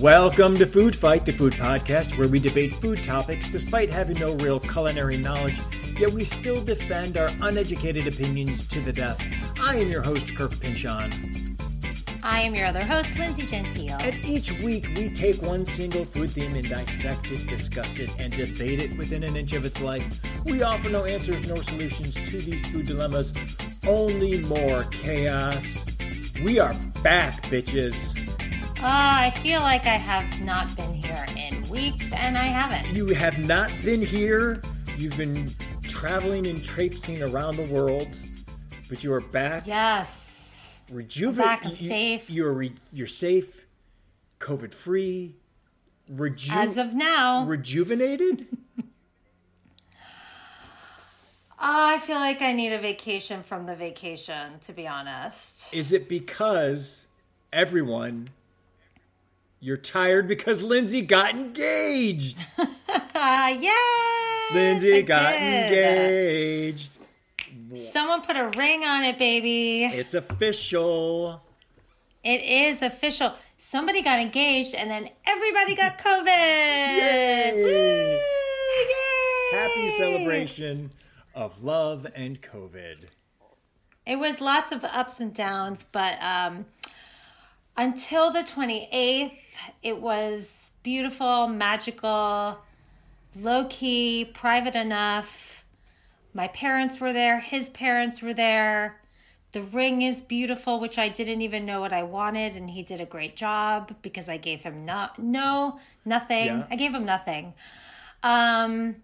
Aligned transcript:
Welcome 0.00 0.56
to 0.56 0.66
Food 0.66 0.96
Fight, 0.96 1.24
the 1.24 1.32
food 1.32 1.52
podcast 1.52 2.18
where 2.18 2.26
we 2.26 2.40
debate 2.40 2.74
food 2.74 3.04
topics 3.04 3.52
despite 3.52 3.90
having 3.90 4.18
no 4.18 4.34
real 4.36 4.58
culinary 4.58 5.18
knowledge, 5.18 5.60
yet 6.00 6.10
we 6.10 6.24
still 6.24 6.64
defend 6.64 7.16
our 7.16 7.28
uneducated 7.40 8.08
opinions 8.08 8.66
to 8.68 8.80
the 8.80 8.92
death. 8.92 9.24
I 9.60 9.76
am 9.76 9.88
your 9.88 10.02
host, 10.02 10.34
Kirk 10.34 10.58
Pynchon. 10.58 11.39
I 12.30 12.42
am 12.42 12.54
your 12.54 12.66
other 12.68 12.84
host, 12.84 13.16
Lindsey 13.16 13.42
Gentile. 13.42 13.98
And 14.00 14.24
each 14.24 14.52
week 14.60 14.86
we 14.94 15.12
take 15.12 15.42
one 15.42 15.66
single 15.66 16.04
food 16.04 16.30
theme 16.30 16.54
and 16.54 16.66
dissect 16.66 17.32
it, 17.32 17.44
discuss 17.48 17.98
it, 17.98 18.08
and 18.20 18.32
debate 18.32 18.80
it 18.80 18.96
within 18.96 19.24
an 19.24 19.34
inch 19.34 19.52
of 19.52 19.64
its 19.64 19.82
life. 19.82 20.22
We 20.44 20.62
offer 20.62 20.88
no 20.88 21.04
answers 21.04 21.44
nor 21.48 21.56
solutions 21.56 22.14
to 22.14 22.38
these 22.38 22.64
food 22.70 22.86
dilemmas, 22.86 23.32
only 23.84 24.42
more 24.42 24.84
chaos. 24.92 25.84
We 26.44 26.60
are 26.60 26.72
back, 27.02 27.42
bitches. 27.42 28.16
Uh, 28.78 28.84
I 28.84 29.30
feel 29.30 29.60
like 29.62 29.86
I 29.86 29.98
have 29.98 30.40
not 30.44 30.74
been 30.76 30.94
here 30.94 31.26
in 31.36 31.68
weeks, 31.68 32.12
and 32.12 32.38
I 32.38 32.44
haven't. 32.44 32.94
You 32.94 33.08
have 33.08 33.44
not 33.44 33.72
been 33.84 34.02
here. 34.02 34.62
You've 34.96 35.16
been 35.16 35.50
traveling 35.82 36.46
and 36.46 36.62
traipsing 36.62 37.24
around 37.24 37.56
the 37.56 37.64
world, 37.74 38.08
but 38.88 39.02
you 39.02 39.12
are 39.12 39.20
back. 39.20 39.66
Yes. 39.66 40.19
Rejuvenated. 40.90 41.66
I'm 41.66 41.74
safe. 41.74 42.28
You're 42.30 42.52
re- 42.52 42.74
you're 42.92 43.06
safe, 43.06 43.66
COVID 44.40 44.74
free. 44.74 45.36
Reju- 46.08 46.52
As 46.52 46.76
of 46.76 46.92
now, 46.92 47.44
rejuvenated. 47.44 48.46
I 51.62 51.98
feel 51.98 52.16
like 52.18 52.40
I 52.42 52.52
need 52.52 52.72
a 52.72 52.78
vacation 52.80 53.42
from 53.42 53.66
the 53.66 53.76
vacation, 53.76 54.58
to 54.62 54.72
be 54.72 54.88
honest. 54.88 55.72
Is 55.74 55.92
it 55.92 56.08
because 56.08 57.06
everyone? 57.52 58.30
You're 59.60 59.76
tired 59.76 60.26
because 60.26 60.62
Lindsey 60.62 61.02
got 61.02 61.34
engaged. 61.34 62.46
Uh, 63.22 63.54
yay! 63.60 64.54
Lindsey 64.54 65.02
got 65.02 65.34
engaged. 65.34 66.89
Someone 67.74 68.22
put 68.22 68.36
a 68.36 68.50
ring 68.56 68.84
on 68.84 69.04
it, 69.04 69.18
baby. 69.18 69.84
It's 69.84 70.14
official. 70.14 71.42
It 72.24 72.42
is 72.42 72.82
official. 72.82 73.34
Somebody 73.56 74.02
got 74.02 74.18
engaged, 74.18 74.74
and 74.74 74.90
then 74.90 75.10
everybody 75.26 75.74
got 75.74 75.98
COVID. 76.02 76.26
Yay! 76.26 77.52
Woo! 77.54 78.18
Yay! 78.88 79.58
Happy 79.58 79.90
celebration 79.98 80.92
of 81.34 81.62
love 81.62 82.06
and 82.14 82.40
COVID. 82.42 83.06
It 84.06 84.16
was 84.16 84.40
lots 84.40 84.72
of 84.72 84.84
ups 84.84 85.20
and 85.20 85.32
downs, 85.32 85.84
but 85.92 86.20
um, 86.22 86.66
until 87.76 88.30
the 88.30 88.40
28th, 88.40 89.36
it 89.82 90.00
was 90.00 90.72
beautiful, 90.82 91.46
magical, 91.46 92.58
low 93.36 93.66
key, 93.70 94.24
private 94.24 94.74
enough. 94.74 95.59
My 96.32 96.48
parents 96.48 97.00
were 97.00 97.12
there, 97.12 97.40
his 97.40 97.70
parents 97.70 98.22
were 98.22 98.34
there. 98.34 99.00
The 99.52 99.62
ring 99.62 100.02
is 100.02 100.22
beautiful, 100.22 100.78
which 100.78 100.96
I 100.96 101.08
didn't 101.08 101.42
even 101.42 101.66
know 101.66 101.80
what 101.80 101.92
I 101.92 102.04
wanted, 102.04 102.54
and 102.54 102.70
he 102.70 102.84
did 102.84 103.00
a 103.00 103.04
great 103.04 103.34
job 103.34 103.96
because 104.00 104.28
I 104.28 104.36
gave 104.36 104.62
him 104.62 104.84
not 104.86 105.18
no 105.18 105.80
nothing. 106.04 106.46
Yeah. 106.46 106.66
I 106.70 106.76
gave 106.76 106.94
him 106.94 107.04
nothing. 107.04 107.54
Um, 108.22 108.96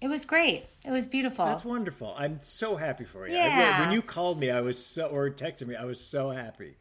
it 0.00 0.08
was 0.08 0.26
great. 0.26 0.66
It 0.84 0.90
was 0.90 1.06
beautiful. 1.06 1.46
That's 1.46 1.64
wonderful. 1.64 2.14
I'm 2.18 2.40
so 2.42 2.76
happy 2.76 3.04
for 3.04 3.26
you. 3.26 3.34
I- 3.34 3.38
Yeah. 3.38 3.80
when 3.80 3.92
you 3.92 4.02
called 4.02 4.38
me, 4.38 4.50
I 4.50 4.60
was 4.60 4.84
so, 4.84 5.06
or 5.06 5.30
texted 5.30 5.66
me, 5.66 5.74
I 5.74 5.84
was 5.84 6.00
so 6.04 6.30
happy. 6.30 6.76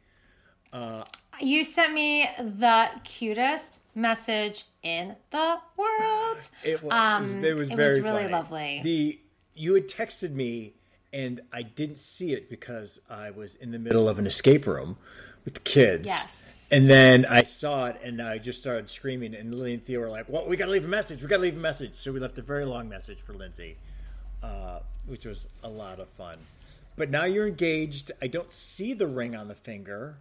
You 1.40 1.64
sent 1.64 1.94
me 1.94 2.28
the 2.40 2.90
cutest 3.04 3.80
message 3.96 4.66
in 4.84 5.16
the 5.32 5.60
world. 5.78 6.40
It 6.64 6.84
was, 6.84 6.92
Um, 6.94 7.44
it 7.44 7.56
was 7.56 7.70
it 7.70 7.76
very 7.76 7.96
was 7.96 8.02
really 8.02 8.22
funny. 8.24 8.34
lovely. 8.34 8.82
The 8.84 9.20
you 9.58 9.74
had 9.74 9.88
texted 9.88 10.32
me, 10.32 10.74
and 11.12 11.42
I 11.52 11.62
didn't 11.64 12.00
see 12.00 12.34
it 12.34 12.50
because 12.50 13.00
I 13.10 13.32
was 13.32 13.56
in 13.56 13.72
the 13.72 13.80
middle 13.80 14.08
of 14.08 14.20
an 14.20 14.28
escape 14.28 14.68
room 14.68 14.98
with 15.46 15.56
the 15.56 15.60
kids. 15.62 16.08
Yes. 16.08 16.34
And 16.70 16.90
then 16.90 17.26
I 17.26 17.44
saw 17.44 17.86
it, 17.86 18.02
and 18.04 18.22
I 18.22 18.40
just 18.40 18.60
started 18.60 18.90
screaming. 18.90 19.34
And 19.34 19.56
Lily 19.56 19.74
and 19.74 19.84
Theo 19.84 20.02
were 20.02 20.10
like, 20.10 20.28
"Well, 20.28 20.46
we 20.48 20.58
got 20.58 20.66
to 20.66 20.72
leave 20.72 20.84
a 20.84 20.90
message. 20.90 21.22
We 21.22 21.28
got 21.28 21.38
to 21.38 21.44
leave 21.44 21.56
a 21.56 21.60
message." 21.60 21.96
So 21.96 22.12
we 22.12 22.20
left 22.20 22.38
a 22.38 22.42
very 22.42 22.66
long 22.66 22.90
message 22.90 23.20
for 23.20 23.34
Lindsey, 23.34 23.78
uh, 24.44 24.80
which 25.06 25.26
was 25.26 25.48
a 25.64 25.70
lot 25.70 26.00
of 26.00 26.10
fun. 26.10 26.40
But 26.98 27.10
now 27.10 27.24
you're 27.24 27.48
engaged. 27.48 28.12
I 28.22 28.28
don't 28.28 28.52
see 28.52 28.94
the 28.94 29.08
ring 29.08 29.36
on 29.36 29.48
the 29.48 29.56
finger. 29.56 30.18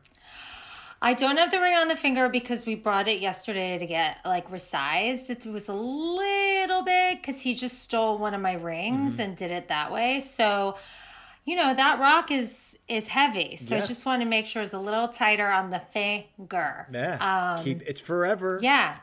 I 1.03 1.13
don't 1.15 1.37
have 1.37 1.51
the 1.51 1.61
ring 1.61 1.75
on 1.75 1.89
the 1.89 1.97
finger 1.97 2.29
because 2.29 2.65
we 2.65 2.75
brought 2.75 3.07
it 3.07 3.21
yesterday 3.21 3.79
to 3.79 3.87
get 3.87 4.19
like 4.25 4.51
resized. 4.51 5.29
It 5.31 5.45
was 5.47 5.69
a 5.69 5.75
little 5.75 6.83
big 6.83 7.21
because 7.21 7.43
he 7.43 7.55
just 7.55 7.81
stole 7.81 8.19
one 8.19 8.35
of 8.35 8.41
my 8.41 8.55
rings 8.55 9.13
Mm-hmm. 9.13 9.21
and 9.21 9.37
did 9.37 9.51
it 9.51 9.69
that 9.69 9.93
way. 9.93 10.21
So, 10.21 10.77
you 11.45 11.55
know, 11.55 11.75
that 11.75 11.99
rock 12.01 12.31
is 12.31 12.79
is 12.89 13.09
heavy. 13.09 13.57
So 13.57 13.77
Yeah. 13.77 13.83
I 13.83 13.87
just 13.87 14.07
want 14.07 14.23
to 14.23 14.29
make 14.29 14.47
sure 14.47 14.63
it's 14.63 14.73
a 14.73 14.79
little 14.79 15.09
tighter 15.09 15.47
on 15.49 15.71
the 15.71 15.81
finger. 15.93 16.89
Yeah, 16.93 17.61
keep 17.63 17.83
it's 17.83 18.01
forever. 18.01 18.57
Um, 18.59 18.65
Yeah. 18.65 18.97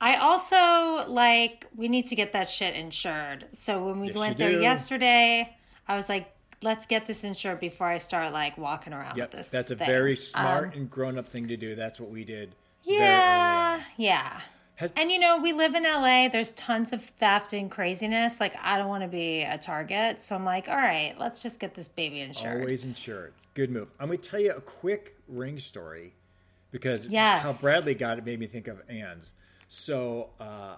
I 0.00 0.16
also 0.16 1.10
like 1.10 1.66
we 1.76 1.88
need 1.88 2.06
to 2.06 2.14
get 2.14 2.32
that 2.32 2.48
shit 2.48 2.74
insured. 2.74 3.46
So 3.52 3.84
when 3.84 4.00
we 4.00 4.08
Yes, 4.08 4.16
went 4.16 4.38
there 4.38 4.52
do. 4.52 4.60
yesterday, 4.60 5.54
I 5.86 5.96
was 5.96 6.08
like, 6.08 6.32
let's 6.62 6.86
get 6.86 7.06
this 7.06 7.24
insured 7.24 7.60
before 7.60 7.86
I 7.86 7.98
start 7.98 8.32
like 8.32 8.58
walking 8.58 8.92
around 8.92 9.16
Yep, 9.16 9.30
with 9.32 9.38
this. 9.38 9.50
that's 9.50 9.70
a 9.70 9.76
thing. 9.76 9.86
very 9.86 10.16
smart 10.16 10.64
Um, 10.74 10.80
and 10.80 10.90
grown 10.90 11.18
up 11.18 11.26
thing 11.26 11.48
to 11.48 11.56
do. 11.56 11.74
That's 11.74 12.00
what 12.00 12.10
we 12.10 12.24
did. 12.24 12.54
yeah, 12.82 13.82
yeah. 13.96 14.40
Has- 14.76 14.92
And 14.96 15.10
you 15.10 15.18
know, 15.18 15.38
we 15.38 15.52
live 15.52 15.74
in 15.74 15.82
LA. 15.82 16.28
There's 16.28 16.52
tons 16.52 16.92
of 16.92 17.02
theft 17.04 17.52
and 17.52 17.68
craziness. 17.68 18.38
Like, 18.38 18.54
I 18.62 18.78
don't 18.78 18.86
want 18.88 19.02
to 19.02 19.08
be 19.08 19.42
a 19.42 19.58
target. 19.58 20.22
So 20.22 20.36
I'm 20.36 20.44
like, 20.44 20.68
all 20.68 20.76
right, 20.76 21.16
let's 21.18 21.42
just 21.42 21.58
get 21.58 21.74
this 21.74 21.88
baby 21.88 22.20
insured. 22.20 22.60
Always 22.60 22.84
insured. 22.84 23.34
Good 23.54 23.70
move. 23.70 23.88
I'm 23.98 24.06
going 24.06 24.20
to 24.20 24.28
tell 24.28 24.38
you 24.40 24.52
a 24.52 24.60
quick 24.60 25.16
ring 25.26 25.58
story 25.58 26.12
because 26.70 27.06
Yes. 27.06 27.42
how 27.42 27.54
Bradley 27.54 27.94
got 27.94 28.18
it 28.18 28.24
made 28.24 28.38
me 28.38 28.46
think 28.46 28.68
of 28.68 28.80
Anne's. 28.88 29.32
So 29.68 30.30
uh, 30.38 30.76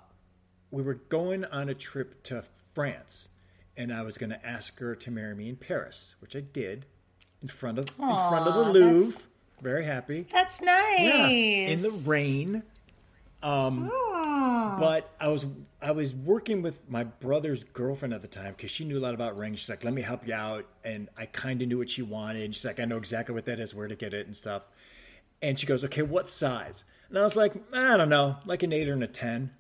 we 0.71 0.83
were 0.83 0.95
going 0.95 1.45
on 1.45 1.69
a 1.69 1.75
trip 1.75 2.23
to 2.25 2.43
France, 2.73 3.29
and 3.77 3.93
I 3.93 4.03
was 4.03 4.19
going 4.19 4.31
to 4.31 4.47
ask 4.47 4.79
her 4.81 4.95
to 4.95 5.11
marry 5.11 5.35
me 5.35 5.49
in 5.49 5.57
Paris, 5.57 6.15
which 6.21 6.35
I 6.37 6.41
did 6.41 6.87
in 7.43 7.49
front 7.49 7.79
of 7.79 7.87
in 7.99 8.07
front 8.07 8.47
of 8.49 8.55
the 8.55 8.73
Louvre. 8.73 9.21
Very 9.63 9.85
happy. 9.85 10.27
That's 10.33 10.61
nice. 10.61 11.01
Yeah, 11.01 11.29
in 11.29 11.83
the 11.83 11.91
rain. 11.91 12.63
Um, 13.43 13.91
Aw. 13.91 14.77
But 14.79 15.11
I 15.21 15.29
was 15.29 15.47
I 15.81 15.93
was 15.93 16.15
working 16.15 16.63
with 16.63 16.89
my 16.89 17.05
brother's 17.05 17.65
girlfriend 17.65 18.13
at 18.15 18.23
the 18.23 18.29
time 18.29 18.55
because 18.57 18.71
she 18.71 18.85
knew 18.85 18.99
a 18.99 19.01
lot 19.01 19.15
about 19.15 19.39
rings. 19.39 19.61
She's 19.61 19.69
like, 19.69 19.85
"Let 19.85 19.95
me 19.95 20.03
help 20.03 20.27
you 20.27 20.35
out," 20.35 20.67
and 20.85 21.09
I 21.17 21.27
kind 21.27 21.61
of 21.63 21.69
knew 21.69 21.79
what 21.79 21.91
she 21.91 22.03
wanted. 22.03 22.55
She's 22.55 22.65
like, 22.65 22.81
"I 22.81 22.85
know 22.85 22.97
exactly 22.97 23.35
what 23.35 23.47
that 23.47 23.59
is, 23.59 23.75
where 23.75 23.89
to 23.89 23.97
get 23.97 24.13
it, 24.15 24.27
and 24.27 24.37
stuff." 24.37 24.67
And 25.43 25.59
she 25.59 25.67
goes, 25.67 25.85
"Okay, 25.85 26.03
what 26.03 26.29
size?" 26.29 26.85
And 27.09 27.19
I 27.19 27.23
was 27.23 27.37
like, 27.37 27.55
"I 27.73 27.97
don't 27.97 28.11
know, 28.11 28.37
like 28.45 28.63
an 28.63 28.73
eight 28.73 28.89
or 28.89 28.95
a 29.03 29.07
ten." 29.07 29.53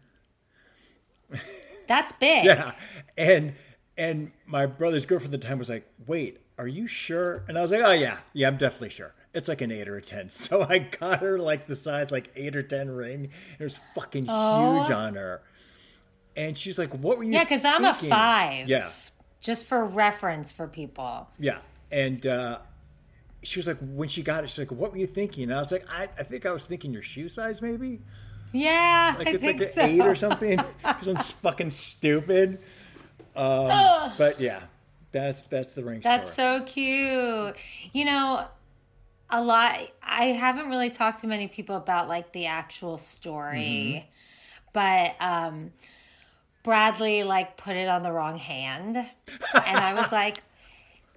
That's 1.87 2.12
big. 2.12 2.44
Yeah, 2.47 2.72
and 3.16 3.54
and 4.00 4.33
my 4.47 4.65
brother's 4.66 5.05
girlfriend 5.06 5.34
at 5.34 5.41
the 5.41 5.47
time 5.47 5.59
was 5.59 5.69
like, 5.69 5.87
"Wait, 6.06 6.38
are 6.59 6.66
you 6.66 6.87
sure?" 6.87 7.44
And 7.47 7.56
I 7.59 7.62
was 7.62 7.71
like, 7.71 7.83
"Oh 7.84 7.93
yeah, 7.93 8.19
yeah, 8.33 8.49
I'm 8.49 8.56
definitely 8.56 8.88
sure. 8.91 9.15
It's 9.34 9.49
like 9.49 9.61
an 9.61 9.71
eight 9.71 9.87
or 9.88 9.97
a 9.97 10.03
ten. 10.03 10.31
So 10.31 10.62
I 10.62 10.78
got 10.78 11.21
her 11.21 11.38
like 11.38 11.66
the 11.66 11.77
size 11.77 12.10
like 12.10 12.31
eight 12.34 12.56
or 12.56 12.62
ten 12.62 12.89
ring. 12.91 13.31
It 13.59 13.63
was 13.65 13.78
fucking 13.95 14.24
huge 14.24 14.91
on 14.91 15.15
her. 15.15 15.42
And 16.36 16.57
she's 16.57 16.78
like, 16.78 16.92
"What 16.95 17.19
were 17.19 17.24
you?" 17.24 17.33
Yeah, 17.33 17.45
because 17.45 17.65
I'm 17.65 17.84
a 17.84 17.95
five. 17.95 18.69
Yeah, 18.69 18.89
Just 19.41 19.66
for 19.66 19.84
reference 19.84 20.51
for 20.51 20.66
people. 20.66 21.28
yeah. 21.39 21.59
And 21.92 22.24
uh, 22.27 22.59
she 23.42 23.59
was 23.59 23.66
like, 23.66 23.78
when 23.80 24.09
she 24.09 24.22
got 24.22 24.45
it, 24.45 24.51
she's 24.51 24.59
like, 24.60 24.71
"What 24.72 24.92
were 24.92 24.98
you 24.98 25.07
thinking?" 25.09 25.45
And 25.45 25.54
I 25.54 25.59
was 25.59 25.72
like, 25.72 25.84
"I, 25.91 26.09
I 26.19 26.22
think 26.22 26.47
I 26.47 26.53
was 26.53 26.65
thinking 26.65 26.92
your 26.92 27.03
shoe 27.03 27.28
size, 27.28 27.60
maybe." 27.60 28.01
Yeah, 28.53 29.15
Like 29.19 29.28
I 29.28 29.30
it's 29.30 29.41
think 29.45 29.60
like 29.60 29.69
an 29.69 29.74
so. 29.74 29.83
eight 29.83 30.01
or 30.01 30.15
something. 30.16 30.59
one's 31.07 31.30
fucking 31.33 31.71
stupid. 31.71 32.59
Um, 33.36 34.12
but 34.18 34.41
yeah, 34.41 34.62
that's 35.12 35.42
that's 35.44 35.74
the 35.74 35.84
ring. 35.84 36.00
That's 36.03 36.32
story. 36.32 36.59
so 36.60 36.65
cute. 36.65 37.56
You 37.92 38.04
know, 38.04 38.47
a 39.30 39.42
lot. 39.42 39.78
I 40.03 40.27
haven't 40.27 40.68
really 40.68 40.91
talked 40.91 41.21
to 41.21 41.27
many 41.27 41.48
people 41.48 41.77
about 41.77 42.09
like 42.09 42.32
the 42.32 42.47
actual 42.47 42.98
story, 42.98 44.06
Mm-hmm. 44.06 44.09
but 44.72 45.15
um, 45.21 45.72
Bradley 46.62 47.22
like 47.22 47.56
put 47.56 47.77
it 47.77 47.88
on 47.88 48.03
the 48.03 48.12
wrong 48.12 48.36
hand, 48.36 48.97
and 48.97 49.06
I 49.78 49.94
was 49.94 50.10
like. 50.12 50.42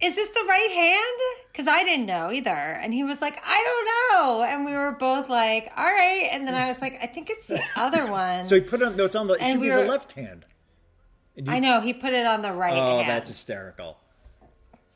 Is 0.02 0.16
this 0.16 0.30
the 0.32 0.44
right 0.50 0.70
hand? 0.72 1.46
Because 1.50 1.66
I 1.66 1.86
didn't 1.86 2.08
know 2.08 2.30
either. 2.30 2.50
And 2.50 2.94
he 2.94 3.06
was 3.06 3.22
like, 3.22 3.42
I 3.42 3.64
don't 3.64 3.88
know. 4.28 4.44
And 4.44 4.66
we 4.66 4.74
were 4.74 4.92
both 4.92 5.30
like, 5.30 5.72
all 5.78 5.86
right. 5.86 6.28
And 6.30 6.46
then 6.46 6.56
I 6.56 6.68
was 6.68 6.82
like, 6.82 7.00
I 7.02 7.06
think 7.06 7.30
it's 7.30 7.48
the 7.48 7.62
other 7.78 8.12
one. 8.12 8.46
So 8.46 8.56
he 8.56 8.62
put 8.62 8.82
it 8.82 8.88
on. 8.88 8.98
No, 8.98 9.06
it's 9.06 9.16
on 9.16 9.28
the. 9.28 9.36
It 9.36 9.42
And 9.44 9.52
should 9.54 9.62
we 9.62 9.68
be 9.70 9.74
were- 9.76 9.84
the 9.84 9.88
left 9.88 10.12
hand. 10.12 10.44
I 11.48 11.60
know 11.60 11.82
he 11.82 11.94
put 11.94 12.14
it 12.14 12.26
on 12.26 12.42
the 12.42 12.52
right 12.52 12.74
Oh, 12.74 12.98
hand. 12.98 13.10
that's 13.10 13.30
hysterical. 13.30 13.98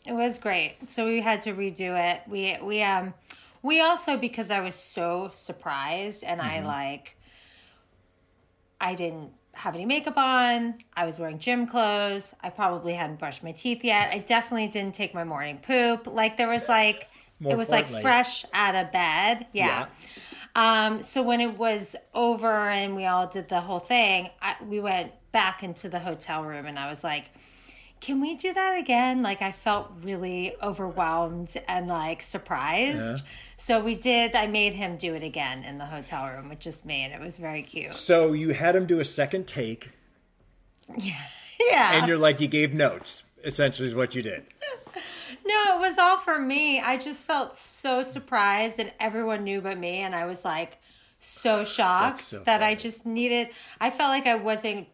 It 0.05 0.13
was 0.13 0.37
great. 0.39 0.75
So 0.87 1.05
we 1.05 1.21
had 1.21 1.41
to 1.41 1.53
redo 1.53 1.97
it. 1.97 2.21
We 2.27 2.57
we 2.61 2.81
um 2.83 3.13
we 3.63 3.81
also 3.81 4.17
because 4.17 4.49
I 4.51 4.61
was 4.61 4.75
so 4.75 5.29
surprised 5.33 6.23
and 6.23 6.41
I 6.41 6.63
like 6.63 7.17
I 8.79 8.95
didn't 8.95 9.31
have 9.53 9.73
any 9.73 9.85
makeup 9.85 10.17
on. 10.17 10.75
I 10.95 11.05
was 11.05 11.17
wearing 11.17 11.39
gym 11.39 11.65
clothes. 11.67 12.33
I 12.41 12.49
probably 12.51 12.93
hadn't 12.93 13.17
brushed 13.19 13.43
my 13.43 13.51
teeth 13.51 13.83
yet. 13.83 14.11
I 14.11 14.19
definitely 14.19 14.67
didn't 14.67 14.93
take 14.93 15.13
my 15.13 15.23
morning 15.23 15.59
poop. 15.65 16.07
Like 16.07 16.37
there 16.37 16.47
was 16.47 16.69
like 16.69 17.09
More 17.39 17.53
it 17.53 17.55
was 17.55 17.69
like 17.69 17.87
fresh 17.89 18.45
out 18.53 18.75
of 18.75 18.91
bed. 18.91 19.47
Yeah. 19.53 19.87
Um, 20.55 21.03
so 21.03 21.21
when 21.21 21.39
it 21.39 21.57
was 21.57 21.95
over 22.15 22.51
and 22.51 22.95
we 22.95 23.05
all 23.05 23.27
did 23.27 23.47
the 23.47 23.61
whole 23.61 23.79
thing, 23.79 24.29
I, 24.41 24.55
we 24.63 24.79
went 24.79 25.11
back 25.37 25.61
into 25.61 25.87
the 25.87 25.99
hotel 25.99 26.43
room 26.43 26.65
and 26.65 26.79
I 26.79 26.89
was 26.89 27.03
like, 27.03 27.29
can 27.99 28.19
we 28.21 28.33
do 28.33 28.51
that 28.53 28.75
again? 28.75 29.21
Like 29.21 29.43
I 29.43 29.51
felt 29.51 29.91
really 30.01 30.55
overwhelmed 30.63 31.55
and 31.67 31.87
like 31.87 32.23
surprised. 32.23 33.23
So 33.55 33.79
we 33.79 33.93
did. 33.93 34.35
I 34.35 34.47
made 34.47 34.73
him 34.73 34.97
do 34.97 35.13
it 35.13 35.21
again 35.21 35.63
in 35.63 35.77
the 35.77 35.85
hotel 35.85 36.27
room 36.27 36.49
with 36.49 36.57
just 36.57 36.87
me, 36.87 37.03
and 37.03 37.13
it 37.13 37.19
was 37.19 37.37
very 37.37 37.61
cute. 37.61 37.93
So 37.93 38.33
you 38.33 38.55
had 38.55 38.75
him 38.75 38.87
do 38.87 38.99
a 38.99 39.05
second 39.05 39.45
take, 39.45 39.91
Yeah. 40.97 41.21
Yeah. 41.59 41.93
And 41.93 42.07
you're 42.07 42.17
like, 42.17 42.39
you 42.39 42.47
gave 42.47 42.73
notes. 42.73 43.23
Essentially, 43.43 43.87
is 43.87 43.93
what 43.93 44.15
you 44.15 44.23
did. 44.23 44.43
no, 45.45 45.75
it 45.75 45.79
was 45.79 45.99
all 45.99 46.17
for 46.17 46.39
me. 46.39 46.79
I 46.81 46.97
just 46.97 47.25
felt 47.25 47.55
so 47.55 48.01
surprised, 48.01 48.79
and 48.79 48.91
everyone 48.99 49.43
knew 49.43 49.61
but 49.61 49.77
me, 49.77 49.99
and 49.99 50.15
I 50.15 50.25
was 50.25 50.43
like 50.43 50.79
so 51.19 51.63
shocked 51.63 52.19
so 52.19 52.39
that 52.39 52.63
I 52.63 52.73
just 52.73 53.05
needed. 53.05 53.49
I 53.79 53.91
felt 53.91 54.09
like 54.09 54.25
I 54.25 54.35
wasn't 54.35 54.87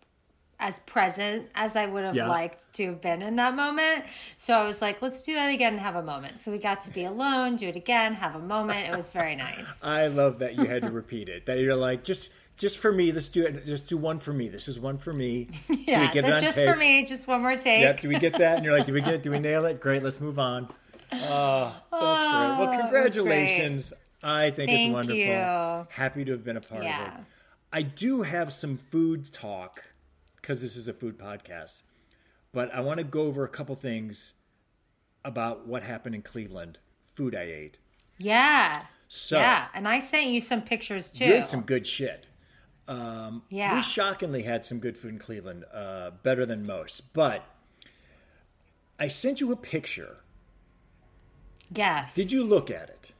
as 0.63 0.79
present 0.79 1.49
as 1.55 1.75
I 1.75 1.85
would 1.85 2.05
have 2.05 2.15
Yeah. 2.15 2.27
liked 2.29 2.71
to 2.75 2.85
have 2.87 3.01
been 3.01 3.21
in 3.21 3.35
that 3.35 3.53
moment. 3.53 4.05
So 4.37 4.57
I 4.57 4.63
was 4.63 4.81
like, 4.81 5.01
let's 5.01 5.21
do 5.23 5.33
that 5.35 5.47
again 5.53 5.73
and 5.73 5.81
have 5.81 5.95
a 5.97 6.01
moment. 6.01 6.39
So 6.39 6.51
we 6.53 6.57
got 6.57 6.81
to 6.83 6.89
be 6.89 7.03
alone, 7.03 7.57
do 7.57 7.67
it 7.67 7.75
again, 7.75 8.13
have 8.13 8.33
a 8.35 8.39
moment. 8.39 8.87
It 8.87 8.95
was 8.95 9.09
very 9.09 9.35
nice. 9.35 9.65
I 9.83 10.07
love 10.07 10.39
that 10.39 10.55
you 10.55 10.63
had 10.65 10.81
to 10.83 10.89
repeat 10.91 11.27
it. 11.27 11.45
That 11.47 11.59
you're 11.59 11.75
like, 11.75 12.03
just 12.05 12.31
just 12.55 12.77
for 12.77 12.91
me. 12.93 13.11
Let's 13.11 13.27
do 13.29 13.45
it. 13.45 13.65
Just 13.65 13.87
do 13.87 13.97
one 13.97 14.19
for 14.19 14.31
me. 14.31 14.47
This 14.47 14.67
is 14.67 14.79
one 14.79 14.97
for 14.97 15.11
me. 15.11 15.49
So 15.67 15.75
Yeah, 15.87 16.07
on 16.33 16.39
just 16.41 16.55
tape. 16.55 16.69
for 16.69 16.75
me, 16.77 17.05
just 17.05 17.27
one 17.27 17.41
more 17.41 17.57
take. 17.57 17.81
Yep. 17.81 18.01
Do 18.01 18.09
we 18.09 18.17
get 18.19 18.37
that? 18.37 18.55
And 18.57 18.63
you're 18.65 18.75
like, 18.77 18.85
do 18.85 18.93
we 18.93 19.01
get? 19.01 19.15
it? 19.15 19.23
Do 19.23 19.31
we 19.31 19.39
nail 19.49 19.65
it? 19.65 19.79
Great. 19.81 20.01
Let's 20.01 20.19
move 20.21 20.39
on. 20.39 20.69
Oh, 21.11 21.75
that's 21.91 21.91
great. 21.91 21.99
Oh, 22.01 22.55
well, 22.59 22.79
congratulations. 22.79 23.91
I 24.23 24.51
think 24.51 24.69
Thank 24.69 24.87
it's 24.87 24.93
wonderful. 24.93 25.17
you. 25.17 25.87
Happy 25.89 26.23
to 26.25 26.31
have 26.31 26.43
been 26.45 26.55
a 26.57 26.61
part 26.61 26.81
of 26.85 26.87
it. 26.87 27.13
I 27.73 27.81
do 27.81 28.21
have 28.21 28.53
some 28.53 28.77
food 28.77 29.31
talk 29.33 29.83
because 30.43 30.61
this 30.61 30.75
is 30.75 30.89
a 30.89 30.93
food 30.93 31.17
podcast, 31.17 31.83
but 32.51 32.71
I 32.75 32.81
want 32.81 32.97
to 32.97 33.05
go 33.05 33.21
over 33.21 33.45
a 33.45 33.47
couple 33.47 33.75
things 33.75 34.33
about 35.23 35.65
what 35.65 35.83
happened 35.83 36.15
in 36.15 36.21
Cleveland. 36.21 36.79
Food 37.15 37.33
I 37.33 37.43
ate. 37.43 37.79
Yeah. 38.17 38.83
So 39.07 39.37
yeah. 39.37 39.67
And 39.73 39.87
I 39.87 40.01
sent 40.01 40.27
you 40.27 40.41
some 40.41 40.61
pictures 40.61 41.11
too. 41.11 41.25
you 41.25 41.33
ate 41.35 41.47
some 41.47 41.61
good 41.61 41.87
shit. 41.87 42.27
yeah. 42.87 43.75
We 43.75 43.81
shockingly 43.83 44.43
had 44.43 44.65
some 44.65 44.79
good 44.79 44.97
food 44.97 45.13
in 45.13 45.19
Cleveland, 45.19 45.63
uh, 45.73 46.11
better 46.23 46.45
than 46.45 46.65
most. 46.65 47.13
But 47.13 47.45
I 48.99 49.07
sent 49.07 49.39
you 49.39 49.51
a 49.53 49.55
picture. 49.55 50.17
yes. 51.73 52.13
Did 52.15 52.33
you 52.33 52.43
look 52.43 52.69
at 52.69 52.89
it? 52.89 53.11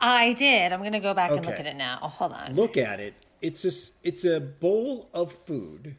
I 0.00 0.32
did. 0.32 0.72
I'm 0.72 0.80
going 0.80 0.92
to 0.92 1.00
go 1.00 1.14
back 1.14 1.30
and 1.30 1.46
look 1.46 1.60
at 1.60 1.66
it 1.66 1.76
now. 1.76 1.98
Hold 1.98 2.32
on. 2.32 2.56
Look 2.56 2.76
at 2.76 2.98
it. 2.98 3.14
It's 3.42 3.64
a 3.64 3.72
it's 4.06 4.24
a 4.24 4.38
bowl 4.40 5.10
of 5.12 5.32
food, 5.32 5.96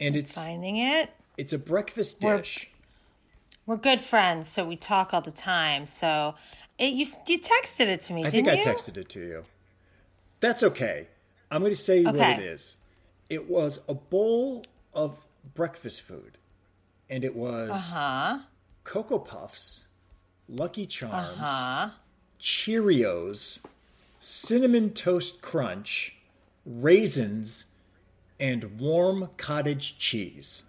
and 0.00 0.16
it's 0.16 0.34
Finding 0.34 0.76
it. 0.76 1.10
it's 1.36 1.52
a 1.52 1.58
breakfast 1.58 2.20
We're- 2.20 2.38
dish. 2.38 2.70
We're 3.64 3.76
good 3.76 4.00
friends, 4.00 4.48
so 4.48 4.64
we 4.64 4.76
talk 4.76 5.12
all 5.12 5.20
the 5.22 5.32
time. 5.32 5.86
So 5.86 6.34
it, 6.78 6.92
you 6.92 7.06
you 7.26 7.40
texted 7.40 7.86
it 7.88 8.00
to 8.02 8.12
me, 8.12 8.24
I 8.24 8.30
didn't 8.30 8.46
think 8.46 8.48
I 8.48 8.62
you? 8.62 8.64
texted 8.76 8.96
it 8.96 9.08
to 9.10 9.20
you. 9.20 9.44
That's 10.40 10.62
okay. 10.62 11.08
I'm 11.50 11.62
going 11.62 11.72
to 11.72 11.80
say 11.80 12.04
what 12.04 12.14
it 12.16 12.40
is. 12.40 12.76
It 13.28 13.48
was 13.50 13.80
a 13.88 13.94
bowl 13.94 14.64
of 14.94 15.24
breakfast 15.54 16.02
food, 16.02 16.38
and 17.10 17.24
it 17.24 17.34
was 17.34 17.70
uh-huh. 17.70 18.38
Cocoa 18.84 19.18
Puffs, 19.18 19.86
Lucky 20.48 20.86
Charms, 20.86 21.38
Huh? 21.38 21.90
Cheerios, 22.40 23.58
Cinnamon 24.20 24.90
Toast 24.90 25.42
Crunch, 25.42 26.16
raisins, 26.64 27.66
and 28.40 28.78
warm 28.78 29.30
cottage 29.36 29.98
cheese. 29.98 30.62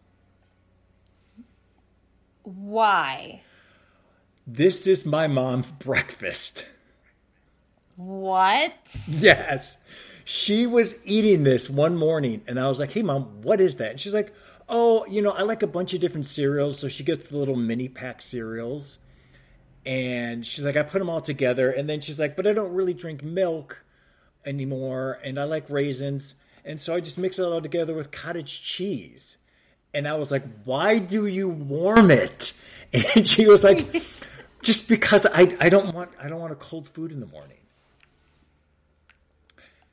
Why? 2.44 3.42
This 4.46 4.88
is 4.88 5.06
my 5.06 5.28
mom's 5.28 5.72
breakfast. 5.72 6.66
What? 7.98 8.74
Yes. 9.08 9.78
She 10.24 10.66
was 10.66 10.96
eating 11.06 11.44
this 11.44 11.70
one 11.70 11.98
morning, 11.98 12.42
and 12.48 12.60
I 12.60 12.70
was 12.70 12.80
like, 12.80 12.92
hey, 12.92 13.02
mom, 13.02 13.42
what 13.42 13.60
is 13.60 13.76
that? 13.76 13.92
And 13.92 14.00
she's 14.00 14.14
like, 14.14 14.34
oh, 14.70 15.06
you 15.08 15.22
know, 15.22 15.32
I 15.32 15.42
like 15.42 15.64
a 15.64 15.68
bunch 15.68 15.94
of 15.94 16.00
different 16.00 16.26
cereals. 16.26 16.80
So 16.80 16.88
she 16.88 17.04
gets 17.04 17.28
the 17.28 17.38
little 17.38 17.56
mini 17.56 17.90
pack 17.90 18.22
cereals. 18.22 19.00
And 19.88 20.46
she's 20.46 20.66
like, 20.66 20.76
I 20.76 20.84
put 20.84 21.00
them 21.00 21.10
all 21.10 21.22
together. 21.22 21.72
And 21.72 21.90
then 21.90 22.02
she's 22.02 22.20
like, 22.20 22.36
but 22.36 22.46
I 22.46 22.52
don't 22.52 22.74
really 22.74 22.94
drink 22.94 23.24
milk 23.24 23.86
anymore. 24.46 25.18
And 25.24 25.40
I 25.40 25.46
like 25.46 25.70
raisins. 25.70 26.36
And 26.66 26.82
so 26.82 26.94
I 26.94 27.00
just 27.00 27.18
mix 27.18 27.40
it 27.40 27.44
all 27.44 27.62
together 27.62 27.94
with 27.94 28.12
cottage 28.12 28.62
cheese. 28.62 29.38
And 29.94 30.06
I 30.06 30.16
was 30.16 30.30
like, 30.30 30.44
why 30.66 31.00
do 31.00 31.26
you 31.26 31.48
warm 31.48 32.12
it? 32.12 32.54
And 32.94 33.28
she 33.28 33.46
was 33.48 33.66
like, 33.66 34.02
just 34.62 34.88
because 34.88 35.26
I, 35.26 35.58
I 35.60 35.68
don't 35.68 35.94
want 35.94 36.10
I 36.24 36.30
don't 36.30 36.40
want 36.40 36.54
a 36.54 36.56
cold 36.56 36.88
food 36.88 37.12
in 37.12 37.20
the 37.20 37.26
morning. 37.26 37.58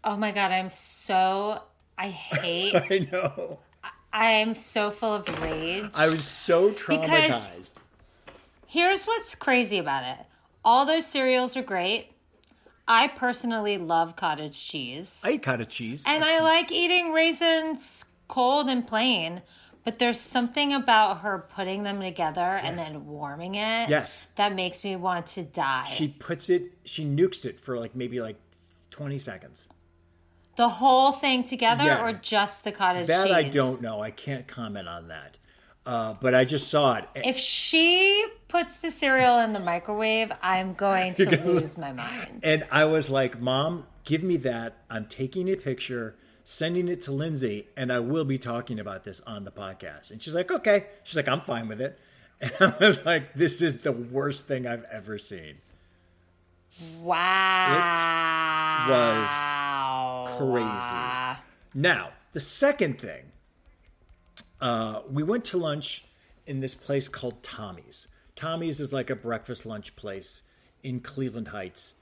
Oh 0.04 0.16
my 0.16 0.30
god, 0.30 0.52
I'm 0.52 0.70
so 0.70 1.60
I 1.98 2.08
hate 2.10 2.76
I 2.90 3.08
know. 3.10 3.58
I 4.12 4.30
am 4.30 4.54
so 4.54 4.92
full 4.92 5.14
of 5.14 5.42
rage. 5.42 5.90
I 5.92 6.08
was 6.08 6.24
so 6.24 6.70
traumatized. 6.70 7.72
Here's 8.74 9.04
what's 9.04 9.36
crazy 9.36 9.78
about 9.78 10.02
it. 10.02 10.26
All 10.64 10.84
those 10.84 11.06
cereals 11.06 11.56
are 11.56 11.62
great. 11.62 12.08
I 12.88 13.06
personally 13.06 13.78
love 13.78 14.16
cottage 14.16 14.66
cheese. 14.66 15.20
I 15.22 15.34
eat 15.34 15.44
cottage 15.44 15.68
cheese. 15.68 16.02
and 16.04 16.24
I 16.24 16.40
like 16.40 16.72
eating 16.72 17.12
raisins 17.12 18.04
cold 18.26 18.68
and 18.68 18.84
plain, 18.84 19.42
but 19.84 20.00
there's 20.00 20.18
something 20.18 20.72
about 20.72 21.18
her 21.20 21.46
putting 21.54 21.84
them 21.84 22.00
together 22.00 22.40
and 22.40 22.76
then 22.76 23.06
warming 23.06 23.54
it 23.54 23.88
Yes. 23.90 24.26
that 24.34 24.52
makes 24.56 24.82
me 24.82 24.96
want 24.96 25.26
to 25.28 25.44
die. 25.44 25.84
she 25.84 26.08
puts 26.08 26.50
it, 26.50 26.72
she 26.84 27.04
nukes 27.04 27.44
it 27.44 27.60
for 27.60 27.78
like 27.78 27.94
maybe 27.94 28.20
like 28.20 28.40
20 28.90 29.20
seconds. 29.20 29.68
the 30.56 30.68
whole 30.68 31.12
thing 31.12 31.44
together 31.44 31.84
Yeah. 31.84 32.04
or 32.04 32.12
just 32.12 32.64
the 32.64 32.72
cottage 32.72 33.06
That 33.06 33.26
cheese? 33.26 33.32
I 33.34 33.44
don't 33.44 33.80
know. 33.80 34.00
I 34.02 34.10
can't 34.10 34.48
comment 34.48 34.88
on 34.88 35.06
that. 35.08 35.38
Uh, 35.86 36.14
but 36.20 36.34
I 36.34 36.44
just 36.44 36.68
saw 36.68 36.94
it. 36.94 37.04
If 37.14 37.36
she 37.36 38.24
puts 38.48 38.76
the 38.76 38.90
cereal 38.90 39.38
in 39.40 39.52
the 39.52 39.60
microwave, 39.60 40.32
I'm 40.42 40.72
going 40.74 41.14
to 41.16 41.44
lose 41.44 41.76
my 41.76 41.92
mind. 41.92 42.40
And 42.42 42.66
I 42.70 42.86
was 42.86 43.10
like, 43.10 43.38
Mom, 43.40 43.86
give 44.04 44.22
me 44.22 44.38
that. 44.38 44.78
I'm 44.88 45.04
taking 45.06 45.48
a 45.50 45.56
picture, 45.56 46.16
sending 46.42 46.88
it 46.88 47.02
to 47.02 47.12
Lindsey, 47.12 47.68
and 47.76 47.92
I 47.92 47.98
will 47.98 48.24
be 48.24 48.38
talking 48.38 48.80
about 48.80 49.04
this 49.04 49.20
on 49.26 49.44
the 49.44 49.52
podcast. 49.52 50.10
And 50.10 50.22
she's 50.22 50.34
like, 50.34 50.50
Okay. 50.50 50.86
She's 51.02 51.16
like, 51.16 51.28
I'm 51.28 51.40
fine 51.40 51.68
with 51.68 51.80
it. 51.80 51.98
And 52.40 52.52
I 52.60 52.74
was 52.84 53.04
like, 53.04 53.34
This 53.34 53.60
is 53.62 53.80
the 53.82 53.92
worst 53.92 54.46
thing 54.46 54.66
I've 54.66 54.84
ever 54.84 55.18
seen. 55.18 55.58
Wow. 57.02 57.66
It 58.86 58.90
was 58.90 60.38
crazy. 60.38 61.40
Now, 61.74 62.10
the 62.32 62.40
second 62.40 62.98
thing, 63.00 63.24
uh, 64.64 65.02
we 65.10 65.22
went 65.22 65.44
to 65.44 65.58
lunch 65.58 66.06
in 66.46 66.60
this 66.60 66.74
place 66.74 67.06
called 67.06 67.42
Tommy's. 67.42 68.08
Tommy's 68.34 68.80
is 68.80 68.94
like 68.94 69.10
a 69.10 69.14
breakfast 69.14 69.66
lunch 69.66 69.94
place 69.94 70.40
in 70.82 71.00
Cleveland 71.00 71.48
Heights, 71.48 71.92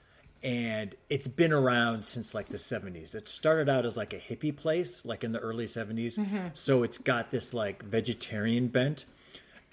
and 0.41 0.95
it's 1.09 1.27
been 1.27 1.51
around 1.51 2.05
since 2.05 2.33
like 2.33 2.47
the 2.47 2.57
70s. 2.57 3.13
It 3.13 3.27
started 3.27 3.67
out 3.67 3.85
as 3.85 3.97
like 3.97 4.13
a 4.13 4.17
hippie 4.17 4.55
place, 4.55 5.05
like 5.05 5.25
in 5.25 5.33
the 5.33 5.39
early 5.39 5.65
70s. 5.65 6.17
So 6.53 6.83
it's 6.83 6.97
got 6.97 7.31
this 7.31 7.53
like 7.53 7.83
vegetarian 7.83 8.69
bent. 8.69 9.03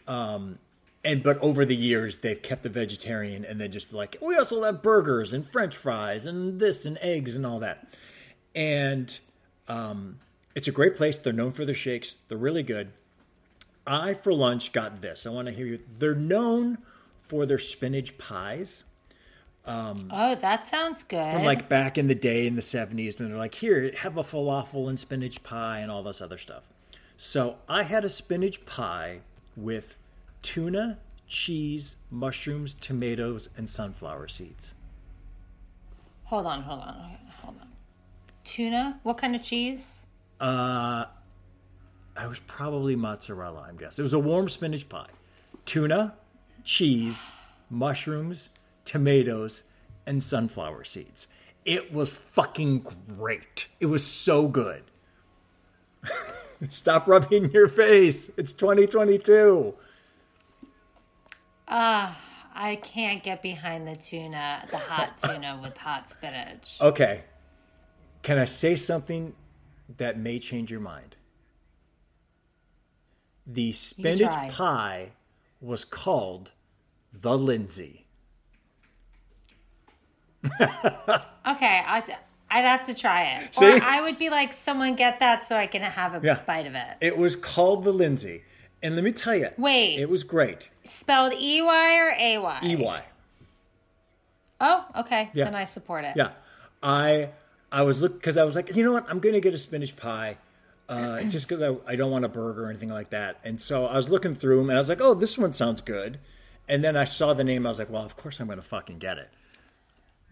Um, 0.08 0.58
and 1.04 1.22
but 1.22 1.38
over 1.38 1.64
the 1.64 1.76
years 1.76 2.18
they've 2.18 2.42
kept 2.42 2.64
the 2.64 2.68
vegetarian 2.68 3.44
and 3.44 3.60
then 3.60 3.70
just 3.70 3.92
like 3.92 4.16
we 4.20 4.36
also 4.36 4.62
have 4.64 4.82
burgers 4.82 5.32
and 5.32 5.46
french 5.46 5.74
fries 5.74 6.26
and 6.26 6.60
this 6.60 6.84
and 6.84 6.98
eggs 7.00 7.34
and 7.36 7.46
all 7.46 7.58
that 7.60 7.88
and 8.54 9.20
um, 9.66 10.18
it's 10.54 10.68
a 10.68 10.72
great 10.72 10.96
place 10.96 11.18
they're 11.18 11.32
known 11.32 11.52
for 11.52 11.64
their 11.64 11.74
shakes 11.74 12.16
they're 12.28 12.38
really 12.38 12.62
good 12.62 12.90
i 13.86 14.12
for 14.14 14.32
lunch 14.32 14.72
got 14.72 15.00
this 15.00 15.26
i 15.26 15.30
want 15.30 15.46
to 15.48 15.54
hear 15.54 15.66
you 15.66 15.78
they're 15.98 16.14
known 16.14 16.78
for 17.18 17.46
their 17.46 17.58
spinach 17.58 18.18
pies 18.18 18.84
um, 19.66 20.08
Oh, 20.10 20.34
that 20.36 20.64
sounds 20.66 21.02
good. 21.02 21.32
from 21.32 21.44
like 21.44 21.68
back 21.68 21.98
in 21.98 22.06
the 22.06 22.14
day 22.14 22.46
in 22.46 22.56
the 22.56 22.62
70s 22.62 23.18
when 23.18 23.28
they're 23.28 23.36
like, 23.38 23.54
here, 23.56 23.92
have 23.98 24.16
a 24.16 24.22
falafel 24.22 24.88
and 24.88 24.98
spinach 24.98 25.42
pie 25.42 25.80
and 25.80 25.90
all 25.90 26.02
this 26.02 26.22
other 26.22 26.38
stuff. 26.38 26.64
So 27.18 27.56
I 27.68 27.82
had 27.82 28.02
a 28.02 28.08
spinach 28.08 28.64
pie 28.64 29.20
with 29.54 29.96
tuna, 30.40 30.98
cheese, 31.28 31.96
mushrooms, 32.10 32.72
tomatoes, 32.72 33.50
and 33.54 33.68
sunflower 33.68 34.28
seeds. 34.28 34.74
hold 36.24 36.46
on, 36.46 36.62
hold 36.62 36.80
on, 36.80 37.16
hold 37.42 37.56
on. 37.60 37.68
Tuna? 38.44 38.98
What 39.02 39.18
kind 39.18 39.36
of 39.36 39.42
cheese? 39.42 39.99
Uh, 40.40 41.04
I 42.16 42.26
was 42.26 42.38
probably 42.40 42.96
mozzarella, 42.96 43.66
I'm 43.68 43.76
guessing. 43.76 44.02
It 44.02 44.04
was 44.04 44.14
a 44.14 44.18
warm 44.18 44.48
spinach 44.48 44.88
pie. 44.88 45.10
Tuna, 45.66 46.14
cheese, 46.64 47.30
mushrooms, 47.68 48.48
tomatoes, 48.84 49.62
and 50.06 50.22
sunflower 50.22 50.84
seeds. 50.84 51.28
It 51.64 51.92
was 51.92 52.12
fucking 52.12 52.86
great. 53.16 53.68
It 53.80 53.86
was 53.86 54.04
so 54.04 54.48
good. 54.48 54.84
Stop 56.70 57.06
rubbing 57.06 57.50
your 57.50 57.68
face. 57.68 58.30
It's 58.36 58.52
2022. 58.52 59.74
Ah. 61.68 62.18
Uh. 62.18 62.26
I 62.60 62.76
can't 62.76 63.22
get 63.22 63.42
behind 63.42 63.86
the 63.86 63.96
tuna, 63.96 64.66
the 64.70 64.76
hot 64.76 65.18
tuna 65.22 65.58
with 65.62 65.76
hot 65.76 66.10
spinach. 66.10 66.78
Okay. 66.80 67.22
Can 68.22 68.38
I 68.38 68.44
say 68.44 68.76
something 68.76 69.34
that 69.98 70.18
may 70.18 70.38
change 70.38 70.70
your 70.70 70.80
mind? 70.80 71.16
The 73.46 73.72
spinach 73.72 74.52
pie 74.52 75.10
was 75.60 75.84
called 75.84 76.52
the 77.12 77.36
Lindsey. 77.36 78.06
Okay, 81.46 81.82
I'd, 81.86 82.04
I'd 82.50 82.64
have 82.64 82.84
to 82.86 82.94
try 82.94 83.22
it. 83.24 83.54
See? 83.56 83.64
Or 83.78 83.82
I 83.82 84.02
would 84.02 84.18
be 84.18 84.28
like, 84.28 84.52
someone 84.52 84.94
get 84.94 85.20
that 85.20 85.42
so 85.42 85.56
I 85.56 85.66
can 85.66 85.80
have 85.82 86.14
a 86.14 86.24
Yeah. 86.24 86.40
bite 86.46 86.66
of 86.66 86.74
it. 86.74 86.98
It 87.00 87.16
was 87.16 87.34
called 87.34 87.82
the 87.82 87.92
Lindsey. 87.92 88.42
And 88.82 88.94
let 88.94 89.02
me 89.04 89.10
tell 89.10 89.34
you, 89.34 89.48
Wait. 89.56 89.98
it 89.98 90.08
was 90.10 90.22
great. 90.22 90.68
Spelled 90.84 91.32
E 91.34 91.62
Y 91.62 91.96
or 91.96 92.14
A 92.18 92.38
Y? 92.38 92.60
EY. 92.62 93.02
Oh, 94.60 94.84
okay. 94.98 95.30
Yeah. 95.32 95.44
Then 95.46 95.54
I 95.54 95.64
support 95.64 96.04
it. 96.04 96.12
Yeah. 96.14 96.32
I 96.82 97.30
I 97.72 97.82
was 97.82 98.02
look 98.02 98.14
because 98.14 98.36
I 98.36 98.44
was 98.44 98.56
like, 98.56 98.74
you 98.74 98.84
know 98.84 98.92
what? 98.92 99.08
I'm 99.08 99.18
gonna 99.20 99.40
get 99.40 99.54
a 99.54 99.58
spinach 99.58 99.96
pie. 99.96 100.38
Uh, 100.88 101.22
just 101.28 101.48
because 101.48 101.62
I, 101.62 101.92
I 101.92 101.94
don't 101.96 102.10
want 102.10 102.24
a 102.24 102.28
burger 102.28 102.64
or 102.64 102.68
anything 102.70 102.88
like 102.88 103.10
that. 103.10 103.38
And 103.44 103.60
so 103.60 103.86
I 103.86 103.96
was 103.96 104.08
looking 104.10 104.34
through 104.34 104.56
them 104.58 104.70
and 104.70 104.76
I 104.76 104.80
was 104.80 104.88
like, 104.88 105.00
oh, 105.00 105.14
this 105.14 105.38
one 105.38 105.52
sounds 105.52 105.80
good. 105.82 106.18
And 106.68 106.82
then 106.82 106.96
I 106.96 107.04
saw 107.04 107.32
the 107.32 107.44
name. 107.44 107.64
I 107.64 107.68
was 107.68 107.78
like, 107.78 107.90
well, 107.90 108.04
of 108.04 108.16
course 108.16 108.40
I'm 108.40 108.46
going 108.46 108.58
to 108.58 108.62
fucking 108.64 108.98
get 108.98 109.16
it. 109.16 109.28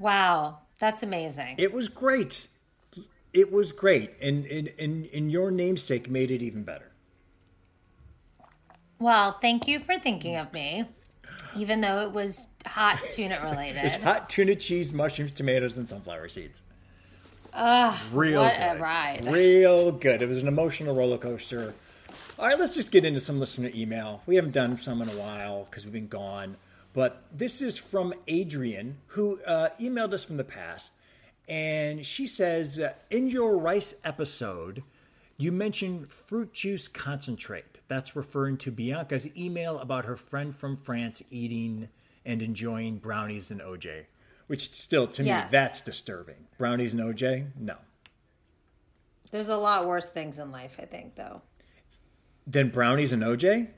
Wow, 0.01 0.59
that's 0.81 1.03
amazing. 1.05 1.55
It 1.59 1.73
was 1.73 1.89
great. 1.89 2.49
It 3.33 3.53
was 3.53 3.71
great. 3.71 4.13
And, 4.21 4.47
and, 4.47 4.73
and, 4.81 5.09
and 5.15 5.31
your 5.31 5.53
namesake 5.53 6.11
made 6.11 6.33
it 6.33 6.43
even 6.43 6.65
better. 6.65 6.91
well, 8.99 9.33
thank 9.41 9.69
you 9.69 9.79
for 9.79 9.97
thinking 9.99 10.37
of 10.37 10.53
me, 10.53 10.85
even 11.57 11.81
though 11.81 12.01
it 12.01 12.11
was 12.13 12.49
hot 12.67 12.99
tuna 13.13 13.41
related. 13.45 13.81
It's 13.85 13.95
hot 13.97 14.29
tuna 14.29 14.57
cheese, 14.57 14.93
mushrooms, 14.93 15.33
tomatoes, 15.33 15.79
and 15.79 15.89
sunflower 15.89 16.29
seeds. 16.31 16.63
Ugh, 17.53 17.99
Real 18.13 18.43
what 18.43 18.55
good. 18.55 18.77
a 18.77 18.81
ride. 18.81 19.27
Real 19.27 19.93
good. 19.93 20.23
It 20.23 20.29
was 20.29 20.39
an 20.39 20.49
emotional 20.49 20.95
roller 20.95 21.19
coaster. 21.19 21.75
All 22.39 22.47
right, 22.47 22.59
let's 22.59 22.75
just 22.75 22.93
get 22.93 23.05
into 23.05 23.21
some 23.21 23.41
listener 23.41 23.71
email. 23.75 24.23
We 24.27 24.37
haven't 24.37 24.53
done 24.53 24.77
some 24.79 25.03
in 25.03 25.09
a 25.09 25.17
while 25.17 25.65
because 25.69 25.85
we've 25.85 25.93
been 25.93 26.09
gone. 26.09 26.57
But 26.95 27.23
this 27.33 27.61
is 27.61 27.77
from 27.77 28.15
Adrian, 28.29 28.99
who 29.09 29.41
uh, 29.43 29.71
emailed 29.81 30.13
us 30.13 30.25
from 30.25 30.37
the 30.37 30.45
past. 30.45 30.93
And 31.49 32.05
she 32.05 32.27
says, 32.27 32.79
uh, 32.79 32.93
In 33.11 33.29
your 33.29 33.57
rice 33.59 33.95
episode, 34.05 34.83
you 35.37 35.51
mentioned 35.53 36.11
fruit 36.13 36.53
juice 36.53 36.89
concentrate. 36.89 37.81
That's 37.89 38.15
referring 38.15 38.59
to 38.59 38.71
Bianca's 38.71 39.29
email 39.37 39.79
about 39.79 40.05
her 40.05 40.17
friend 40.17 40.55
from 40.55 40.77
France 40.77 41.23
eating 41.31 41.89
and 42.25 42.43
enjoying 42.43 42.99
brownies 42.99 43.51
and 43.51 43.61
OJ. 43.61 44.05
Which 44.49 44.73
still, 44.73 45.07
to 45.09 45.23
me, 45.23 45.35
that's 45.51 45.81
disturbing. 45.81 46.47
Brownies 46.59 46.95
and 46.95 47.03
OJ? 47.03 47.51
No. 47.59 47.77
There's 49.31 49.49
a 49.49 49.57
lot 49.59 49.87
worse 49.87 50.09
things 50.09 50.39
in 50.39 50.51
life, 50.51 50.77
I 50.81 50.87
think, 50.87 51.15
though. 51.17 51.43
Than 52.47 52.71
brownies 52.71 53.13
and 53.13 53.23
OJ? 53.23 53.69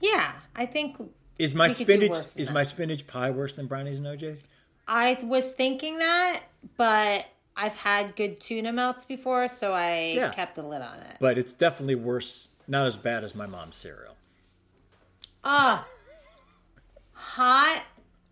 Yeah, 0.00 0.32
I 0.54 0.66
think 0.66 0.96
Is 1.38 1.54
my 1.54 1.68
We 1.68 1.74
could 1.74 1.86
do 1.86 1.94
spinach 1.94 2.26
is 2.36 2.48
that. 2.48 2.52
my 2.54 2.62
spinach 2.62 3.06
pie 3.06 3.30
worse 3.30 3.54
than 3.54 3.66
brownies 3.66 3.98
and 3.98 4.06
OJ? 4.06 4.36
I 4.86 5.18
was 5.22 5.46
thinking 5.46 5.98
that, 5.98 6.42
but 6.76 7.24
I've 7.56 7.74
had 7.74 8.16
good 8.16 8.38
tuna 8.40 8.72
melts 8.72 9.04
before, 9.06 9.48
so 9.48 9.72
I 9.72 10.12
Yeah. 10.14 10.30
kept 10.32 10.56
the 10.56 10.62
lid 10.62 10.82
on 10.82 10.98
it. 11.00 11.16
But 11.20 11.38
it's 11.38 11.52
definitely 11.54 11.94
worse, 11.94 12.48
not 12.66 12.86
as 12.86 12.96
bad 12.96 13.24
as 13.24 13.34
my 13.34 13.46
mom's 13.46 13.76
cereal. 13.76 14.16
Ah, 15.42 15.86
hot 17.12 17.82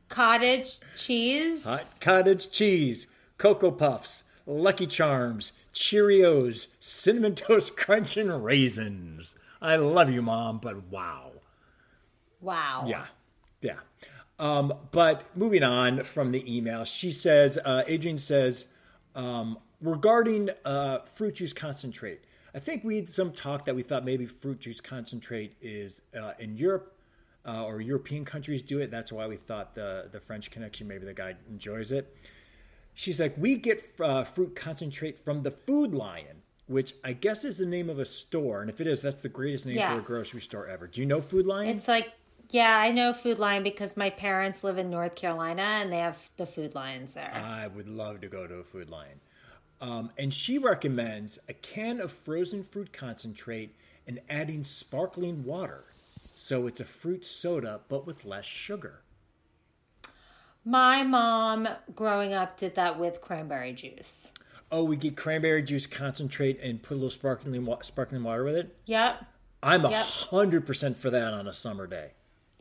cottage 0.09 0.79
cheese. 0.97 1.65
Hot 1.65 1.87
cottage 2.01 2.51
cheese, 2.51 3.07
Cocoa 3.39 3.71
Puffs, 3.71 4.25
Lucky 4.47 4.87
Charms, 4.87 5.53
Cheerios, 5.75 6.69
Cinnamon 6.81 7.35
Toast 7.37 7.77
Crunch, 7.77 8.17
and 8.17 8.45
raisins. 8.45 9.37
I 9.61 9.77
love 9.77 10.11
you, 10.11 10.23
mom, 10.23 10.59
but 10.59 10.85
wow. 10.89 11.33
Wow. 12.41 12.85
Yeah, 12.87 13.07
yeah. 13.61 13.79
Um, 14.39 14.73
but 14.91 15.25
moving 15.37 15.63
on 15.63 16.05
from 16.05 16.33
the 16.33 16.57
email, 16.57 16.85
she 16.85 17.11
says, 17.11 17.59
uh, 17.65 17.83
Adrian 17.87 18.19
says, 18.19 18.67
um, 19.15 19.59
regarding 19.81 20.51
uh, 20.65 20.99
fruit 21.01 21.37
juice 21.37 21.55
concentrate, 21.55 22.21
I 22.55 22.59
think 22.59 22.85
we 22.85 22.97
had 22.97 23.09
some 23.09 23.33
talk 23.33 23.65
that 23.65 23.75
we 23.75 23.83
thought 23.83 24.05
maybe 24.05 24.27
fruit 24.27 24.61
juice 24.61 24.81
concentrate 24.81 25.57
is 25.61 26.03
uh, 26.19 26.33
in 26.39 26.57
Europe 26.57 26.96
uh, 27.47 27.65
or 27.65 27.81
European 27.81 28.25
countries 28.25 28.63
do 28.63 28.81
it. 28.81 28.91
That's 28.91 29.13
why 29.13 29.27
we 29.27 29.37
thought 29.37 29.75
the 29.75 30.09
the 30.11 30.21
French 30.21 30.51
connection, 30.51 30.89
maybe 30.89 31.07
the 31.07 31.15
guy 31.15 31.37
enjoys 31.49 31.93
it. 31.93 32.15
She's 32.95 33.21
like, 33.21 33.35
we 33.37 33.57
get 33.57 33.83
uh, 34.01 34.25
fruit 34.25 34.57
concentrate 34.57 35.19
from 35.19 35.43
the 35.43 35.51
Food 35.51 35.93
Lion, 35.95 36.43
which 36.67 36.95
I 37.05 37.13
guess 37.13 37.45
is 37.45 37.59
the 37.59 37.67
name 37.67 37.91
of 37.91 37.99
a 37.99 38.07
store, 38.07 38.63
and 38.63 38.71
if 38.71 38.81
it 38.81 38.87
is, 38.87 39.03
that's 39.03 39.21
the 39.21 39.29
greatest 39.29 39.67
name 39.67 39.77
Yeah. 39.77 39.93
for 39.93 39.99
a 40.01 40.03
grocery 40.03 40.41
store 40.41 40.67
ever. 40.67 40.87
Do 40.87 41.01
you 41.01 41.07
know 41.07 41.21
Food 41.21 41.47
Lion? 41.47 41.77
It's 41.77 41.89
like, 41.89 42.11
yeah, 42.49 42.79
I 42.79 42.93
know 42.93 43.13
Food 43.13 43.39
Lion 43.39 43.63
because 43.63 43.97
my 43.99 44.09
parents 44.09 44.65
live 44.65 44.79
in 44.79 44.89
North 44.89 45.15
Carolina 45.15 45.63
and 45.63 45.93
they 45.93 45.99
have 45.99 46.17
the 46.39 46.47
food 46.47 46.75
Lions 46.75 47.13
there. 47.13 47.33
I 47.35 47.67
would 47.67 47.89
love 47.89 48.21
to 48.23 48.29
go 48.29 48.47
to 48.47 48.55
a 48.55 48.65
Food 48.65 48.89
Lion. 48.89 49.21
Um, 49.81 50.11
and 50.17 50.33
she 50.33 50.57
recommends 50.57 51.39
a 51.49 51.53
can 51.53 52.01
of 52.01 52.11
frozen 52.11 52.63
fruit 52.63 52.93
concentrate 52.95 53.75
and 54.07 54.21
adding 54.31 54.65
sparkling 54.65 55.45
water. 55.45 55.85
So 56.39 56.67
it's 56.67 56.81
a 56.81 56.85
fruit 56.85 57.25
soda, 57.25 57.81
but 57.89 58.07
with 58.07 58.27
less 58.27 58.45
sugar. 58.45 59.01
my 60.65 61.03
mom, 61.03 61.67
growing 61.95 62.35
up, 62.35 62.59
did 62.59 62.75
that 62.75 62.99
with 62.99 63.23
cranberry 63.23 63.73
juice. 63.73 64.31
Oh, 64.71 64.85
we 64.85 64.97
get 64.97 65.17
cranberry 65.17 65.63
juice 65.63 65.87
concentrate 65.87 66.61
and 66.61 66.83
put 66.83 66.93
a 66.95 66.97
little 66.97 67.09
sparkling 67.11 67.65
wa- 67.65 67.81
sparkling 67.81 68.23
water 68.23 68.45
with 68.45 68.57
it. 68.57 68.77
Yep. 68.85 69.25
I'm 69.63 69.85
a 69.87 70.03
hundred 70.03 70.67
percent 70.67 70.99
for 70.99 71.09
that 71.09 71.33
on 71.33 71.47
a 71.47 71.55
summer 71.55 71.87
day. 71.87 72.13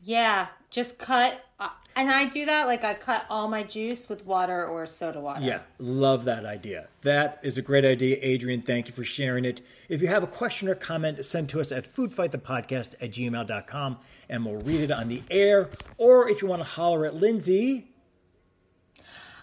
Yeah, 0.01 0.47
just 0.75 0.99
cut. 0.99 1.43
Uh, 1.59 1.69
and 1.95 2.11
I 2.11 2.25
do 2.27 2.45
that 2.45 2.67
like 2.67 2.83
I 2.83 2.93
cut 2.93 3.25
all 3.29 3.47
my 3.47 3.63
juice 3.63 4.09
with 4.09 4.25
water 4.25 4.65
or 4.65 4.85
soda 4.85 5.21
water. 5.21 5.41
Yeah, 5.41 5.59
love 5.79 6.25
that 6.25 6.45
idea. 6.45 6.89
That 7.03 7.39
is 7.41 7.57
a 7.57 7.61
great 7.61 7.85
idea, 7.85 8.17
Adrian. 8.21 8.61
Thank 8.61 8.87
you 8.87 8.93
for 8.93 9.05
sharing 9.05 9.45
it. 9.45 9.61
If 9.87 10.01
you 10.01 10.09
have 10.09 10.21
a 10.21 10.27
question 10.27 10.67
or 10.67 10.75
comment, 10.75 11.23
send 11.23 11.47
to 11.49 11.61
us 11.61 11.71
at 11.71 11.85
foodfightthepodcast 11.85 12.95
at 13.01 13.11
gmail.com 13.11 13.97
and 14.29 14.45
we'll 14.45 14.61
read 14.61 14.81
it 14.81 14.91
on 14.91 15.07
the 15.07 15.23
air. 15.31 15.69
Or 15.97 16.27
if 16.27 16.41
you 16.41 16.49
want 16.49 16.59
to 16.61 16.67
holler 16.69 17.05
at 17.05 17.15
Lindsey, 17.15 17.91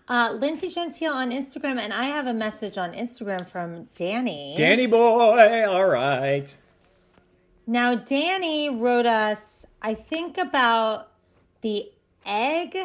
Uh, 0.08 0.32
Lindsey 0.38 0.68
Gentile 0.68 1.14
on 1.14 1.30
Instagram, 1.30 1.78
and 1.78 1.92
I 1.94 2.04
have 2.04 2.26
a 2.26 2.34
message 2.34 2.76
on 2.76 2.92
Instagram 2.92 3.46
from 3.46 3.88
Danny. 3.94 4.54
Danny 4.58 4.86
boy, 4.86 5.64
all 5.66 5.86
right. 5.86 6.54
Now, 7.66 7.94
Danny 7.94 8.68
wrote 8.68 9.06
us, 9.06 9.64
I 9.80 9.94
think, 9.94 10.36
about 10.36 11.11
the 11.62 11.90
egg. 12.26 12.76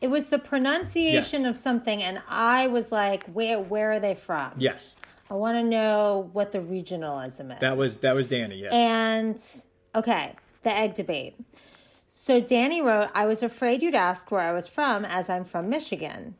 It 0.00 0.08
was 0.08 0.26
the 0.28 0.38
pronunciation 0.38 1.42
Yes. 1.42 1.50
of 1.50 1.56
something, 1.56 2.02
and 2.02 2.20
I 2.28 2.66
was 2.66 2.92
like, 2.92 3.24
"Where? 3.32 3.58
Where 3.58 3.92
are 3.92 3.98
they 4.00 4.14
from?" 4.14 4.52
Yes, 4.58 5.00
I 5.30 5.34
want 5.34 5.56
to 5.56 5.62
know 5.62 6.28
what 6.34 6.52
the 6.52 6.58
regionalism 6.58 7.52
is. 7.52 7.60
that 7.60 7.76
was 7.76 7.98
that 7.98 8.14
was 8.14 8.26
Danny. 8.26 8.56
Yes. 8.56 8.72
And 8.72 9.40
okay, 9.94 10.34
the 10.64 10.70
egg 10.76 10.94
debate. 10.94 11.36
So 12.08 12.40
Danny 12.40 12.82
wrote, 12.82 13.08
I 13.14 13.24
was 13.26 13.42
afraid 13.42 13.82
you'd 13.82 13.94
ask 13.94 14.30
where 14.32 14.40
I 14.40 14.52
was 14.52 14.66
from, 14.68 15.04
as 15.04 15.28
I'm 15.30 15.44
from 15.44 15.68
Michigan. 15.68 16.34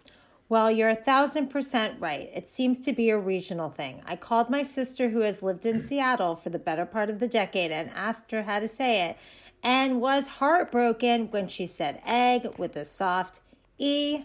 Well, 0.49 0.69
you're 0.71 0.89
a 0.89 0.97
thousand 0.97 1.49
percent 1.49 2.01
right. 2.01 2.29
It 2.35 2.49
seems 2.49 2.81
to 2.81 2.93
be 2.93 3.09
a 3.11 3.19
regional 3.19 3.71
thing. 3.71 4.03
I 4.05 4.17
called 4.17 4.51
my 4.51 4.63
sister, 4.65 5.11
who 5.11 5.21
has 5.21 5.43
lived 5.43 5.65
in 5.65 5.79
Seattle 5.89 6.35
for 6.35 6.51
the 6.51 6.59
better 6.59 6.87
part 6.87 7.09
of 7.09 7.21
the 7.21 7.29
decade, 7.29 7.71
and 7.71 7.89
asked 7.95 8.31
her 8.33 8.43
how 8.43 8.59
to 8.59 8.67
say 8.69 9.09
it, 9.11 9.17
and 9.63 10.01
was 10.01 10.27
heartbroken 10.27 11.31
when 11.31 11.49
she 11.49 11.67
said 11.67 12.01
egg 12.07 12.59
with 12.59 12.77
a 12.77 12.85
soft 12.85 13.41
E. 13.79 14.25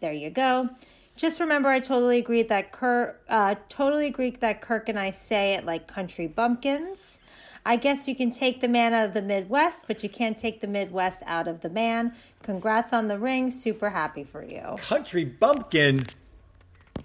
There 0.00 0.12
you 0.12 0.30
go. 0.30 0.70
Just 1.16 1.40
remember, 1.40 1.68
I 1.68 1.78
totally 1.78 2.18
agree 2.18 2.42
that 2.42 2.72
Kirk, 2.72 3.22
uh, 3.28 3.54
totally 3.68 4.06
agree 4.06 4.30
that 4.30 4.60
Kirk 4.60 4.88
and 4.88 4.98
I 4.98 5.10
say 5.10 5.54
it 5.54 5.64
like 5.64 5.86
country 5.86 6.26
bumpkins. 6.26 7.20
I 7.66 7.76
guess 7.76 8.08
you 8.08 8.14
can 8.14 8.30
take 8.30 8.60
the 8.60 8.68
man 8.68 8.92
out 8.92 9.08
of 9.08 9.14
the 9.14 9.22
Midwest, 9.22 9.84
but 9.86 10.02
you 10.02 10.08
can't 10.08 10.36
take 10.36 10.60
the 10.60 10.66
Midwest 10.66 11.22
out 11.24 11.48
of 11.48 11.60
the 11.60 11.70
man. 11.70 12.14
Congrats 12.42 12.92
on 12.92 13.08
the 13.08 13.18
ring. 13.18 13.50
Super 13.50 13.90
happy 13.90 14.24
for 14.24 14.44
you. 14.44 14.76
Country 14.78 15.24
bumpkin. 15.24 16.06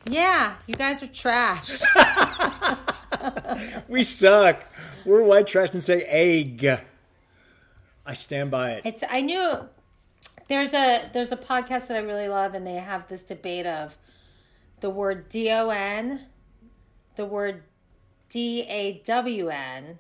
Yeah, 0.05 0.55
you 0.67 0.75
guys 0.75 1.01
are 1.01 1.08
trash. 1.08 1.81
We 3.88 4.03
suck. 4.03 4.65
We're 5.05 5.24
white 5.24 5.48
trash 5.48 5.74
and 5.74 5.84
say 5.84 6.03
egg. 6.03 6.81
I 8.10 8.13
stand 8.16 8.50
by 8.50 8.72
it. 8.72 8.82
It's 8.86 9.04
I 9.08 9.22
knew 9.22 9.70
there's 10.48 10.74
a 10.74 11.10
there's 11.13 11.32
a 11.32 11.38
podcast 11.38 11.88
that 11.88 11.98
I 11.98 12.00
really 12.00 12.28
love 12.28 12.56
and 12.56 12.66
they 12.66 12.74
have 12.75 13.08
this 13.08 13.22
debate 13.24 13.68
of 13.68 13.98
the 14.80 14.89
word 14.89 15.30
D 15.30 15.51
O 15.51 15.70
N, 15.70 16.22
the 17.16 17.25
word 17.25 17.63
D 18.30 18.62
A 18.68 18.94
W 19.06 19.50
N. 19.50 20.00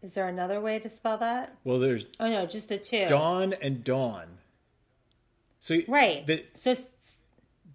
Is 0.00 0.14
there 0.14 0.26
another 0.26 0.58
way 0.60 0.78
to 0.78 0.88
spell 0.88 1.18
that? 1.18 1.56
Well, 1.64 1.78
there's 1.78 2.06
Oh 2.18 2.30
no, 2.30 2.46
just 2.46 2.70
the 2.70 2.78
two. 2.78 3.06
dawn 3.06 3.52
and 3.60 3.84
dawn. 3.84 4.38
So 5.58 5.76
Right. 5.86 6.26
the 6.26 6.44
so 6.54 6.74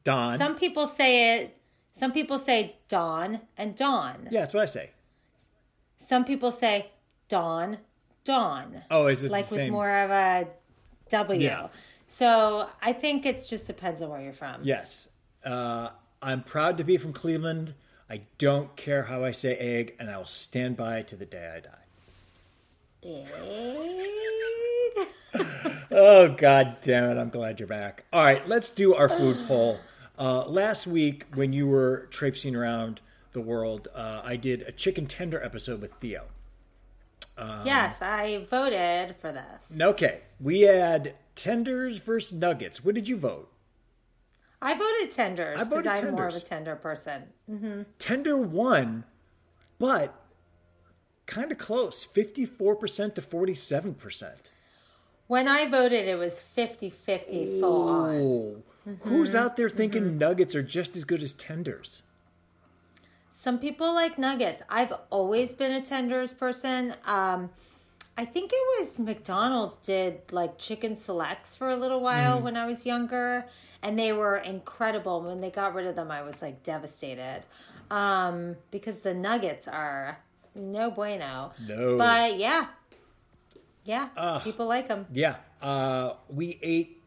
dawn. 0.03 0.39
some 0.39 0.55
people 0.55 0.87
say 0.87 1.35
it 1.37 1.57
some 1.91 2.11
people 2.11 2.39
say 2.39 2.77
dawn 2.87 3.41
and 3.55 3.75
dawn. 3.75 4.27
yeah, 4.31 4.41
that's 4.41 4.53
what 4.55 4.63
I 4.63 4.65
say. 4.65 4.89
Some 5.97 6.25
people 6.25 6.51
say 6.51 6.89
dawn, 7.29 7.77
dawn. 8.25 8.83
Oh, 8.91 9.07
is 9.07 9.23
it 9.23 9.31
like 9.31 9.49
with 9.49 9.59
same? 9.61 9.71
more 9.71 9.89
of 9.89 10.11
a 10.11 10.47
W. 11.09 11.39
Yeah. 11.39 11.67
So 12.07 12.67
I 12.81 12.91
think 12.91 13.25
it 13.25 13.41
just 13.47 13.65
depends 13.67 14.01
on 14.01 14.09
where 14.09 14.21
you're 14.21 14.33
from. 14.33 14.61
Yes. 14.63 15.07
Uh, 15.43 15.89
I'm 16.21 16.43
proud 16.43 16.77
to 16.79 16.83
be 16.83 16.97
from 16.97 17.13
Cleveland. 17.13 17.73
I 18.09 18.23
don't 18.37 18.75
care 18.75 19.03
how 19.03 19.23
I 19.23 19.31
say 19.31 19.55
egg, 19.55 19.95
and 19.99 20.09
I 20.11 20.17
will 20.17 20.25
stand 20.25 20.75
by 20.77 21.01
to 21.03 21.15
the 21.15 21.25
day 21.25 21.55
I 21.55 21.59
die. 21.61 21.85
Egg. 23.03 24.11
Oh 25.91 26.29
God 26.29 26.77
damn 26.81 27.05
it! 27.05 27.17
I'm 27.19 27.29
glad 27.29 27.59
you're 27.59 27.67
back. 27.67 28.05
All 28.11 28.23
right, 28.23 28.45
let's 28.49 28.69
do 28.71 28.95
our 28.95 29.07
food 29.07 29.37
poll. 29.47 29.79
Uh, 30.17 30.45
last 30.45 30.87
week, 30.87 31.25
when 31.33 31.53
you 31.53 31.67
were 31.67 32.07
traipsing 32.09 32.55
around 32.55 32.99
the 33.33 33.39
world, 33.41 33.87
uh, 33.93 34.21
I 34.23 34.35
did 34.35 34.61
a 34.63 34.71
chicken 34.71 35.05
tender 35.07 35.41
episode 35.43 35.81
with 35.81 35.93
Theo. 35.95 36.25
Yes, 37.37 38.01
I 38.01 38.45
voted 38.49 39.15
for 39.17 39.31
this. 39.31 39.79
Okay, 39.79 40.21
we 40.39 40.61
had 40.61 41.15
tenders 41.35 41.97
versus 41.97 42.33
nuggets. 42.33 42.83
What 42.83 42.95
did 42.95 43.07
you 43.07 43.17
vote? 43.17 43.51
I 44.61 44.73
voted 44.73 45.11
tenders 45.11 45.67
because 45.67 45.85
I'm 45.85 46.11
more 46.11 46.27
of 46.27 46.35
a 46.35 46.39
tender 46.39 46.75
person. 46.75 47.23
Mm-hmm. 47.49 47.81
Tender 47.99 48.37
won, 48.37 49.03
but 49.77 50.15
kind 51.25 51.51
of 51.51 51.57
close 51.57 52.05
54% 52.05 53.15
to 53.15 53.21
47%. 53.21 54.31
When 55.27 55.47
I 55.47 55.65
voted, 55.65 56.07
it 56.07 56.17
was 56.17 56.39
50 56.39 56.89
50 56.89 57.59
full 57.59 57.89
on. 57.89 58.15
Oh, 58.15 58.63
who's 59.01 59.29
mm-hmm. 59.29 59.39
out 59.39 59.57
there 59.57 59.69
thinking 59.69 60.03
mm-hmm. 60.03 60.17
nuggets 60.19 60.55
are 60.55 60.63
just 60.63 60.95
as 60.95 61.03
good 61.03 61.21
as 61.21 61.33
tenders? 61.33 62.03
Some 63.37 63.59
people 63.59 63.93
like 63.93 64.17
nuggets. 64.17 64.61
I've 64.69 64.93
always 65.09 65.51
been 65.51 65.73
a 65.73 65.81
tenders 65.81 66.31
person. 66.31 66.95
Um, 67.03 67.49
I 68.17 68.23
think 68.23 68.51
it 68.53 68.79
was 68.79 68.97
McDonald's 68.97 69.75
did 69.75 70.31
like 70.31 70.57
chicken 70.57 70.95
selects 70.95 71.53
for 71.53 71.69
a 71.69 71.75
little 71.75 71.99
while 71.99 72.41
when 72.41 72.55
I 72.55 72.65
was 72.65 72.85
younger, 72.85 73.45
and 73.83 73.99
they 73.99 74.13
were 74.13 74.37
incredible. 74.37 75.21
When 75.21 75.41
they 75.41 75.51
got 75.51 75.73
rid 75.73 75.85
of 75.85 75.97
them, 75.97 76.11
I 76.11 76.21
was 76.21 76.41
like 76.41 76.63
devastated 76.63 77.43
um, 77.91 78.55
because 78.71 78.99
the 78.99 79.13
nuggets 79.13 79.67
are 79.67 80.17
no 80.55 80.89
bueno. 80.89 81.51
No. 81.67 81.97
But 81.97 82.39
yeah, 82.39 82.67
yeah, 83.83 84.39
people 84.45 84.65
like 84.65 84.87
them. 84.87 85.07
Yeah, 85.11 85.35
uh, 85.61 86.13
we 86.29 86.57
ate 86.61 87.03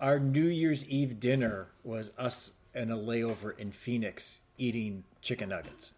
our 0.00 0.18
New 0.18 0.48
Year's 0.48 0.84
Eve 0.86 1.20
dinner 1.20 1.68
was 1.84 2.10
us 2.18 2.50
and 2.74 2.92
a 2.92 2.96
layover 2.96 3.56
in 3.56 3.70
Phoenix 3.70 4.40
eating 4.58 5.04
chicken 5.20 5.48
nuggets. 5.50 5.92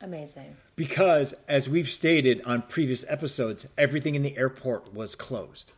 Amazing. 0.00 0.56
Because, 0.76 1.34
as 1.48 1.68
we've 1.68 1.88
stated 1.88 2.40
on 2.44 2.62
previous 2.62 3.04
episodes, 3.08 3.66
everything 3.76 4.14
in 4.14 4.22
the 4.22 4.36
airport 4.36 4.94
was 4.94 5.14
closed. 5.14 5.72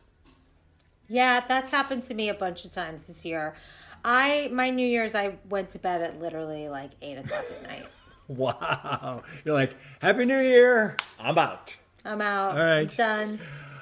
Yeah, 1.07 1.39
that's 1.41 1.71
happened 1.71 2.03
to 2.03 2.13
me 2.13 2.29
a 2.29 2.33
bunch 2.33 2.63
of 2.63 2.71
times 2.71 3.07
this 3.07 3.25
year. 3.25 3.55
I 4.03 4.49
my 4.53 4.69
New 4.69 4.87
Year's 4.87 5.13
I 5.13 5.37
went 5.49 5.69
to 5.69 5.79
bed 5.79 6.01
at 6.01 6.19
literally 6.19 6.69
like 6.69 6.91
eight 7.01 7.17
o'clock 7.17 7.45
at 7.51 7.63
night. 7.63 7.85
Wow. 8.27 9.23
You're 9.43 9.53
like, 9.53 9.75
Happy 10.01 10.23
New 10.23 10.39
Year. 10.39 10.95
I'm 11.19 11.37
out. 11.37 11.75
I'm 12.05 12.21
out. 12.21 12.57
All 12.57 12.63
right. 12.63 12.95
Done. 12.95 13.41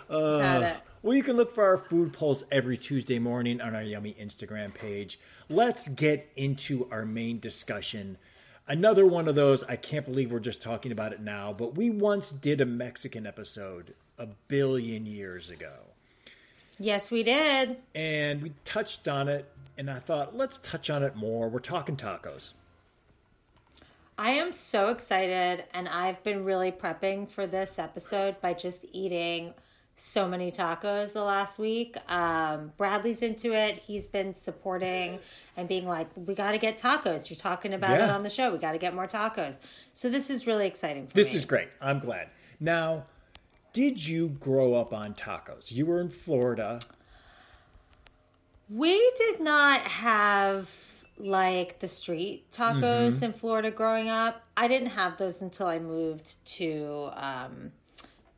Got 0.09 0.63
uh, 0.63 0.65
it. 0.65 0.77
Well, 1.03 1.15
you 1.15 1.21
can 1.21 1.37
look 1.37 1.51
for 1.51 1.63
our 1.65 1.77
food 1.77 2.13
polls 2.13 2.43
every 2.51 2.75
Tuesday 2.75 3.19
morning 3.19 3.61
on 3.61 3.75
our 3.75 3.83
Yummy 3.83 4.15
Instagram 4.19 4.73
page. 4.73 5.19
Let's 5.51 5.87
get 5.87 6.29
into 6.35 6.87
our 6.91 7.05
main 7.05 7.39
discussion. 7.39 8.17
Another 8.67 9.03
one 9.03 9.27
of 9.27 9.33
those, 9.33 9.63
I 9.63 9.77
can't 9.77 10.05
believe 10.05 10.31
we're 10.31 10.39
just 10.39 10.61
talking 10.61 10.91
about 10.91 11.11
it 11.11 11.21
now, 11.21 11.53
but 11.53 11.75
we 11.75 11.89
once 11.89 12.31
did 12.31 12.61
a 12.61 12.67
Mexican 12.67 13.25
episode 13.25 13.95
a 14.19 14.27
billion 14.47 15.07
years 15.07 15.49
ago. 15.49 15.73
Yes, 16.77 17.09
we 17.09 17.23
did. 17.23 17.77
And 17.95 18.43
we 18.43 18.53
touched 18.63 19.07
on 19.07 19.27
it, 19.27 19.51
and 19.75 19.89
I 19.89 19.97
thought, 19.97 20.37
let's 20.37 20.59
touch 20.59 20.91
on 20.91 21.01
it 21.01 21.15
more. 21.15 21.49
We're 21.49 21.59
talking 21.59 21.97
tacos. 21.97 22.53
I 24.19 24.31
am 24.31 24.51
so 24.51 24.89
excited, 24.89 25.63
and 25.73 25.87
I've 25.87 26.23
been 26.23 26.45
really 26.45 26.71
prepping 26.71 27.27
for 27.27 27.47
this 27.47 27.79
episode 27.79 28.39
by 28.39 28.53
just 28.53 28.85
eating 28.93 29.55
so 29.99 30.27
many 30.27 30.49
tacos 30.51 31.13
the 31.13 31.23
last 31.23 31.59
week. 31.59 31.95
Um, 32.07 32.71
Bradley's 32.77 33.21
into 33.21 33.53
it. 33.53 33.77
He's 33.77 34.07
been 34.07 34.33
supporting 34.35 35.19
and 35.57 35.67
being 35.67 35.87
like, 35.87 36.07
"We 36.15 36.35
got 36.35 36.51
to 36.51 36.57
get 36.57 36.77
tacos." 36.77 37.29
You're 37.29 37.37
talking 37.37 37.73
about 37.73 37.99
it 37.99 38.09
on 38.09 38.23
the 38.23 38.29
show. 38.29 38.51
We 38.51 38.57
got 38.59 38.71
to 38.73 38.77
get 38.77 38.93
more 38.95 39.07
tacos. 39.07 39.57
So 39.93 40.09
this 40.09 40.29
is 40.29 40.47
really 40.47 40.67
exciting 40.67 41.07
for 41.07 41.13
This 41.13 41.33
me. 41.33 41.37
is 41.39 41.45
great. 41.45 41.67
I'm 41.81 41.99
glad. 41.99 42.29
Now, 42.59 43.05
did 43.73 44.07
you 44.07 44.29
grow 44.29 44.73
up 44.75 44.93
on 44.93 45.13
tacos? 45.13 45.71
You 45.71 45.85
were 45.85 45.99
in 46.01 46.09
Florida. 46.09 46.79
We 48.69 49.11
did 49.17 49.39
not 49.39 49.81
have 49.81 50.73
like 51.17 51.79
the 51.79 51.87
street 51.87 52.49
tacos 52.51 52.81
Mm-hmm. 53.15 53.25
in 53.25 53.33
Florida 53.33 53.71
growing 53.71 54.09
up. 54.09 54.41
I 54.55 54.67
didn't 54.67 54.89
have 54.89 55.17
those 55.17 55.41
until 55.41 55.67
I 55.67 55.79
moved 55.79 56.43
to 56.57 57.09
um, 57.13 57.71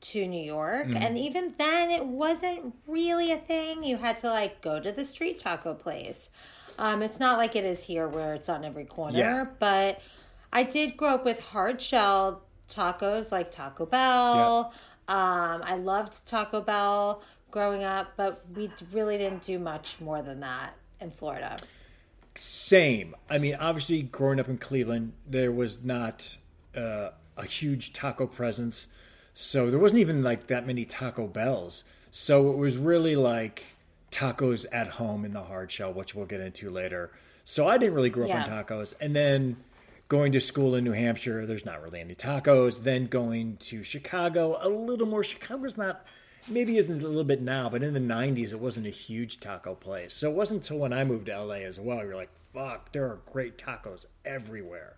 to 0.02 0.28
New 0.28 0.44
York, 0.44 0.88
Mm. 0.88 0.96
and 1.00 1.18
even 1.18 1.54
then, 1.58 1.92
it 1.92 2.06
wasn't 2.06 2.74
really 2.88 3.32
a 3.32 3.38
thing. 3.38 3.84
You 3.84 3.98
had 3.98 4.18
to 4.20 4.30
like 4.30 4.62
go 4.62 4.80
to 4.80 4.92
the 4.92 5.06
street 5.06 5.38
taco 5.40 5.74
place. 5.74 6.30
Um, 6.80 7.02
it's 7.04 7.20
not 7.20 7.38
like 7.38 7.56
it 7.56 7.64
is 7.66 7.84
here 7.84 8.08
where 8.08 8.34
it's 8.34 8.50
on 8.50 8.66
every 8.66 8.86
corner, 8.86 9.18
Yeah. 9.20 9.46
but 9.60 10.02
I 10.52 10.64
did 10.64 10.98
grow 10.98 11.16
up 11.16 11.26
with 11.26 11.40
hard 11.40 11.82
shell 11.82 12.42
tacos 12.70 13.32
like 13.32 13.52
Taco 13.52 13.86
Bell. 13.86 14.74
Um, 15.08 15.62
I 15.64 15.76
loved 15.76 16.26
Taco 16.26 16.62
Bell 16.62 17.22
growing 17.52 17.84
up, 17.84 18.14
but 18.16 18.44
we 18.56 18.72
really 18.92 19.18
didn't 19.18 19.44
do 19.44 19.60
much 19.60 20.00
more 20.02 20.22
than 20.22 20.40
that 20.40 20.74
in 21.00 21.12
Florida. 21.12 21.58
Same. 22.36 23.14
I 23.30 23.38
mean, 23.38 23.56
obviously, 23.56 24.02
growing 24.04 24.40
up 24.40 24.48
in 24.48 24.58
Cleveland, 24.58 25.14
there 25.28 25.52
was 25.52 25.84
not 25.84 26.38
uh, 26.76 27.10
a 27.38 27.46
huge 27.46 27.92
taco 27.94 28.26
presence, 28.26 28.88
so 29.34 29.70
there 29.70 29.80
wasn't 29.80 30.02
even 30.02 30.24
like 30.24 30.48
that 30.48 30.66
many 30.68 30.86
Taco 30.86 31.28
Bells. 31.28 31.84
So 32.10 32.52
it 32.52 32.58
was 32.58 32.78
really 32.78 33.16
like 33.16 33.64
tacos 34.12 34.66
at 34.72 34.88
home 34.90 35.24
in 35.24 35.34
the 35.34 35.44
hard 35.44 35.72
shell, 35.72 35.94
which 35.94 36.14
we'll 36.14 36.26
get 36.26 36.42
into 36.42 36.70
later. 36.70 37.12
So 37.46 37.68
I 37.68 37.78
didn't 37.78 37.96
really 37.96 38.10
grow 38.10 38.26
up 38.26 38.30
Yeah. 38.30 38.44
on 38.44 38.50
tacos, 38.66 38.94
and 39.00 39.16
then 39.16 39.58
going 40.10 40.34
to 40.34 40.42
school 40.42 40.76
in 40.76 40.84
New 40.84 40.92
Hampshire, 40.92 41.46
there's 41.46 41.66
not 41.66 41.82
really 41.82 42.02
any 42.02 42.16
tacos. 42.16 42.84
Then 42.84 43.06
going 43.08 43.56
to 43.58 43.84
Chicago, 43.84 44.58
a 44.62 44.68
little 44.68 45.08
more. 45.08 45.24
Chicago's 45.24 45.78
not. 45.78 46.06
Maybe 46.50 46.78
isn't 46.78 47.02
a 47.04 47.08
little 47.08 47.24
bit 47.24 47.42
now, 47.42 47.70
but 47.70 47.84
in 47.84 47.94
the 47.94 48.00
'90s, 48.00 48.52
it 48.52 48.60
wasn't 48.60 48.88
a 48.88 48.92
huge 48.92 49.40
taco 49.40 49.76
place. 49.76 50.14
So 50.14 50.30
it 50.30 50.36
wasn't 50.36 50.64
until 50.64 50.80
when 50.80 50.92
I 50.92 51.04
moved 51.04 51.28
to 51.28 51.32
LA 51.34 51.64
as 51.66 51.80
well. 51.80 52.00
You're 52.04 52.16
like, 52.16 52.36
"Fuck, 52.54 52.92
there 52.92 53.06
are 53.06 53.22
great 53.32 53.58
tacos 53.58 54.08
everywhere." 54.26 54.96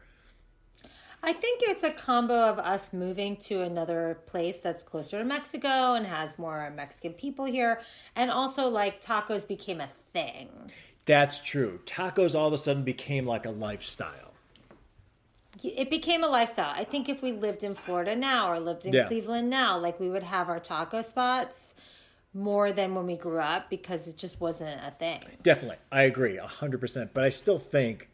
I 1.26 1.32
think 1.32 1.62
it's 1.64 1.84
a 1.84 1.90
combo 1.90 2.34
of 2.50 2.60
us 2.60 2.92
moving 2.92 3.38
to 3.38 3.62
another 3.62 4.20
place 4.26 4.62
that's 4.62 4.84
closer 4.84 5.20
to 5.20 5.24
Mexico 5.24 5.94
and 5.94 6.06
has 6.06 6.38
more 6.38 6.70
Mexican 6.76 7.14
people 7.14 7.46
here, 7.46 7.80
and 8.14 8.30
also 8.30 8.68
like 8.68 9.02
tacos 9.02 9.48
became 9.48 9.80
a 9.80 9.90
thing. 10.12 10.50
That's 11.06 11.40
true. 11.40 11.80
Tacos 11.86 12.36
all 12.36 12.48
of 12.48 12.54
a 12.54 12.58
sudden 12.58 12.84
became 12.84 13.26
like 13.26 13.46
a 13.46 13.52
lifestyle. 13.52 14.34
It 15.64 15.90
became 15.90 16.24
a 16.26 16.28
lifestyle. 16.28 16.74
I 16.76 16.84
think 16.84 17.08
if 17.08 17.22
we 17.22 17.32
lived 17.32 17.64
in 17.64 17.74
Florida 17.76 18.16
now 18.16 18.52
or 18.52 18.60
lived 18.60 18.86
in 18.86 18.92
Yeah. 18.94 19.08
Cleveland 19.08 19.50
now, 19.50 19.78
like 19.78 20.00
we 20.02 20.10
would 20.10 20.24
have 20.24 20.50
our 20.50 20.60
taco 20.60 21.02
spots 21.02 21.76
more 22.34 22.74
than 22.74 22.96
when 22.96 23.06
we 23.06 23.16
grew 23.16 23.40
up 23.40 23.70
because 23.70 24.08
it 24.08 24.18
just 24.18 24.42
wasn't 24.42 24.82
a 24.86 24.92
thing. 24.92 25.22
Definitely, 25.42 25.78
I 25.90 26.02
agree 26.04 26.36
hundred 26.38 26.82
percent. 26.82 27.14
But 27.14 27.24
I 27.24 27.30
still 27.30 27.60
think 27.60 28.10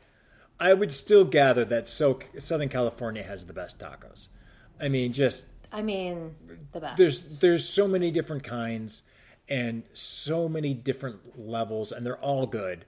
I 0.60 0.74
would 0.74 0.92
still 0.92 1.24
gather 1.24 1.64
that 1.66 1.88
so 1.88 2.20
Southern 2.38 2.70
California 2.70 3.24
has 3.24 3.46
the 3.46 3.54
best 3.54 3.80
tacos. 3.80 4.28
I 4.80 4.90
mean, 4.90 5.14
just 5.14 5.46
I 5.72 5.82
mean, 5.82 6.36
the 6.74 6.80
best. 6.80 6.98
there's 6.98 7.40
there's 7.40 7.68
so 7.68 7.88
many 7.88 8.12
different 8.12 8.44
kinds 8.44 9.04
and 9.48 9.84
so 9.94 10.50
many 10.50 10.74
different 10.74 11.40
levels, 11.40 11.92
and 11.92 12.06
they're 12.06 12.18
all 12.18 12.46
good. 12.46 12.86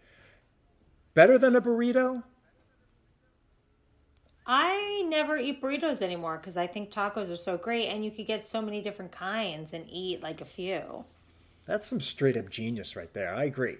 Better 1.13 1.37
than 1.37 1.55
a 1.55 1.61
burrito? 1.61 2.23
I 4.45 5.05
never 5.07 5.37
eat 5.37 5.61
burritos 5.61 6.01
anymore 6.01 6.37
because 6.37 6.57
I 6.57 6.67
think 6.67 6.91
tacos 6.91 7.31
are 7.31 7.37
so 7.37 7.57
great, 7.57 7.87
and 7.87 8.03
you 8.03 8.11
could 8.11 8.27
get 8.27 8.43
so 8.43 8.61
many 8.61 8.81
different 8.81 9.11
kinds 9.11 9.73
and 9.73 9.85
eat 9.89 10.21
like 10.21 10.41
a 10.41 10.45
few. 10.45 11.05
That's 11.65 11.87
some 11.87 12.01
straight 12.01 12.37
up 12.37 12.49
genius 12.49 12.95
right 12.95 13.13
there. 13.13 13.33
I 13.33 13.45
agree. 13.45 13.77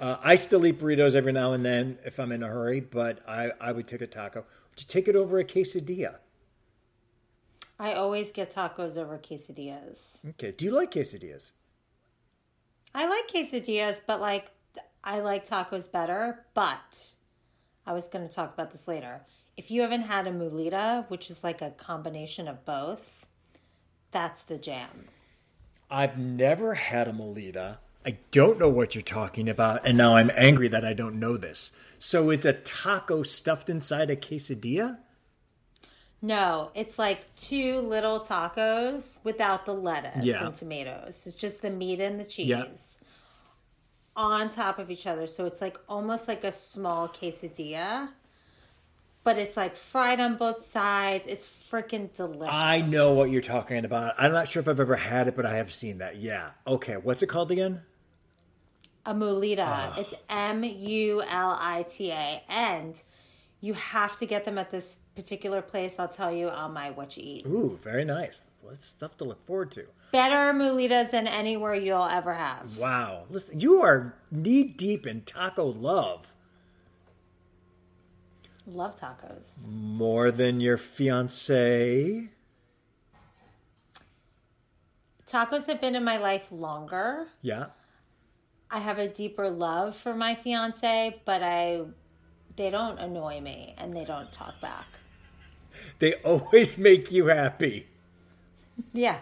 Uh, 0.00 0.16
I 0.22 0.36
still 0.36 0.64
eat 0.64 0.80
burritos 0.80 1.14
every 1.14 1.32
now 1.32 1.52
and 1.52 1.64
then 1.64 1.98
if 2.06 2.18
I'm 2.18 2.32
in 2.32 2.42
a 2.42 2.48
hurry, 2.48 2.80
but 2.80 3.20
I, 3.28 3.52
I 3.60 3.72
would 3.72 3.86
take 3.86 4.00
a 4.00 4.06
taco. 4.06 4.40
Would 4.70 4.80
you 4.80 4.86
take 4.88 5.08
it 5.08 5.14
over 5.14 5.38
a 5.38 5.44
quesadilla? 5.44 6.16
I 7.78 7.92
always 7.92 8.32
get 8.32 8.50
tacos 8.50 8.96
over 8.96 9.18
quesadillas. 9.18 10.24
Okay. 10.30 10.52
Do 10.52 10.64
you 10.64 10.70
like 10.70 10.90
quesadillas? 10.90 11.52
I 12.94 13.08
like 13.08 13.28
quesadillas, 13.28 14.00
but 14.06 14.20
like 14.20 14.50
I 15.04 15.20
like 15.20 15.46
tacos 15.46 15.90
better. 15.90 16.46
But 16.54 17.14
I 17.86 17.92
was 17.92 18.08
going 18.08 18.26
to 18.26 18.34
talk 18.34 18.54
about 18.54 18.70
this 18.70 18.88
later. 18.88 19.20
If 19.58 19.70
you 19.70 19.82
haven't 19.82 20.02
had 20.02 20.26
a 20.26 20.32
mulita, 20.32 21.08
which 21.10 21.28
is 21.28 21.44
like 21.44 21.60
a 21.60 21.70
combination 21.72 22.48
of 22.48 22.64
both, 22.64 23.26
that's 24.12 24.42
the 24.42 24.56
jam. 24.56 25.08
I've 25.90 26.16
never 26.16 26.74
had 26.74 27.08
a 27.08 27.12
molita. 27.12 27.78
I 28.04 28.18
don't 28.30 28.58
know 28.58 28.68
what 28.68 28.94
you're 28.94 29.02
talking 29.02 29.48
about, 29.48 29.86
and 29.86 29.98
now 29.98 30.16
I'm 30.16 30.30
angry 30.34 30.68
that 30.68 30.84
I 30.84 30.92
don't 30.94 31.18
know 31.18 31.36
this. 31.36 31.72
So 31.98 32.30
it's 32.30 32.46
a 32.46 32.54
taco 32.54 33.22
stuffed 33.22 33.68
inside 33.68 34.08
a 34.10 34.16
quesadilla? 34.16 34.98
No, 36.22 36.70
it's 36.74 36.98
like 36.98 37.34
two 37.36 37.78
little 37.80 38.20
tacos 38.20 39.18
without 39.24 39.66
the 39.66 39.74
lettuce 39.74 40.24
Yeah. 40.24 40.46
and 40.46 40.54
tomatoes. 40.54 41.24
It's 41.26 41.36
just 41.36 41.62
the 41.62 41.70
meat 41.70 42.00
and 42.00 42.18
the 42.18 42.24
cheese 42.24 42.48
Yeah. 42.48 42.64
on 44.16 44.50
top 44.50 44.78
of 44.78 44.90
each 44.90 45.06
other. 45.06 45.26
So 45.26 45.44
it's 45.46 45.60
like 45.60 45.78
almost 45.88 46.28
like 46.28 46.44
a 46.44 46.52
small 46.52 47.08
quesadilla, 47.08 48.10
but 49.24 49.38
it's 49.38 49.56
like 49.56 49.74
fried 49.76 50.20
on 50.20 50.36
both 50.36 50.64
sides. 50.64 51.26
It's 51.26 51.46
freaking 51.70 52.14
delicious. 52.14 52.54
I 52.54 52.80
know 52.80 53.14
what 53.14 53.30
you're 53.30 53.40
talking 53.42 53.84
about. 53.84 54.14
I'm 54.18 54.32
not 54.32 54.48
sure 54.48 54.60
if 54.60 54.68
I've 54.68 54.80
ever 54.80 54.96
had 54.96 55.28
it, 55.28 55.36
but 55.36 55.44
I 55.46 55.56
have 55.56 55.72
seen 55.72 55.98
that. 55.98 56.16
Yeah. 56.16 56.50
Okay. 56.66 56.96
What's 56.96 57.22
it 57.22 57.28
called 57.28 57.50
again? 57.50 57.82
A 59.06 59.14
mulita. 59.14 59.64
Ah. 59.66 59.94
It's 59.98 60.14
M 60.28 60.64
U 60.64 61.22
L 61.22 61.58
I 61.60 61.84
T 61.88 62.10
A, 62.10 62.42
and 62.48 63.02
you 63.60 63.74
have 63.74 64.16
to 64.18 64.26
get 64.26 64.44
them 64.44 64.58
at 64.58 64.70
this 64.70 64.98
particular 65.14 65.62
place. 65.62 65.98
I'll 65.98 66.08
tell 66.08 66.32
you 66.32 66.48
on 66.48 66.72
my 66.72 66.90
what 66.90 67.16
you 67.16 67.22
eat. 67.26 67.46
Ooh, 67.46 67.78
very 67.82 68.04
nice. 68.04 68.42
Well, 68.62 68.72
that's 68.72 68.86
stuff 68.86 69.16
to 69.18 69.24
look 69.24 69.44
forward 69.44 69.70
to. 69.72 69.86
Better 70.12 70.52
mulitas 70.52 71.10
than 71.10 71.26
anywhere 71.26 71.74
you'll 71.74 72.04
ever 72.04 72.34
have. 72.34 72.76
Wow. 72.76 73.24
Listen, 73.30 73.60
you 73.60 73.80
are 73.82 74.14
knee 74.30 74.64
deep 74.64 75.06
in 75.06 75.22
taco 75.22 75.64
love. 75.64 76.34
Love 78.66 78.94
tacos. 78.96 79.66
More 79.66 80.30
than 80.30 80.60
your 80.60 80.76
fiance. 80.76 82.28
Tacos 85.26 85.66
have 85.66 85.80
been 85.80 85.94
in 85.94 86.04
my 86.04 86.16
life 86.16 86.50
longer. 86.50 87.28
Yeah. 87.40 87.66
I 88.70 88.78
have 88.78 88.98
a 88.98 89.08
deeper 89.08 89.50
love 89.50 89.96
for 89.96 90.14
my 90.14 90.34
fiance, 90.34 91.20
but 91.24 91.42
I 91.42 91.82
they 92.56 92.70
don't 92.70 92.98
annoy 92.98 93.40
me 93.40 93.74
and 93.78 93.96
they 93.96 94.04
don't 94.04 94.30
talk 94.32 94.60
back. 94.60 94.86
They 95.98 96.14
always 96.14 96.76
make 96.78 97.10
you 97.10 97.26
happy. 97.26 97.86
Yeah. 98.92 99.18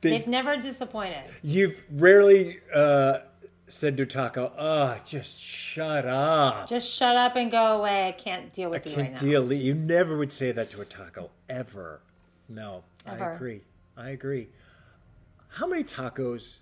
They- 0.00 0.10
They've 0.10 0.26
never 0.26 0.56
disappointed. 0.56 1.24
You've 1.42 1.84
rarely 1.90 2.60
uh, 2.74 3.20
said 3.66 3.96
to 3.96 4.06
taco, 4.06 4.52
"Ah, 4.58 5.00
just 5.04 5.38
shut 5.38 6.06
up." 6.06 6.68
Just 6.68 6.88
shut 6.88 7.16
up 7.16 7.34
and 7.36 7.50
go 7.50 7.78
away. 7.78 8.08
I 8.08 8.12
can't 8.12 8.52
deal 8.52 8.70
with 8.70 8.86
you 8.86 8.92
Can 8.92 9.00
right 9.02 9.12
now. 9.14 9.20
deal. 9.20 9.52
You 9.52 9.74
never 9.74 10.16
would 10.16 10.32
say 10.32 10.52
that 10.52 10.70
to 10.70 10.80
a 10.80 10.84
taco 10.84 11.30
ever. 11.48 12.00
No, 12.48 12.84
I 13.06 13.16
agree. 13.16 13.62
I 13.96 14.10
agree. 14.10 14.48
How 15.48 15.66
many 15.66 15.82
tacos 15.84 16.58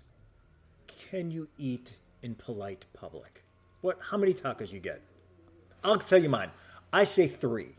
can 1.11 1.29
you 1.29 1.47
eat 1.57 1.93
in 2.25 2.35
polite 2.35 2.85
public? 2.93 3.43
What? 3.81 3.99
How 4.09 4.17
many 4.17 4.33
tacos 4.33 4.73
you 4.73 4.79
get? 4.79 5.01
I'll 5.83 5.99
tell 5.99 6.21
you 6.21 6.27
mine. 6.27 6.49
I 6.91 7.03
say 7.03 7.27
three. 7.27 7.75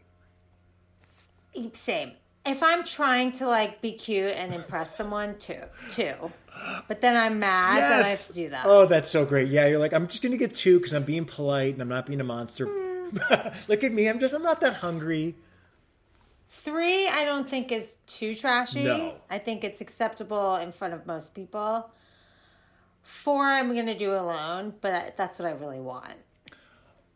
Same. 1.72 2.12
If 2.46 2.62
I'm 2.62 2.84
trying 2.84 3.32
to 3.32 3.48
like 3.48 3.82
be 3.82 3.92
cute 3.92 4.32
and 4.32 4.54
impress 4.54 4.96
someone, 4.96 5.36
two, 5.38 5.62
two. 5.90 6.30
But 6.86 7.00
then 7.00 7.16
I'm 7.16 7.40
mad 7.40 7.78
that 7.78 8.04
I 8.04 8.08
have 8.08 8.26
to 8.28 8.32
do 8.32 8.48
that. 8.50 8.64
Oh, 8.66 8.86
that's 8.86 9.10
so 9.10 9.26
great. 9.26 9.48
Yeah, 9.48 9.66
you're 9.66 9.80
like, 9.80 9.92
I'm 9.92 10.06
just 10.06 10.22
gonna 10.22 10.36
get 10.36 10.54
two 10.54 10.78
because 10.78 10.94
I'm 10.94 11.02
being 11.02 11.24
polite 11.24 11.74
and 11.74 11.82
I'm 11.82 11.88
not 11.88 12.06
being 12.06 12.20
a 12.20 12.24
monster. 12.24 12.66
Look 13.68 13.82
at 13.82 13.92
me. 13.92 14.08
I'm 14.08 14.20
just. 14.20 14.32
I'm 14.32 14.42
not 14.42 14.60
that 14.60 14.74
hungry. 14.74 15.34
Three, 16.48 17.08
I 17.08 17.24
don't 17.24 17.50
think 17.50 17.72
is 17.72 17.96
too 18.06 18.34
trashy. 18.34 18.84
No. 18.84 19.14
I 19.28 19.38
think 19.38 19.64
it's 19.64 19.80
acceptable 19.80 20.56
in 20.56 20.72
front 20.72 20.94
of 20.94 21.04
most 21.06 21.34
people. 21.34 21.90
Four, 23.06 23.44
I'm 23.44 23.72
gonna 23.72 23.96
do 23.96 24.12
alone, 24.12 24.74
but 24.80 24.92
I, 24.92 25.12
that's 25.16 25.38
what 25.38 25.46
I 25.46 25.52
really 25.52 25.78
want. 25.78 26.16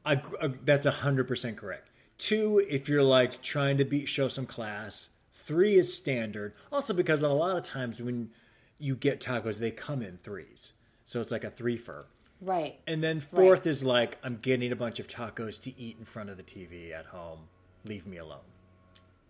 I, 0.07 0.13
I, 0.13 0.45
uh, 0.45 0.49
that's 0.65 0.87
hundred 0.87 1.27
percent 1.27 1.57
correct. 1.57 1.91
Two, 2.17 2.65
if 2.71 2.89
you're 2.89 3.03
like 3.03 3.43
trying 3.43 3.77
to 3.79 3.85
be 3.85 4.07
show 4.07 4.29
some 4.29 4.47
class. 4.47 5.09
Three 5.33 5.75
is 5.75 5.93
standard. 5.93 6.55
Also, 6.71 6.95
because 6.95 7.23
a 7.23 7.29
lot 7.29 7.57
of 7.57 7.65
times 7.65 8.01
when 8.01 8.31
you 8.79 8.95
get 8.95 9.19
tacos, 9.19 9.59
they 9.59 9.73
come 9.73 10.01
in 10.01 10.17
threes, 10.17 10.75
so 11.05 11.21
it's 11.21 11.33
like 11.33 11.43
a 11.43 11.51
three 11.51 11.77
for. 11.77 12.07
Right. 12.41 12.79
And 12.87 13.03
then 13.03 13.19
fourth 13.19 13.67
is 13.67 13.83
like 13.83 14.17
I'm 14.23 14.37
getting 14.37 14.71
a 14.71 14.77
bunch 14.77 15.01
of 15.01 15.09
tacos 15.09 15.61
to 15.63 15.77
eat 15.77 15.97
in 15.99 16.05
front 16.05 16.31
of 16.31 16.37
the 16.37 16.45
TV 16.45 16.93
at 16.93 17.07
home. 17.07 17.41
Leave 17.85 18.07
me 18.07 18.19
alone. 18.19 18.39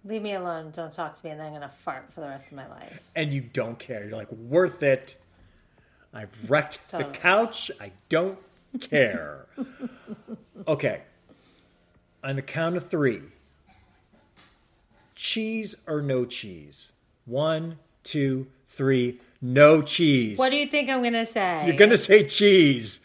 Leave 0.04 0.20
me 0.20 0.34
alone. 0.34 0.72
Don't 0.72 0.92
talk 0.92 1.14
to 1.14 1.24
me, 1.24 1.30
and 1.30 1.40
then 1.40 1.46
I'm 1.46 1.54
gonna 1.54 1.70
fart 1.70 2.12
for 2.12 2.20
the 2.20 2.28
rest 2.28 2.48
of 2.48 2.52
my 2.52 2.68
life. 2.68 3.00
And 3.16 3.32
you 3.32 3.40
don't 3.40 3.78
care. 3.78 4.04
You're 4.04 4.18
like 4.18 4.30
worth 4.30 4.82
it. 4.82 5.16
I've 6.12 6.50
wrecked 6.50 6.90
the 6.90 7.04
couch. 7.04 7.70
I 7.80 7.92
don't 8.08 8.38
care. 8.80 9.46
okay. 10.68 11.02
On 12.24 12.36
the 12.36 12.42
count 12.42 12.76
of 12.76 12.88
three. 12.88 13.22
Cheese 15.14 15.74
or 15.86 16.02
no 16.02 16.24
cheese? 16.24 16.92
One, 17.26 17.78
two, 18.02 18.48
three. 18.68 19.20
No 19.40 19.82
cheese. 19.82 20.38
What 20.38 20.50
do 20.50 20.56
you 20.56 20.66
think 20.66 20.90
I'm 20.90 21.02
gonna 21.02 21.26
say? 21.26 21.66
You're 21.66 21.76
gonna 21.76 21.96
say 21.96 22.26
cheese. 22.26 23.00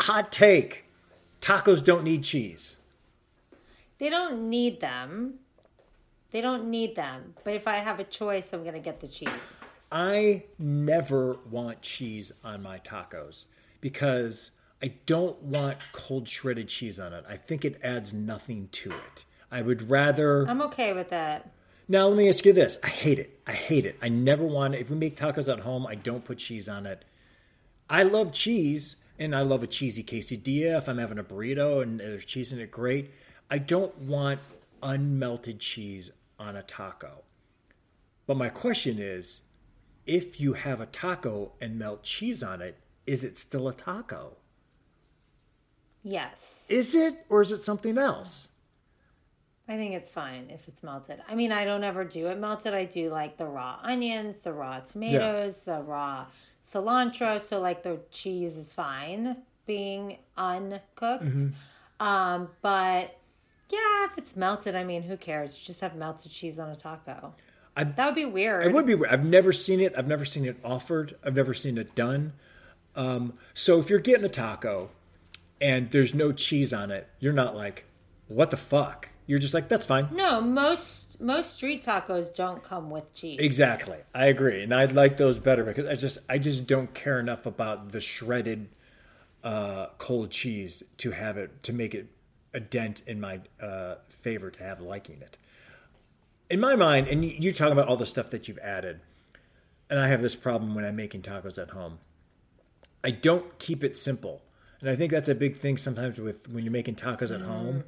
Hot 0.00 0.30
take. 0.30 0.84
Tacos 1.40 1.84
don't 1.84 2.04
need 2.04 2.24
cheese. 2.24 2.76
They 3.98 4.08
don't 4.08 4.48
need 4.48 4.80
them. 4.80 5.40
They 6.30 6.40
don't 6.40 6.70
need 6.70 6.96
them. 6.96 7.34
But 7.44 7.54
if 7.54 7.66
I 7.66 7.78
have 7.78 7.98
a 8.00 8.04
choice, 8.04 8.52
I'm 8.52 8.64
gonna 8.64 8.80
get 8.80 9.00
the 9.00 9.08
cheese. 9.08 9.28
I 9.90 10.44
never 10.58 11.38
want 11.48 11.82
cheese 11.82 12.32
on 12.44 12.62
my 12.62 12.78
tacos 12.78 13.44
because 13.80 14.52
I 14.82 14.94
don't 15.06 15.40
want 15.42 15.78
cold 15.92 16.28
shredded 16.28 16.68
cheese 16.68 16.98
on 16.98 17.12
it. 17.12 17.24
I 17.28 17.36
think 17.36 17.64
it 17.64 17.78
adds 17.82 18.12
nothing 18.12 18.68
to 18.72 18.90
it. 18.90 19.24
I 19.50 19.62
would 19.62 19.90
rather. 19.90 20.46
I'm 20.48 20.60
okay 20.62 20.92
with 20.92 21.10
that. 21.10 21.50
Now, 21.88 22.08
let 22.08 22.16
me 22.16 22.28
ask 22.28 22.44
you 22.44 22.52
this. 22.52 22.78
I 22.82 22.88
hate 22.88 23.20
it. 23.20 23.38
I 23.46 23.52
hate 23.52 23.86
it. 23.86 23.96
I 24.02 24.08
never 24.08 24.44
want 24.44 24.74
it. 24.74 24.80
If 24.80 24.90
we 24.90 24.96
make 24.96 25.16
tacos 25.16 25.50
at 25.50 25.60
home, 25.60 25.86
I 25.86 25.94
don't 25.94 26.24
put 26.24 26.38
cheese 26.38 26.68
on 26.68 26.84
it. 26.84 27.04
I 27.88 28.02
love 28.02 28.32
cheese 28.32 28.96
and 29.18 29.36
I 29.36 29.42
love 29.42 29.62
a 29.62 29.68
cheesy 29.68 30.02
quesadilla. 30.02 30.78
If 30.78 30.88
I'm 30.88 30.98
having 30.98 31.18
a 31.18 31.24
burrito 31.24 31.82
and 31.82 32.00
there's 32.00 32.24
cheese 32.24 32.52
in 32.52 32.58
it, 32.58 32.72
great. 32.72 33.12
I 33.48 33.58
don't 33.58 33.96
want 33.98 34.40
unmelted 34.82 35.60
cheese 35.60 36.10
on 36.40 36.56
a 36.56 36.62
taco. 36.62 37.22
But 38.26 38.36
my 38.36 38.48
question 38.48 38.98
is 38.98 39.42
if 40.06 40.40
you 40.40 40.54
have 40.54 40.80
a 40.80 40.86
taco 40.86 41.52
and 41.60 41.78
melt 41.78 42.02
cheese 42.02 42.42
on 42.42 42.62
it, 42.62 42.78
is 43.06 43.24
it 43.24 43.38
still 43.38 43.68
a 43.68 43.74
taco? 43.74 44.36
Yes. 46.02 46.64
Is 46.68 46.94
it 46.94 47.24
or 47.28 47.42
is 47.42 47.52
it 47.52 47.62
something 47.62 47.98
else? 47.98 48.48
I 49.68 49.76
think 49.76 49.94
it's 49.94 50.10
fine 50.12 50.48
if 50.50 50.68
it's 50.68 50.84
melted. 50.84 51.20
I 51.28 51.34
mean, 51.34 51.50
I 51.50 51.64
don't 51.64 51.82
ever 51.82 52.04
do 52.04 52.28
it 52.28 52.38
melted. 52.38 52.72
I 52.72 52.84
do 52.84 53.10
like 53.10 53.36
the 53.36 53.46
raw 53.46 53.80
onions, 53.82 54.40
the 54.40 54.52
raw 54.52 54.78
tomatoes, 54.78 55.62
the 55.62 55.82
raw 55.82 56.26
cilantro. 56.64 57.40
So, 57.40 57.60
like, 57.60 57.82
the 57.82 57.98
cheese 58.12 58.56
is 58.56 58.72
fine 58.72 59.38
being 59.66 60.18
uncooked. 60.36 61.46
Um, 61.98 62.48
but 62.62 63.18
yeah, 63.70 64.04
if 64.04 64.16
it's 64.16 64.36
melted, 64.36 64.76
I 64.76 64.84
mean, 64.84 65.02
who 65.02 65.16
cares? 65.16 65.58
You 65.58 65.64
just 65.64 65.80
have 65.80 65.96
melted 65.96 66.30
cheese 66.30 66.60
on 66.60 66.70
a 66.70 66.76
taco. 66.76 67.34
That 67.84 68.06
would 68.06 68.14
be 68.14 68.24
weird. 68.24 68.64
It 68.64 68.72
would 68.72 68.86
be. 68.86 68.94
weird. 68.94 69.12
I've 69.12 69.24
never 69.24 69.52
seen 69.52 69.80
it. 69.80 69.92
I've 69.96 70.06
never 70.06 70.24
seen 70.24 70.44
it 70.44 70.58
offered. 70.64 71.16
I've 71.24 71.36
never 71.36 71.54
seen 71.54 71.78
it 71.78 71.94
done. 71.94 72.32
Um, 72.94 73.34
so 73.54 73.78
if 73.78 73.90
you're 73.90 73.98
getting 73.98 74.24
a 74.24 74.30
taco 74.30 74.90
and 75.60 75.90
there's 75.90 76.14
no 76.14 76.32
cheese 76.32 76.72
on 76.72 76.90
it, 76.90 77.08
you're 77.20 77.32
not 77.32 77.54
like, 77.54 77.84
what 78.28 78.50
the 78.50 78.56
fuck? 78.56 79.10
You're 79.26 79.38
just 79.38 79.54
like, 79.54 79.68
that's 79.68 79.84
fine. 79.84 80.08
No, 80.12 80.40
most 80.40 81.20
most 81.20 81.54
street 81.54 81.82
tacos 81.82 82.32
don't 82.34 82.62
come 82.62 82.90
with 82.90 83.12
cheese. 83.12 83.38
Exactly. 83.40 83.98
I 84.14 84.26
agree. 84.26 84.62
And 84.62 84.72
I'd 84.72 84.92
like 84.92 85.16
those 85.16 85.38
better 85.38 85.64
because 85.64 85.86
I 85.86 85.96
just 85.96 86.18
I 86.28 86.38
just 86.38 86.66
don't 86.66 86.94
care 86.94 87.18
enough 87.18 87.44
about 87.44 87.92
the 87.92 88.00
shredded 88.00 88.68
uh, 89.42 89.86
cold 89.98 90.30
cheese 90.30 90.82
to 90.98 91.10
have 91.10 91.36
it 91.36 91.62
to 91.64 91.72
make 91.72 91.94
it 91.94 92.08
a 92.54 92.60
dent 92.60 93.02
in 93.06 93.20
my 93.20 93.40
uh, 93.60 93.96
favor 94.08 94.50
to 94.50 94.62
have 94.62 94.80
liking 94.80 95.20
it. 95.20 95.36
In 96.48 96.60
my 96.60 96.76
mind, 96.76 97.08
and 97.08 97.24
you, 97.24 97.36
you 97.38 97.52
talk 97.52 97.72
about 97.72 97.88
all 97.88 97.96
the 97.96 98.06
stuff 98.06 98.30
that 98.30 98.46
you've 98.46 98.58
added, 98.58 99.00
and 99.90 99.98
I 99.98 100.08
have 100.08 100.22
this 100.22 100.36
problem 100.36 100.74
when 100.74 100.84
I'm 100.84 100.96
making 100.96 101.22
tacos 101.22 101.60
at 101.60 101.70
home. 101.70 101.98
I 103.02 103.10
don't 103.10 103.58
keep 103.58 103.82
it 103.82 103.96
simple, 103.96 104.42
and 104.80 104.88
I 104.88 104.96
think 104.96 105.12
that's 105.12 105.28
a 105.28 105.34
big 105.34 105.56
thing 105.56 105.76
sometimes 105.76 106.18
with 106.18 106.48
when 106.48 106.64
you're 106.64 106.72
making 106.72 106.96
tacos 106.96 107.34
at 107.34 107.40
mm-hmm. 107.40 107.50
home, 107.50 107.84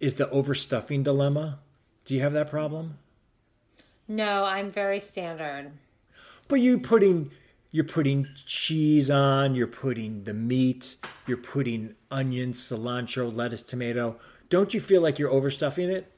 is 0.00 0.14
the 0.14 0.26
overstuffing 0.26 1.04
dilemma. 1.04 1.60
Do 2.04 2.14
you 2.14 2.20
have 2.20 2.32
that 2.32 2.50
problem? 2.50 2.98
No, 4.08 4.44
I'm 4.44 4.70
very 4.70 4.98
standard. 4.98 5.70
But 6.48 6.56
you 6.56 6.78
putting 6.78 7.30
you're 7.70 7.84
putting 7.84 8.26
cheese 8.44 9.08
on, 9.10 9.54
you're 9.54 9.66
putting 9.66 10.24
the 10.24 10.34
meat, 10.34 10.96
you're 11.26 11.38
putting 11.38 11.94
onions, 12.10 12.60
cilantro, 12.60 13.34
lettuce, 13.34 13.62
tomato. 13.62 14.16
Don't 14.50 14.74
you 14.74 14.80
feel 14.80 15.00
like 15.00 15.18
you're 15.18 15.30
overstuffing 15.30 15.88
it? 15.88 16.12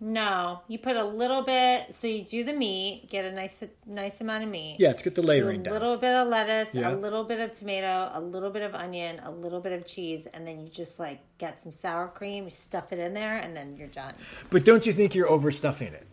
No, 0.00 0.60
you 0.68 0.78
put 0.78 0.94
a 0.94 1.02
little 1.02 1.42
bit. 1.42 1.92
So 1.92 2.06
you 2.06 2.22
do 2.22 2.44
the 2.44 2.52
meat, 2.52 3.08
get 3.10 3.24
a 3.24 3.32
nice 3.32 3.64
nice 3.84 4.20
amount 4.20 4.44
of 4.44 4.50
meat. 4.50 4.76
Yeah, 4.78 4.88
let's 4.88 5.02
get 5.02 5.16
the 5.16 5.22
layering 5.22 5.60
a 5.60 5.64
down. 5.64 5.72
little 5.74 5.96
bit 5.96 6.14
of 6.14 6.28
lettuce, 6.28 6.72
Yeah. 6.72 6.92
a 6.92 6.94
little 6.94 7.24
bit 7.24 7.40
of 7.40 7.50
tomato, 7.50 8.10
a 8.12 8.20
little 8.20 8.50
bit 8.50 8.62
of 8.62 8.76
onion, 8.76 9.20
a 9.24 9.30
little 9.32 9.58
bit 9.60 9.72
of 9.72 9.84
cheese, 9.84 10.26
and 10.26 10.46
then 10.46 10.60
you 10.60 10.68
just 10.68 11.00
like 11.00 11.18
get 11.38 11.60
some 11.60 11.72
sour 11.72 12.06
cream, 12.06 12.44
you 12.44 12.50
stuff 12.50 12.92
it 12.92 13.00
in 13.00 13.12
there, 13.12 13.38
and 13.38 13.56
then 13.56 13.76
you're 13.76 13.88
done. 13.88 14.14
But 14.50 14.64
don't 14.64 14.86
you 14.86 14.92
think 14.92 15.16
you're 15.16 15.28
overstuffing 15.28 15.92
it? 15.92 16.06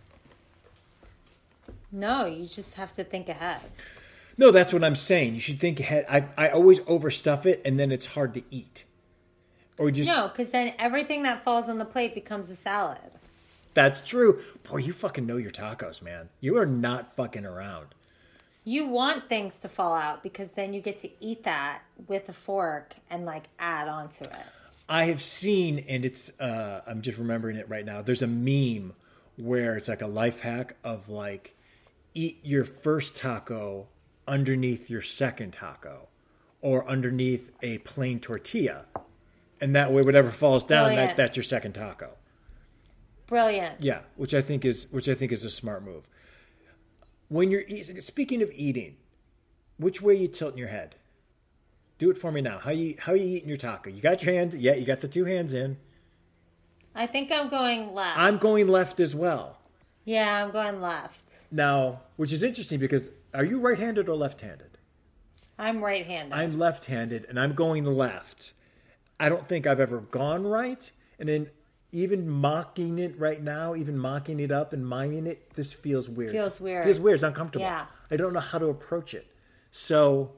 No, 1.91 2.25
you 2.25 2.45
just 2.47 2.75
have 2.75 2.91
to 2.93 3.03
think 3.03 3.29
ahead. 3.29 3.61
No, 4.37 4.51
that's 4.51 4.73
what 4.73 4.83
I'm 4.83 4.95
saying. 4.95 5.35
You 5.35 5.39
should 5.39 5.59
think 5.59 5.79
ahead. 5.79 6.05
I 6.09 6.27
I 6.47 6.49
always 6.49 6.79
overstuff 6.81 7.45
it, 7.45 7.61
and 7.63 7.79
then 7.79 7.91
it's 7.91 8.07
hard 8.07 8.33
to 8.33 8.41
eat. 8.49 8.83
Or 9.77 9.91
just 9.91 10.09
No, 10.09 10.27
because 10.29 10.51
then 10.51 10.73
everything 10.79 11.21
that 11.23 11.43
falls 11.43 11.69
on 11.69 11.77
the 11.77 11.85
plate 11.85 12.15
becomes 12.15 12.49
a 12.49 12.55
salad. 12.55 12.97
That's 13.75 14.01
true. 14.01 14.41
Boy, 14.63 14.77
you 14.77 14.93
fucking 14.93 15.27
know 15.27 15.37
your 15.37 15.51
tacos, 15.51 16.01
man. 16.01 16.29
You 16.39 16.57
are 16.57 16.65
not 16.65 17.15
fucking 17.15 17.45
around. 17.45 17.93
You 18.63 18.87
want 18.87 19.29
things 19.29 19.59
to 19.59 19.69
fall 19.69 19.93
out 19.93 20.23
because 20.23 20.53
then 20.53 20.73
you 20.73 20.81
get 20.81 20.97
to 20.97 21.09
eat 21.19 21.43
that 21.43 21.83
with 22.07 22.27
a 22.29 22.33
fork 22.33 22.95
and 23.11 23.23
like 23.23 23.43
add 23.59 23.87
onto 23.87 24.23
it. 24.23 24.45
I 24.89 25.05
have 25.05 25.21
seen, 25.21 25.79
and 25.87 26.03
it's 26.03 26.39
uh, 26.39 26.81
I'm 26.87 27.01
just 27.01 27.19
remembering 27.19 27.57
it 27.57 27.69
right 27.69 27.85
now. 27.85 28.01
There's 28.01 28.23
a 28.23 28.27
meme 28.27 28.93
where 29.35 29.75
it's 29.75 29.87
like 29.87 30.01
a 30.01 30.07
life 30.07 30.39
hack 30.41 30.77
of 30.83 31.09
like 31.09 31.55
eat 32.15 32.39
your 32.43 32.63
first 32.63 33.15
taco 33.15 33.87
underneath 34.27 34.89
your 34.89 35.01
second 35.01 35.51
taco, 35.51 36.07
or 36.61 36.87
underneath 36.87 37.51
a 37.61 37.79
plain 37.79 38.19
tortilla, 38.19 38.85
and 39.59 39.75
that 39.75 39.91
way 39.91 40.01
whatever 40.01 40.31
falls 40.31 40.63
down, 40.63 40.95
that, 40.95 41.17
that's 41.17 41.37
your 41.37 41.43
second 41.43 41.73
taco. 41.73 42.11
Brilliant. 43.27 43.81
Yeah, 43.81 44.01
which 44.15 44.33
I 44.33 44.41
think 44.41 44.65
is 44.65 44.87
which 44.91 45.09
I 45.09 45.13
think 45.15 45.31
is 45.31 45.43
a 45.43 45.49
smart 45.49 45.83
move. 45.83 46.07
When 47.27 47.49
you're 47.49 47.63
eating, 47.67 47.99
speaking 48.01 48.41
of 48.43 48.51
eating, 48.53 48.97
which 49.77 50.01
way 50.01 50.15
you 50.15 50.27
tilting 50.27 50.59
your 50.59 50.67
head? 50.67 50.95
Do 51.97 52.11
it 52.11 52.17
for 52.17 52.31
me 52.31 52.41
now. 52.41 52.59
How 52.59 52.71
you 52.71 52.95
how 52.99 53.13
you 53.13 53.25
eating 53.25 53.49
your 53.49 53.57
taco? 53.57 53.89
You 53.89 54.01
got 54.01 54.21
your 54.23 54.33
hand? 54.33 54.53
Yeah, 54.53 54.75
you 54.75 54.85
got 54.85 55.01
the 55.01 55.07
two 55.07 55.25
hands 55.25 55.53
in. 55.53 55.77
I 56.93 57.07
think 57.07 57.31
I'm 57.31 57.49
going 57.49 57.93
left. 57.93 58.17
I'm 58.17 58.37
going 58.37 58.67
left 58.67 58.99
as 58.99 59.15
well. 59.15 59.59
yeah, 60.05 60.43
I'm 60.43 60.51
going 60.51 60.79
left. 60.81 61.21
Now, 61.51 62.01
which 62.15 62.31
is 62.31 62.43
interesting 62.43 62.79
because 62.79 63.09
are 63.33 63.43
you 63.43 63.59
right-handed 63.59 64.07
or 64.07 64.15
left-handed? 64.15 64.77
I'm 65.59 65.83
right 65.83 66.05
handed. 66.05 66.33
I'm 66.33 66.57
left-handed 66.59 67.25
and 67.29 67.39
I'm 67.39 67.53
going 67.53 67.85
left. 67.85 68.53
I 69.19 69.29
don't 69.29 69.47
think 69.47 69.65
I've 69.67 69.79
ever 69.79 69.99
gone 69.99 70.45
right, 70.45 70.91
and 71.19 71.29
then 71.29 71.49
even 71.91 72.29
mocking 72.29 72.99
it 72.99 73.17
right 73.19 73.41
now, 73.41 73.75
even 73.75 73.97
mocking 73.97 74.39
it 74.39 74.51
up 74.51 74.73
and 74.73 74.85
miming 74.87 75.27
it, 75.27 75.53
this 75.55 75.71
feels 75.73 76.09
weird. 76.09 76.31
Feels 76.31 76.59
weird. 76.59 76.83
Feels 76.85 76.99
weird. 76.99 77.15
It's 77.15 77.23
uncomfortable. 77.23 77.65
Yeah. 77.65 77.85
I 78.11 78.17
don't 78.17 78.33
know 78.33 78.39
how 78.39 78.59
to 78.59 78.67
approach 78.67 79.13
it. 79.13 79.27
So, 79.71 80.33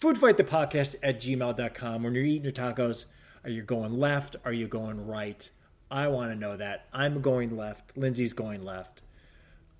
food 0.00 0.18
fight 0.18 0.36
the 0.36 0.44
podcast 0.44 0.96
at 1.02 1.20
gmail.com. 1.20 2.02
When 2.02 2.14
you're 2.14 2.24
eating 2.24 2.44
your 2.44 2.52
tacos, 2.52 3.06
are 3.44 3.50
you 3.50 3.62
going 3.62 3.98
left? 3.98 4.36
Are 4.44 4.52
you 4.52 4.68
going 4.68 5.06
right? 5.06 5.48
I 5.90 6.08
want 6.08 6.30
to 6.32 6.36
know 6.36 6.56
that. 6.56 6.86
I'm 6.92 7.20
going 7.22 7.56
left. 7.56 7.96
Lindsey's 7.96 8.32
going 8.34 8.62
left. 8.62 9.02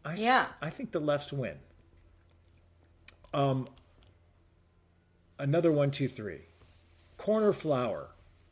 I, 0.04 0.14
Yeah. 0.14 0.46
I 0.62 0.70
think 0.70 0.92
the 0.92 1.00
lefts 1.00 1.32
win. 1.32 1.56
Um, 3.34 3.68
another 5.38 5.70
one, 5.70 5.90
two, 5.90 6.08
three. 6.08 6.42
Corner 7.18 7.52
flower. 7.52 8.08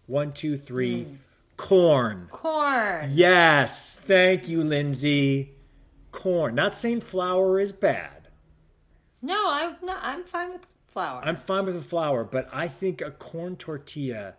One, 0.07 0.33
two, 0.33 0.57
three. 0.57 1.05
Hmm. 1.05 1.15
Corn. 1.57 2.29
Corn. 2.31 3.11
Yes. 3.13 3.95
Thank 3.95 4.49
you, 4.49 4.63
Lindsey. 4.63 5.55
Corn. 6.13 6.55
Not 6.55 6.75
saying 6.75 7.01
flour 7.01 7.59
is 7.59 7.73
bad. 7.73 8.29
No, 9.23 9.47
I'm 9.49 9.77
not. 9.83 9.99
I'm 10.03 10.25
fine 10.25 10.53
with 10.53 10.67
flour. 10.87 11.21
I'm 11.25 11.37
fine 11.37 11.67
with 11.67 11.75
the 11.75 11.83
flour, 11.83 12.25
but 12.25 12.49
I 12.53 12.69
think 12.69 13.01
a 13.01 13.11
corn 13.11 13.57
tortilla 13.57 14.35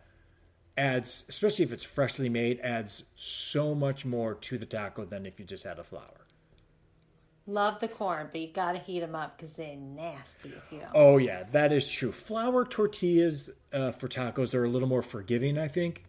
adds, 0.77 1.25
especially 1.27 1.65
if 1.65 1.71
it's 1.71 1.83
freshly 1.83 2.29
made, 2.29 2.59
adds 2.61 3.03
so 3.15 3.73
much 3.75 4.05
more 4.05 4.35
to 4.35 4.57
the 4.57 4.65
taco 4.65 5.05
than 5.05 5.25
if 5.25 5.39
you 5.39 5.45
just 5.45 5.63
had 5.63 5.79
a 5.79 5.83
flour. 5.83 6.25
Love 7.49 7.79
the 7.79 7.87
corn, 7.87 8.27
but 8.31 8.41
you 8.41 8.49
gotta 8.51 8.77
heat 8.77 8.99
them 8.99 9.15
up 9.15 9.37
because 9.37 9.55
they're 9.55 9.77
nasty 9.77 10.49
if 10.49 10.63
you 10.71 10.79
don't. 10.79 10.91
Oh 10.93 11.17
yeah, 11.17 11.43
that 11.51 11.71
is 11.71 11.89
true. 11.89 12.11
Flour 12.11 12.65
tortillas 12.65 13.49
uh, 13.71 13.91
for 13.91 14.09
tacos 14.09 14.53
are 14.53 14.65
a 14.65 14.69
little 14.69 14.89
more 14.89 15.01
forgiving. 15.01 15.57
I 15.57 15.69
think 15.69 16.03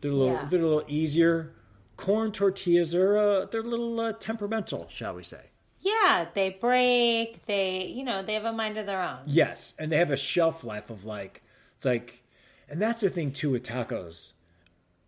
they're 0.00 0.10
a 0.10 0.14
little 0.14 0.34
Yeah. 0.34 0.44
they're 0.44 0.60
a 0.60 0.66
little 0.66 0.84
easier. 0.88 1.52
Corn 1.96 2.32
tortillas 2.32 2.94
are 2.94 3.16
uh, 3.18 3.44
they're 3.46 3.60
a 3.60 3.64
little 3.64 3.98
uh, 4.00 4.12
temperamental, 4.14 4.86
shall 4.88 5.14
we 5.14 5.22
say? 5.22 5.46
Yeah, 5.80 6.26
they 6.34 6.50
break. 6.50 7.46
They, 7.46 7.86
you 7.86 8.04
know, 8.04 8.22
they 8.22 8.34
have 8.34 8.44
a 8.44 8.52
mind 8.52 8.76
of 8.78 8.86
their 8.86 9.00
own. 9.02 9.18
Yes, 9.26 9.74
and 9.78 9.90
they 9.90 9.96
have 9.96 10.10
a 10.10 10.16
shelf 10.16 10.62
life 10.64 10.90
of 10.90 11.04
like 11.04 11.42
it's 11.76 11.84
like, 11.84 12.22
and 12.68 12.80
that's 12.80 13.00
the 13.00 13.10
thing 13.10 13.32
too 13.32 13.50
with 13.52 13.62
tacos. 13.66 14.32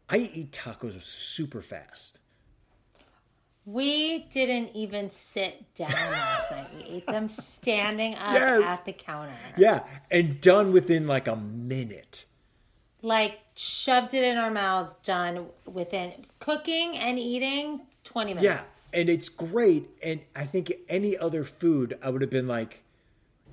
I 0.08 0.16
eat 0.18 0.50
tacos 0.52 1.02
super 1.02 1.62
fast. 1.62 2.18
We 3.64 4.26
didn't 4.32 4.74
even 4.74 5.10
sit 5.12 5.72
down 5.76 5.90
last 5.92 6.50
night. 6.50 6.66
We 6.74 6.96
ate 6.96 7.06
them 7.06 7.28
standing 7.28 8.14
up 8.16 8.32
Yes. 8.34 8.78
at 8.80 8.84
the 8.84 8.92
counter. 8.92 9.32
Yeah, 9.56 9.84
and 10.10 10.40
done 10.40 10.72
within 10.72 11.06
like 11.06 11.28
a 11.28 11.36
minute. 11.36 12.24
Like 13.02 13.38
shoved 13.54 14.14
it 14.14 14.24
in 14.24 14.36
our 14.38 14.50
mouths, 14.50 14.94
done 15.04 15.46
within 15.70 16.12
cooking 16.38 16.96
and 16.96 17.18
eating 17.18 17.80
20 18.04 18.34
minutes. 18.34 18.44
Yeah, 18.92 18.98
and 19.00 19.08
it's 19.08 19.28
great. 19.28 19.88
And 20.02 20.20
I 20.34 20.44
think 20.44 20.72
any 20.88 21.16
other 21.16 21.44
food, 21.44 21.98
I 22.02 22.10
would 22.10 22.20
have 22.22 22.30
been 22.30 22.46
like, 22.48 22.82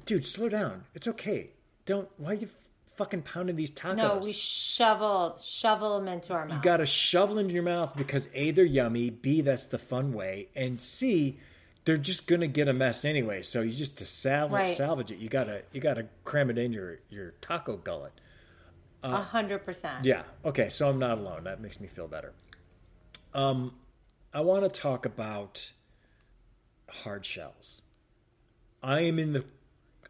dude, 0.06 0.26
slow 0.26 0.50
down. 0.50 0.84
It's 0.96 1.08
okay. 1.08 1.52
Don't. 1.86 2.08
Why 2.18 2.32
are 2.32 2.34
you 2.36 2.48
f- 2.48 2.70
fucking 2.96 3.24
pounding 3.24 3.56
these 3.56 3.72
tacos? 3.72 3.98
No, 3.98 4.20
we 4.24 4.32
shoveled, 4.34 5.42
shovel 5.42 5.98
them 6.00 6.08
into 6.08 6.34
our 6.34 6.46
mouth. 6.46 6.58
you 6.58 6.62
got 6.64 6.78
to 6.78 6.86
shovel 6.86 7.38
into 7.40 7.54
your 7.54 7.64
mouth 7.64 7.96
because 7.96 8.30
a 8.34 8.52
they're 8.52 8.66
yummy, 8.66 9.10
b 9.10 9.42
that's 9.42 9.66
the 9.68 9.78
fun 9.80 10.14
way, 10.14 10.48
and 10.56 10.80
c 10.80 11.38
they're 11.86 11.98
just 11.98 12.28
gonna 12.28 12.46
get 12.48 12.68
a 12.68 12.74
mess 12.74 13.04
anyway. 13.06 13.42
So 13.42 13.62
you 13.62 13.72
just 13.72 13.98
to 13.98 14.06
salvage 14.06 14.54
Right. 14.54 14.78
salvage 14.78 15.12
it, 15.12 15.18
you 15.18 15.30
gotta 15.30 15.64
you 15.72 15.82
gotta 15.82 16.08
cram 16.24 16.50
it 16.52 16.58
in 16.58 16.72
your 16.74 17.00
your 17.10 17.32
taco 17.42 17.78
gullet. 17.78 18.12
A 19.04 19.18
hundred 19.18 19.66
percent. 19.66 20.04
Yeah. 20.04 20.24
Okay. 20.44 20.70
So 20.70 20.90
I'm 20.90 21.00
not 21.00 21.18
alone. 21.18 21.46
That 21.46 21.62
makes 21.62 21.80
me 21.80 21.88
feel 21.88 22.08
better. 22.08 22.34
Um, 23.34 23.76
I 24.34 24.42
want 24.42 24.64
to 24.72 24.80
talk 24.80 25.06
about 25.06 25.72
hard 26.90 27.26
shells. 27.26 27.82
I 28.84 29.02
am 29.02 29.20
in 29.20 29.34
the, 29.34 29.46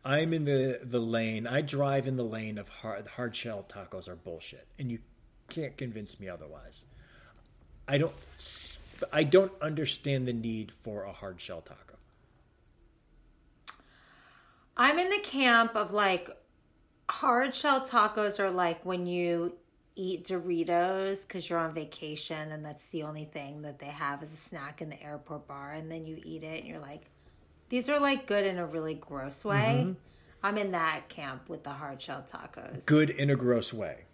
I 0.04 0.20
am 0.20 0.34
in 0.34 0.46
the 0.46 0.80
the 0.84 1.00
lane. 1.00 1.46
I 1.46 1.62
drive 1.62 2.08
in 2.08 2.16
the 2.18 2.24
lane 2.24 2.58
of 2.58 2.70
hard 2.70 3.08
hard 3.08 3.36
shell 3.36 3.66
tacos 3.68 4.08
are 4.08 4.16
bullshit, 4.16 4.68
and 4.80 4.92
you 4.92 5.00
can't 5.50 5.78
convince 5.78 6.20
me 6.20 6.28
otherwise. 6.28 6.86
I 7.88 7.98
don't. 7.98 8.14
I 9.14 9.24
don't 9.24 9.52
understand 9.62 10.28
the 10.28 10.34
need 10.34 10.72
for 10.72 11.04
a 11.04 11.14
hard 11.14 11.40
shell 11.40 11.62
taco. 11.62 11.96
I'm 14.76 14.98
in 14.98 15.10
the 15.10 15.20
camp 15.20 15.76
of 15.76 15.92
like 15.92 16.30
hard 17.10 17.54
shell 17.54 17.82
tacos 17.82 18.40
are 18.40 18.52
like 18.52 18.86
when 18.86 19.06
you 19.06 19.54
eat 19.96 20.26
Doritos 20.26 21.28
because 21.28 21.50
you're 21.50 21.60
on 21.60 21.74
vacation 21.74 22.52
and 22.52 22.64
that's 22.64 22.88
the 22.90 23.04
only 23.04 23.26
thing 23.26 23.62
that 23.64 23.80
they 23.80 23.88
have 23.88 24.24
as 24.24 24.32
a 24.32 24.38
snack 24.38 24.82
in 24.82 24.90
the 24.90 25.04
airport 25.04 25.48
bar, 25.48 25.74
and 25.74 25.92
then 25.92 26.06
you 26.06 26.22
eat 26.24 26.44
it 26.44 26.60
and 26.60 26.68
you're 26.68 26.80
like, 26.80 27.02
these 27.68 27.90
are 27.90 28.00
like 28.00 28.26
good 28.26 28.46
in 28.46 28.58
a 28.58 28.66
really 28.66 28.94
gross 28.94 29.44
way. 29.44 29.82
Mm-hmm. 29.82 29.94
I'm 30.42 30.58
in 30.58 30.72
that 30.72 31.10
camp 31.10 31.50
with 31.50 31.64
the 31.64 31.72
hard 31.72 32.02
shell 32.02 32.24
tacos. 32.26 32.86
Good 32.86 33.10
in 33.10 33.30
a 33.30 33.36
gross 33.36 33.74
way. 33.74 34.06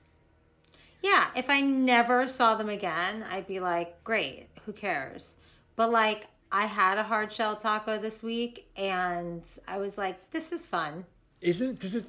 Yeah, 1.03 1.27
if 1.36 1.51
I 1.51 1.62
never 1.62 2.25
saw 2.25 2.55
them 2.55 2.69
again, 2.69 3.23
I'd 3.29 3.45
be 3.45 3.60
like, 3.60 4.03
great, 4.03 4.47
who 4.65 4.73
cares? 4.73 5.36
But 5.75 5.91
like, 5.91 6.27
I 6.51 6.65
had 6.65 6.97
a 6.97 7.03
hard 7.03 7.31
shell 7.31 7.55
taco 7.55 7.99
this 7.99 8.23
week 8.23 8.67
and 8.75 9.43
I 9.67 9.77
was 9.77 9.99
like, 9.99 10.31
this 10.31 10.51
is 10.51 10.65
fun. 10.65 11.05
Isn't 11.41 11.79
does 11.79 11.95
it 11.95 12.05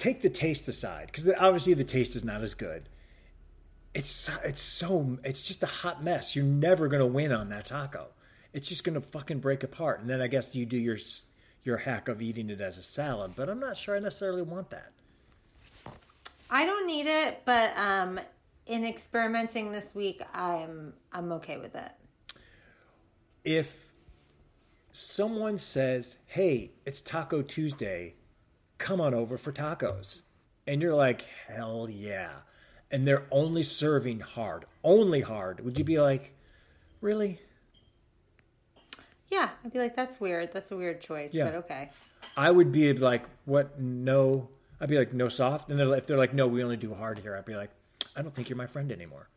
take 0.00 0.22
the 0.22 0.30
taste 0.30 0.66
aside 0.66 1.06
because 1.06 1.28
obviously 1.38 1.74
the 1.74 1.84
taste 1.84 2.16
is 2.16 2.24
not 2.24 2.42
as 2.42 2.54
good. 2.54 2.88
It's 3.94 4.28
it's 4.44 4.62
so 4.62 5.18
it's 5.24 5.46
just 5.46 5.62
a 5.62 5.66
hot 5.66 6.02
mess. 6.02 6.34
You're 6.34 6.44
never 6.44 6.88
gonna 6.88 7.06
win 7.06 7.32
on 7.32 7.48
that 7.50 7.66
taco. 7.66 8.08
It's 8.52 8.68
just 8.68 8.82
gonna 8.82 9.00
fucking 9.00 9.40
break 9.40 9.62
apart. 9.62 10.00
And 10.00 10.10
then 10.10 10.20
I 10.20 10.26
guess 10.26 10.56
you 10.56 10.66
do 10.66 10.78
your 10.78 10.96
your 11.64 11.76
hack 11.78 12.08
of 12.08 12.22
eating 12.22 12.50
it 12.50 12.60
as 12.60 12.78
a 12.78 12.82
salad, 12.82 13.32
but 13.36 13.48
I'm 13.48 13.60
not 13.60 13.76
sure 13.76 13.94
I 13.96 13.98
necessarily 14.00 14.42
want 14.42 14.70
that. 14.70 14.92
I 16.50 16.64
don't 16.66 16.86
need 16.86 17.06
it, 17.06 17.42
but 17.44 17.72
um, 17.76 18.18
in 18.66 18.84
experimenting 18.84 19.72
this 19.72 19.94
week, 19.94 20.22
I'm 20.32 20.94
I'm 21.12 21.32
okay 21.32 21.58
with 21.58 21.74
it. 21.74 21.92
if 23.44 23.92
someone 24.92 25.58
says, 25.58 26.16
"Hey, 26.26 26.72
it's 26.86 27.00
Taco 27.00 27.42
Tuesday, 27.42 28.14
come 28.80 29.00
on 29.00 29.14
over 29.14 29.38
for 29.38 29.52
tacos," 29.52 30.22
and 30.66 30.82
you're 30.82 30.94
like, 30.96 31.22
"Hell 31.46 31.88
yeah," 31.88 32.40
and 32.90 33.06
they're 33.06 33.26
only 33.30 33.62
serving 33.62 34.18
hard, 34.20 34.64
only 34.82 35.20
hard, 35.20 35.60
would 35.64 35.78
you 35.78 35.84
be 35.84 36.00
like, 36.00 36.32
"Really?" 37.00 37.40
Yeah, 39.28 39.50
I'd 39.64 39.72
be 39.72 39.78
like, 39.78 39.94
that's 39.94 40.18
weird. 40.20 40.52
That's 40.52 40.72
a 40.72 40.76
weird 40.76 41.00
choice, 41.00 41.32
Yeah. 41.32 41.44
but 41.44 41.54
okay. 41.56 41.90
I 42.36 42.50
would 42.50 42.72
be 42.72 42.92
like, 42.92 43.22
"What? 43.44 43.78
No." 43.78 44.48
I'd 44.80 44.88
be 44.88 44.98
like, 44.98 45.12
"No 45.12 45.28
soft," 45.28 45.70
and 45.70 45.78
they're, 45.78 45.94
if 45.94 46.06
they're 46.08 46.18
like, 46.18 46.34
"No, 46.34 46.48
we 46.48 46.64
only 46.64 46.76
do 46.76 46.94
hard 46.94 47.20
here," 47.20 47.36
I'd 47.36 47.44
be 47.44 47.54
like, 47.54 47.70
"I 48.16 48.22
don't 48.22 48.34
think 48.34 48.48
you're 48.48 48.56
my 48.56 48.66
friend 48.66 48.90
anymore." 48.90 49.28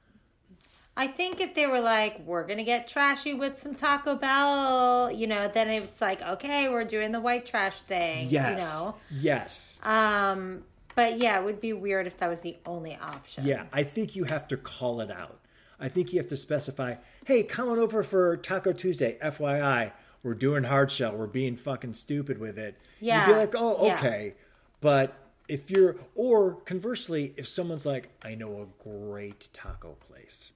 I 0.96 1.08
think 1.08 1.42
if 1.42 1.56
they 1.56 1.66
were 1.66 1.80
like, 1.80 2.20
we're 2.26 2.46
gonna 2.46 2.64
get 2.64 2.88
trashy 2.88 3.34
with 3.34 3.58
some 3.58 3.74
Taco 3.74 4.16
Bell, 4.16 5.12
you 5.12 5.26
know, 5.28 5.48
then 5.48 5.70
it's 5.70 6.00
like, 6.02 6.22
okay, 6.22 6.70
we're 6.70 6.84
doing 6.84 7.12
the 7.12 7.20
white 7.20 7.46
trash 7.46 7.82
thing, 7.82 8.28
Yes. 8.30 8.48
you 8.80 8.86
know. 8.86 8.96
Yes. 9.10 9.80
Um, 9.82 10.64
but 10.96 11.18
yeah, 11.18 11.40
it 11.40 11.46
would 11.46 11.60
be 11.60 11.74
weird 11.74 12.06
if 12.06 12.18
that 12.18 12.30
was 12.30 12.42
the 12.42 12.58
only 12.66 12.96
option. 12.96 13.46
Yeah, 13.46 13.64
I 13.74 13.82
think 13.84 14.16
you 14.16 14.26
have 14.26 14.48
to 14.50 14.58
call 14.58 15.02
it 15.02 15.10
out. 15.10 15.40
I 15.80 15.90
think 15.90 16.14
you 16.14 16.20
have 16.20 16.28
to 16.30 16.38
specify, 16.38 16.96
hey, 17.26 17.42
come 17.42 17.68
on 17.70 17.80
over 17.80 18.04
for 18.04 18.38
Taco 18.38 18.72
Tuesday, 18.74 19.18
FYI. 19.22 19.92
We're 20.22 20.36
doing 20.36 20.64
hard 20.66 20.92
shell. 20.92 21.16
We're 21.16 21.26
being 21.28 21.58
fucking 21.58 21.96
stupid 21.96 22.38
with 22.38 22.58
it. 22.60 22.78
Yeah, 23.02 23.28
You'd 23.28 23.34
be 23.34 23.40
like, 23.40 23.54
oh, 23.58 23.88
yeah. 23.88 23.96
okay. 23.98 24.36
But 24.80 25.14
if 25.50 25.70
you're, 25.72 25.96
or 26.16 26.54
conversely, 26.54 27.34
if 27.36 27.48
someone's 27.48 27.86
like, 27.86 28.10
I 28.22 28.36
know 28.36 28.62
a 28.62 28.68
great 28.88 29.50
taco 29.52 29.98
place, 30.08 30.54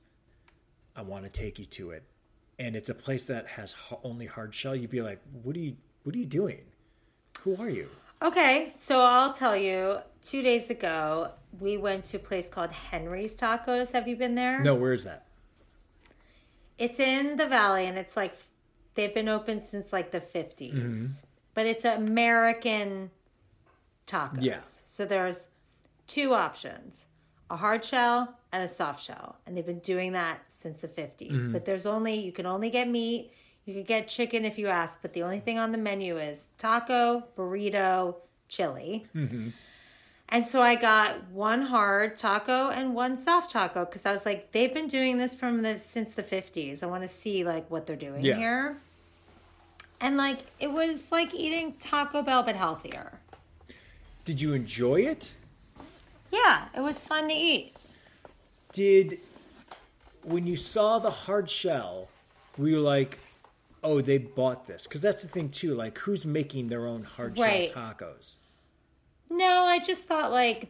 I 0.98 1.02
want 1.02 1.24
to 1.24 1.30
take 1.30 1.60
you 1.60 1.66
to 1.66 1.92
it, 1.92 2.04
and 2.60 2.76
it's 2.76 2.90
a 2.90 2.96
place 2.96 3.28
that 3.28 3.48
has 3.48 3.76
only 4.04 4.26
hard 4.26 4.54
shell, 4.54 4.76
you'd 4.76 4.90
be 4.90 5.02
like, 5.02 5.22
what 5.44 5.56
are 5.56 5.60
you, 5.60 5.78
what 6.04 6.16
are 6.16 6.18
you 6.18 6.26
doing? 6.26 6.62
Who 7.42 7.56
are 7.56 7.70
you? 7.70 7.88
Okay, 8.22 8.68
so 8.70 9.02
I'll 9.02 9.34
tell 9.34 9.56
you. 9.56 10.00
Two 10.24 10.42
days 10.42 10.72
ago, 10.72 11.32
we 11.60 11.78
went 11.78 12.04
to 12.06 12.18
a 12.18 12.20
place 12.20 12.50
called 12.50 12.72
Henry's 12.72 13.36
Tacos. 13.36 13.92
Have 13.92 14.08
you 14.08 14.16
been 14.16 14.34
there? 14.34 14.60
No, 14.62 14.74
where 14.74 14.92
is 14.92 15.04
that? 15.04 15.28
It's 16.80 17.00
in 17.00 17.38
the 17.38 17.46
valley, 17.46 17.86
and 17.86 17.98
it's 17.98 18.18
like 18.18 18.36
they've 18.96 19.14
been 19.14 19.30
open 19.30 19.62
since 19.62 19.94
like 19.94 20.12
the 20.12 20.20
50s. 20.20 20.74
Mm-hmm. 20.74 21.06
But 21.54 21.68
it's 21.68 21.86
American 21.86 23.12
tacos. 24.08 24.42
Yeah. 24.42 24.62
So 24.64 25.06
there's 25.06 25.48
two 26.08 26.34
options 26.34 27.06
a 27.50 27.58
hard 27.58 27.86
shell 27.86 28.37
and 28.52 28.64
a 28.64 28.68
soft 28.68 29.04
shell. 29.04 29.38
And 29.46 29.56
they've 29.58 29.66
been 29.66 29.80
doing 29.80 30.14
that 30.14 30.40
since 30.50 30.82
the 30.82 30.88
50s. 30.88 31.32
Mm-hmm. 31.32 31.52
But 31.54 31.66
there's 31.66 31.86
only, 31.86 32.16
you 32.20 32.32
can 32.32 32.46
only 32.46 32.70
get 32.70 32.88
meat. 32.90 33.32
You 33.66 33.74
can 33.74 33.84
get 33.84 34.08
chicken 34.08 34.46
if 34.46 34.58
you 34.58 34.68
ask, 34.68 35.02
but 35.02 35.12
the 35.14 35.24
only 35.24 35.40
thing 35.42 35.60
on 35.60 35.72
the 35.74 35.78
menu 35.78 36.18
is 36.18 36.50
taco, 36.58 37.24
burrito, 37.38 38.16
chili. 38.48 39.06
Mm-hmm. 39.14 39.50
And 40.30 40.46
so 40.46 40.62
I 40.62 40.76
got 40.76 41.30
one 41.32 41.62
hard 41.62 42.16
taco 42.18 42.70
and 42.70 42.94
one 42.96 43.16
soft 43.18 43.52
taco 43.52 43.86
because 43.86 44.06
I 44.06 44.12
was 44.12 44.26
like, 44.26 44.52
they've 44.52 44.74
been 44.74 44.88
doing 44.88 45.18
this 45.18 45.36
from 45.36 45.62
the 45.62 45.78
since 45.80 46.16
the 46.16 46.24
fifties. 46.24 46.84
I 46.84 46.86
want 46.88 47.04
to 47.04 47.08
see 47.10 47.44
like 47.46 47.70
what 47.72 47.86
they're 47.88 47.96
doing 47.96 48.24
Yeah. 48.26 48.36
here. 48.36 48.78
And 50.02 50.16
like 50.18 50.40
it 50.60 50.72
was 50.72 51.12
like 51.12 51.34
eating 51.34 51.74
Taco 51.80 52.22
Bell 52.22 52.44
but 52.44 52.56
healthier. 52.56 53.20
Did 54.26 54.42
you 54.42 54.54
enjoy 54.54 55.02
it? 55.02 55.30
Yeah, 56.32 56.66
it 56.76 56.82
was 56.82 57.02
fun 57.04 57.30
to 57.30 57.34
eat. 57.34 57.74
Did 58.78 59.20
when 60.24 60.46
you 60.46 60.56
saw 60.56 61.00
the 61.00 61.10
hard 61.26 61.50
shell 61.50 62.10
were 62.58 62.68
you 62.68 62.80
like 62.80 63.18
oh 63.84 64.02
they 64.02 64.18
bought 64.18 64.68
this 64.68 64.86
because 64.86 65.02
that's 65.02 65.24
the 65.24 65.30
thing 65.30 65.50
too 65.50 65.74
like 65.74 65.98
who's 66.00 66.26
making 66.26 66.68
their 66.70 66.86
own 66.86 67.04
hard 67.04 67.38
Right. 67.40 67.70
shell 67.74 67.94
tacos 68.00 68.38
No, 69.30 69.64
I 69.66 69.80
just 69.80 70.04
thought 70.06 70.32
like 70.32 70.70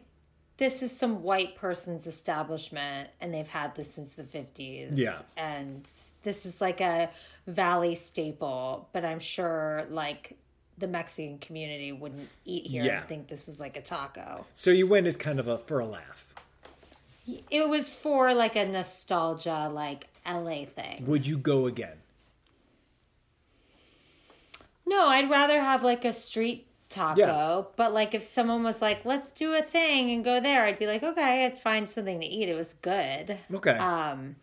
this 0.56 0.82
is 0.82 0.90
some 0.96 1.22
white 1.22 1.54
person's 1.54 2.06
establishment 2.06 3.10
and 3.20 3.32
they've 3.32 3.46
had 3.46 3.76
this 3.76 3.94
since 3.94 4.14
the 4.14 4.24
50s. 4.24 4.90
Yeah. 4.94 5.20
And 5.36 5.86
this 6.24 6.44
is 6.44 6.60
like 6.60 6.80
a 6.80 7.10
valley 7.46 7.94
staple, 7.94 8.88
but 8.92 9.04
I'm 9.04 9.20
sure 9.20 9.84
like 9.88 10.36
the 10.76 10.88
Mexican 10.88 11.38
community 11.38 11.92
wouldn't 11.92 12.28
eat 12.44 12.66
here 12.66 12.82
Yeah. 12.84 12.98
and 13.00 13.08
think 13.08 13.28
this 13.28 13.46
was 13.46 13.60
like 13.60 13.76
a 13.76 13.82
taco. 13.82 14.46
so 14.54 14.70
you 14.70 14.86
went 14.88 15.06
as 15.06 15.16
kind 15.16 15.38
of 15.38 15.46
a 15.46 15.58
for 15.58 15.78
a 15.78 15.86
laugh 15.86 16.34
It 17.50 17.68
was 17.68 17.90
for 17.90 18.32
like 18.34 18.56
a 18.56 18.64
nostalgia 18.66 19.70
like 19.72 20.06
LA 20.26 20.64
thing. 20.66 21.04
would 21.06 21.26
you 21.26 21.36
go 21.38 21.66
again 21.66 21.98
No, 24.86 25.08
I'd 25.08 25.28
rather 25.28 25.60
have 25.60 25.82
like 25.82 26.04
a 26.04 26.12
street 26.14 26.66
taco, 26.88 27.18
Yeah. 27.20 27.62
but 27.76 27.92
like 27.92 28.14
if 28.14 28.24
someone 28.24 28.62
was 28.62 28.80
like, 28.80 29.04
"Let's 29.04 29.30
do 29.30 29.52
a 29.54 29.60
thing 29.62 30.10
and 30.10 30.24
go 30.24 30.40
there," 30.40 30.64
I'd 30.64 30.78
be 30.78 30.86
like, 30.86 31.02
"Okay, 31.02 31.44
I'd 31.44 31.58
find 31.58 31.86
something 31.88 32.20
to 32.20 32.26
eat. 32.26 32.48
It 32.48 32.54
was 32.54 32.72
good." 32.74 33.38
okay 33.52 33.76
Um, 33.76 34.36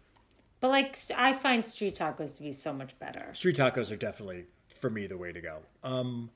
but 0.59 0.69
like 0.69 0.95
I 1.15 1.33
find 1.33 1.65
street 1.65 1.95
tacos 1.95 2.35
to 2.37 2.43
be 2.43 2.51
so 2.51 2.73
much 2.73 2.97
better. 2.99 3.31
street 3.33 3.57
tacos 3.57 3.91
are 3.91 3.95
definitely 3.95 4.45
for 4.67 4.89
me 4.91 5.07
the 5.07 5.17
way 5.17 5.31
to 5.31 5.39
go 5.41 5.59
um 5.83 6.29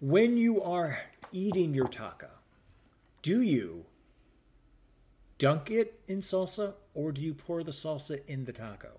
when 0.00 0.36
you 0.36 0.62
are 0.62 1.00
eating 1.32 1.72
your 1.74 1.88
taco 1.88 2.28
do 3.22 3.40
you 3.40 3.86
dunk 5.42 5.70
it 5.72 6.00
in 6.06 6.20
salsa 6.20 6.74
or 6.94 7.10
do 7.10 7.20
you 7.20 7.34
pour 7.34 7.64
the 7.64 7.72
salsa 7.72 8.24
in 8.28 8.44
the 8.44 8.52
taco 8.52 8.92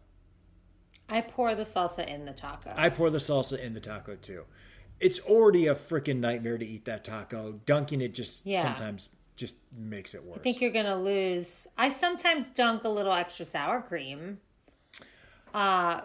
I 1.10 1.22
pour 1.22 1.54
the 1.56 1.64
salsa 1.64 2.06
in 2.08 2.26
the 2.26 2.34
taco. 2.34 2.74
I 2.76 2.90
pour 2.90 3.10
the 3.10 3.18
salsa 3.20 3.58
in 3.60 3.74
the 3.74 3.80
taco 3.80 4.16
too. 4.16 4.44
It's 5.00 5.20
already 5.20 5.68
a 5.68 5.76
freaking 5.76 6.20
nightmare 6.20 6.58
to 6.58 6.66
eat 6.66 6.86
that 6.86 7.04
taco. 7.04 7.60
Dunking 7.66 8.02
it 8.02 8.14
just 8.14 8.46
Yeah. 8.46 8.64
sometimes 8.64 9.10
just 9.36 9.56
makes 9.78 10.14
it 10.14 10.24
worse. 10.24 10.40
I 10.40 10.44
think 10.44 10.62
you're 10.62 10.72
gonna 10.72 10.98
lose. 10.98 11.68
I 11.78 11.90
sometimes 11.90 12.48
dunk 12.50 12.84
a 12.84 12.90
little 12.90 13.12
extra 13.14 13.46
sour 13.46 13.82
cream, 13.82 14.40
uh, 15.54 16.02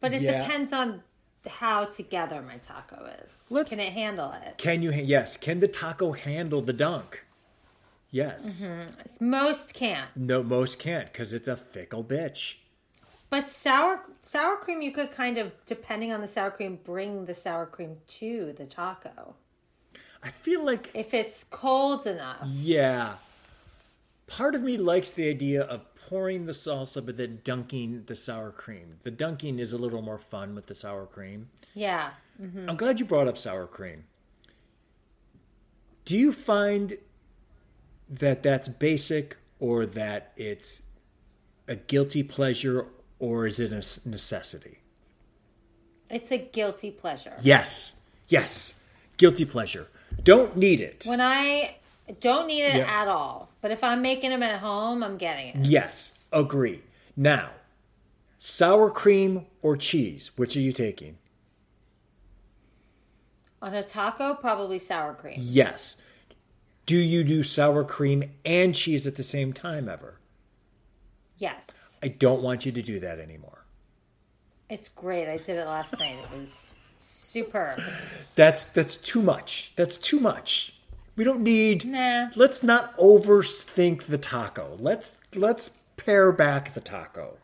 but 0.00 0.12
it 0.12 0.22
Yeah. 0.22 0.42
depends 0.42 0.72
on 0.72 1.02
how 1.46 1.84
together 1.86 2.42
my 2.42 2.58
taco 2.58 3.04
is. 3.24 3.46
Let's- 3.50 3.70
Can 3.70 3.80
it 3.80 3.92
handle 3.92 4.32
it? 4.32 4.58
Can 4.58 4.82
you? 4.82 4.92
Yes. 4.92 5.36
Can 5.36 5.60
the 5.60 5.68
taco 5.68 6.12
handle 6.12 6.60
the 6.60 6.72
dunk? 6.74 7.24
Yes. 8.10 8.62
Mm-hmm. 8.62 9.30
Most 9.30 9.74
can't. 9.74 10.08
No, 10.16 10.42
most 10.42 10.78
can't 10.78 11.12
because 11.12 11.32
it's 11.32 11.48
a 11.48 11.56
fickle 11.56 12.02
bitch. 12.04 12.56
But 13.28 13.48
sour 13.48 14.00
sour 14.20 14.56
cream, 14.56 14.82
you 14.82 14.90
could 14.90 15.12
kind 15.12 15.38
of, 15.38 15.52
depending 15.64 16.12
on 16.12 16.20
the 16.20 16.28
sour 16.28 16.50
cream, 16.50 16.78
bring 16.82 17.26
the 17.26 17.34
sour 17.34 17.66
cream 17.66 17.98
to 18.06 18.52
the 18.56 18.66
taco 18.66 19.34
I 20.22 20.28
feel 20.30 20.64
like 20.64 20.90
if 20.94 21.14
it's 21.14 21.44
cold 21.44 22.06
enough. 22.06 22.46
yeah. 22.46 23.14
Part 24.26 24.54
of 24.54 24.62
me 24.62 24.76
likes 24.76 25.10
the 25.12 25.28
idea 25.28 25.62
of 25.62 25.92
pouring 25.96 26.46
the 26.46 26.52
salsa 26.52 27.04
but 27.04 27.16
then 27.16 27.40
dunking 27.42 28.04
the 28.06 28.14
sour 28.14 28.50
cream. 28.52 28.96
The 29.02 29.10
dunking 29.10 29.58
is 29.58 29.72
a 29.72 29.78
little 29.78 30.02
more 30.02 30.18
fun 30.18 30.54
with 30.54 30.66
the 30.66 30.74
sour 30.74 31.06
cream. 31.06 31.48
Yeah. 31.74 32.10
I'm 32.40 32.76
glad 32.76 33.00
you 33.00 33.06
brought 33.06 33.28
up 33.28 33.36
sour 33.36 33.66
cream. 33.66 34.04
Do 36.04 36.16
you 36.18 36.32
find 36.32 36.96
that 38.10 38.42
that's 38.42 38.68
basic 38.68 39.36
or 39.58 39.86
that 39.86 40.32
it's 40.36 40.82
a 41.68 41.76
guilty 41.76 42.22
pleasure 42.22 42.86
or 43.18 43.46
is 43.46 43.60
it 43.60 43.70
a 43.72 44.08
necessity? 44.08 44.78
It's 46.08 46.32
a 46.32 46.38
guilty 46.38 46.90
pleasure. 46.90 47.34
Yes. 47.42 48.00
Yes. 48.28 48.74
Guilty 49.16 49.44
pleasure. 49.44 49.86
Don't 50.24 50.56
need 50.56 50.80
it. 50.80 51.04
When 51.06 51.20
I 51.20 51.76
Don't 52.18 52.48
need 52.48 52.62
it 52.64 52.74
Yeah. 52.74 53.02
at 53.02 53.06
all. 53.06 53.50
But 53.60 53.70
if 53.70 53.84
I'm 53.84 54.02
making 54.02 54.30
them 54.30 54.42
at 54.42 54.58
home, 54.58 55.04
I'm 55.04 55.16
getting 55.16 55.48
it. 55.48 55.64
Yes, 55.64 56.18
agree. 56.32 56.82
Now, 57.16 57.50
sour 58.40 58.90
cream 58.90 59.46
or 59.62 59.76
cheese, 59.76 60.32
which 60.34 60.56
are 60.56 60.60
you 60.60 60.72
taking? 60.72 61.18
On 63.62 63.72
a 63.74 63.82
taco, 63.84 64.34
probably 64.34 64.80
sour 64.80 65.14
cream. 65.14 65.36
Yes. 65.40 65.98
Do 66.86 66.96
you 66.96 67.24
do 67.24 67.42
sour 67.42 67.84
cream 67.84 68.24
and 68.44 68.74
cheese 68.74 69.06
at 69.06 69.16
the 69.16 69.22
same 69.22 69.52
time 69.52 69.88
ever? 69.88 70.18
Yes. 71.38 71.98
I 72.02 72.08
don't 72.08 72.42
want 72.42 72.66
you 72.66 72.72
to 72.72 72.82
do 72.82 72.98
that 73.00 73.18
anymore. 73.18 73.64
It's 74.68 74.88
great. 74.88 75.28
I 75.28 75.36
did 75.36 75.58
it 75.58 75.66
last 75.66 75.98
night. 75.98 76.16
It 76.16 76.30
was 76.30 76.74
superb. 76.98 77.80
That's 78.34 78.64
that's 78.64 78.96
too 78.96 79.22
much. 79.22 79.72
That's 79.76 79.98
too 79.98 80.20
much. 80.20 80.74
We 81.16 81.24
don't 81.24 81.42
need 81.42 81.84
Nah. 81.84 82.30
Let's 82.36 82.62
not 82.62 82.96
overthink 82.96 84.04
the 84.04 84.18
taco. 84.18 84.76
Let's 84.78 85.18
let's 85.34 85.80
pare 85.96 86.32
back 86.32 86.74
the 86.74 86.80
taco. 86.80 87.38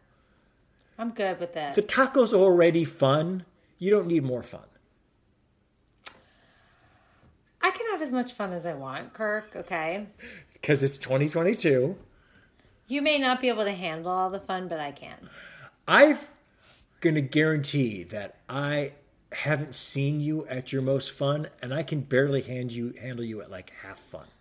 I'm 0.98 1.10
good 1.10 1.40
with 1.40 1.52
that. 1.54 1.74
The 1.74 1.82
taco's 1.82 2.32
already 2.32 2.84
fun. 2.84 3.44
You 3.78 3.90
don't 3.90 4.06
need 4.06 4.24
more 4.24 4.42
fun. 4.42 4.64
I 7.66 7.70
can 7.72 7.90
have 7.90 8.00
as 8.00 8.12
much 8.12 8.32
fun 8.32 8.52
as 8.52 8.64
I 8.64 8.74
want, 8.74 9.12
Kirk, 9.12 9.50
okay? 9.56 10.06
Because 10.52 10.84
it's 10.84 10.96
2022. 10.98 11.96
You 12.86 13.02
may 13.02 13.18
not 13.18 13.40
be 13.40 13.48
able 13.48 13.64
to 13.64 13.72
handle 13.72 14.12
all 14.12 14.30
the 14.30 14.38
fun, 14.38 14.68
but 14.68 14.78
I 14.78 14.92
can. 14.92 15.28
I'm 15.88 16.16
gonna 17.00 17.22
guarantee 17.22 18.04
that 18.04 18.36
I 18.48 18.92
haven't 19.32 19.74
seen 19.74 20.20
you 20.20 20.46
at 20.46 20.72
your 20.72 20.80
most 20.80 21.10
fun, 21.10 21.48
and 21.60 21.74
I 21.74 21.82
can 21.82 22.02
barely 22.02 22.40
hand 22.40 22.70
you 22.70 22.94
handle 23.00 23.24
you 23.24 23.42
at 23.42 23.50
like 23.50 23.72
half 23.82 23.98
fun. 23.98 24.26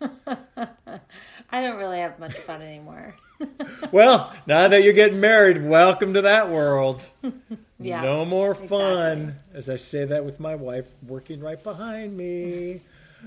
I 1.50 1.60
don't 1.62 1.78
really 1.78 1.98
have 1.98 2.20
much 2.20 2.34
fun 2.34 2.62
anymore. 2.62 3.16
well, 3.90 4.32
now 4.46 4.68
that 4.68 4.84
you're 4.84 4.92
getting 4.92 5.18
married, 5.18 5.64
welcome 5.64 6.14
to 6.14 6.22
that 6.22 6.48
world. 6.48 7.02
Yeah. 7.78 8.00
no 8.00 8.24
more 8.24 8.54
fun. 8.54 9.36
As 9.52 9.68
I 9.68 9.76
say 9.76 10.06
that 10.06 10.24
with 10.24 10.40
my 10.40 10.54
wife 10.54 10.86
working 11.06 11.40
right 11.40 11.62
behind 11.62 12.16
me. 12.16 12.80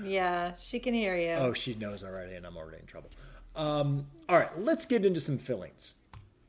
Yeah, 0.04 0.54
she 0.60 0.80
can 0.80 0.94
hear 0.94 1.16
you. 1.16 1.32
Oh, 1.32 1.52
she 1.52 1.74
knows 1.74 2.02
already, 2.04 2.34
and 2.34 2.46
I'm 2.46 2.56
already 2.56 2.78
in 2.78 2.86
trouble. 2.86 3.10
Um, 3.56 4.06
all 4.28 4.36
right, 4.38 4.58
let's 4.60 4.86
get 4.86 5.04
into 5.04 5.20
some 5.20 5.38
fillings 5.38 5.94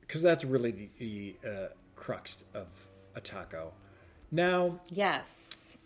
because 0.02 0.22
that's 0.22 0.44
really 0.46 0.72
the, 0.72 0.90
the 1.00 1.36
uh, 1.50 1.68
crux 1.96 2.44
of 2.54 2.68
a 3.16 3.22
taco. 3.22 3.74
Now, 4.32 4.80
Yes. 4.90 5.78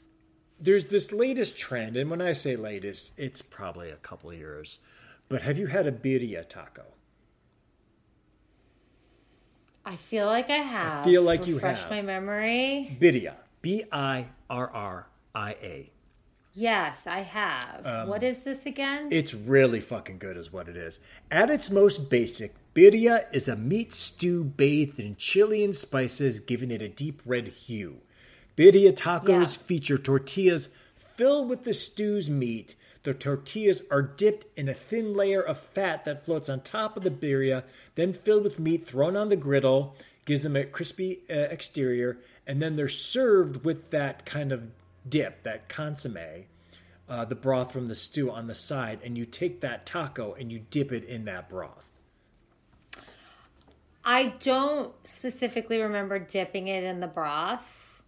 there's 0.59 0.85
this 0.85 1.11
latest 1.11 1.57
trend, 1.57 1.95
and 1.97 2.09
when 2.09 2.21
I 2.21 2.33
say 2.33 2.55
latest, 2.55 3.13
it's 3.17 3.41
probably 3.41 3.89
a 3.89 3.95
couple 3.97 4.33
years. 4.33 4.79
But 5.29 5.41
have 5.41 5.57
you 5.57 5.67
had 5.67 5.87
a 5.87 5.91
birria 5.91 6.47
taco? 6.47 6.83
I 9.85 9.95
feel 9.95 10.25
like 10.25 10.49
I 10.49 10.57
have. 10.57 11.01
I 11.01 11.09
feel 11.09 11.21
like 11.21 11.45
you 11.47 11.55
Refresh 11.55 11.89
my 11.89 12.01
memory. 12.01 12.97
Birria, 12.99 13.35
B 13.61 13.83
I 13.91 14.27
R 14.49 14.69
R 14.69 15.07
I 15.33 15.51
A. 15.61 15.91
Yes, 16.55 17.05
I 17.05 17.19
have. 17.19 17.85
Um, 17.85 18.07
what 18.07 18.23
is 18.23 18.43
this 18.43 18.65
again? 18.65 19.09
It's 19.11 19.33
really 19.33 19.81
fucking 19.81 20.19
good, 20.19 20.37
is 20.37 20.53
what 20.53 20.69
it 20.69 20.77
is. 20.77 21.01
At 21.29 21.49
its 21.49 21.69
most 21.69 22.09
basic, 22.09 22.53
birria 22.73 23.25
is 23.33 23.49
a 23.49 23.57
meat 23.57 23.91
stew 23.93 24.45
bathed 24.45 24.99
in 24.99 25.17
chili 25.17 25.65
and 25.65 25.75
spices, 25.75 26.39
giving 26.39 26.71
it 26.71 26.81
a 26.81 26.87
deep 26.87 27.21
red 27.25 27.47
hue. 27.49 27.97
Birria 28.57 28.93
tacos 28.93 29.27
Yeah. 29.27 29.63
feature 29.63 29.97
tortillas 29.97 30.69
filled 30.95 31.49
with 31.49 31.65
the 31.65 31.73
stew's 31.73 32.29
meat. 32.29 32.75
The 33.03 33.13
tortillas 33.13 33.83
are 33.91 34.01
dipped 34.01 34.45
in 34.57 34.69
a 34.69 34.73
thin 34.73 35.13
layer 35.13 35.41
of 35.41 35.59
fat 35.59 36.05
that 36.05 36.25
floats 36.25 36.47
on 36.47 36.61
top 36.61 36.95
of 36.95 37.03
the 37.03 37.11
birria, 37.11 37.63
then 37.95 38.13
filled 38.13 38.43
with 38.45 38.59
meat 38.59 38.87
thrown 38.87 39.17
on 39.17 39.27
the 39.27 39.35
griddle, 39.35 39.95
gives 40.23 40.43
them 40.43 40.55
a 40.55 40.63
crispy 40.63 41.19
uh, 41.29 41.33
exterior, 41.33 42.17
and 42.47 42.61
then 42.61 42.77
they're 42.77 42.87
served 42.87 43.65
with 43.65 43.91
that 43.91 44.25
kind 44.25 44.51
of 44.53 44.71
dip, 45.07 45.43
that 45.43 45.69
consomme 45.69 46.45
uh, 47.07 47.25
the 47.25 47.35
broth 47.35 47.71
from 47.71 47.87
the 47.87 47.95
stew 47.95 48.31
on 48.31 48.47
the 48.47 48.55
side, 48.55 48.99
and 49.03 49.17
you 49.17 49.25
take 49.25 49.61
that 49.61 49.85
taco 49.85 50.33
and 50.33 50.51
you 50.51 50.59
dip 50.71 50.91
it 50.91 51.03
in 51.03 51.25
that 51.25 51.49
broth. 51.49 51.89
I 54.03 54.33
don't 54.39 54.93
specifically 55.05 55.81
remember 55.81 56.19
dipping 56.19 56.67
it 56.67 56.83
in 56.83 56.99
the 56.99 57.07
broth, 57.07 58.03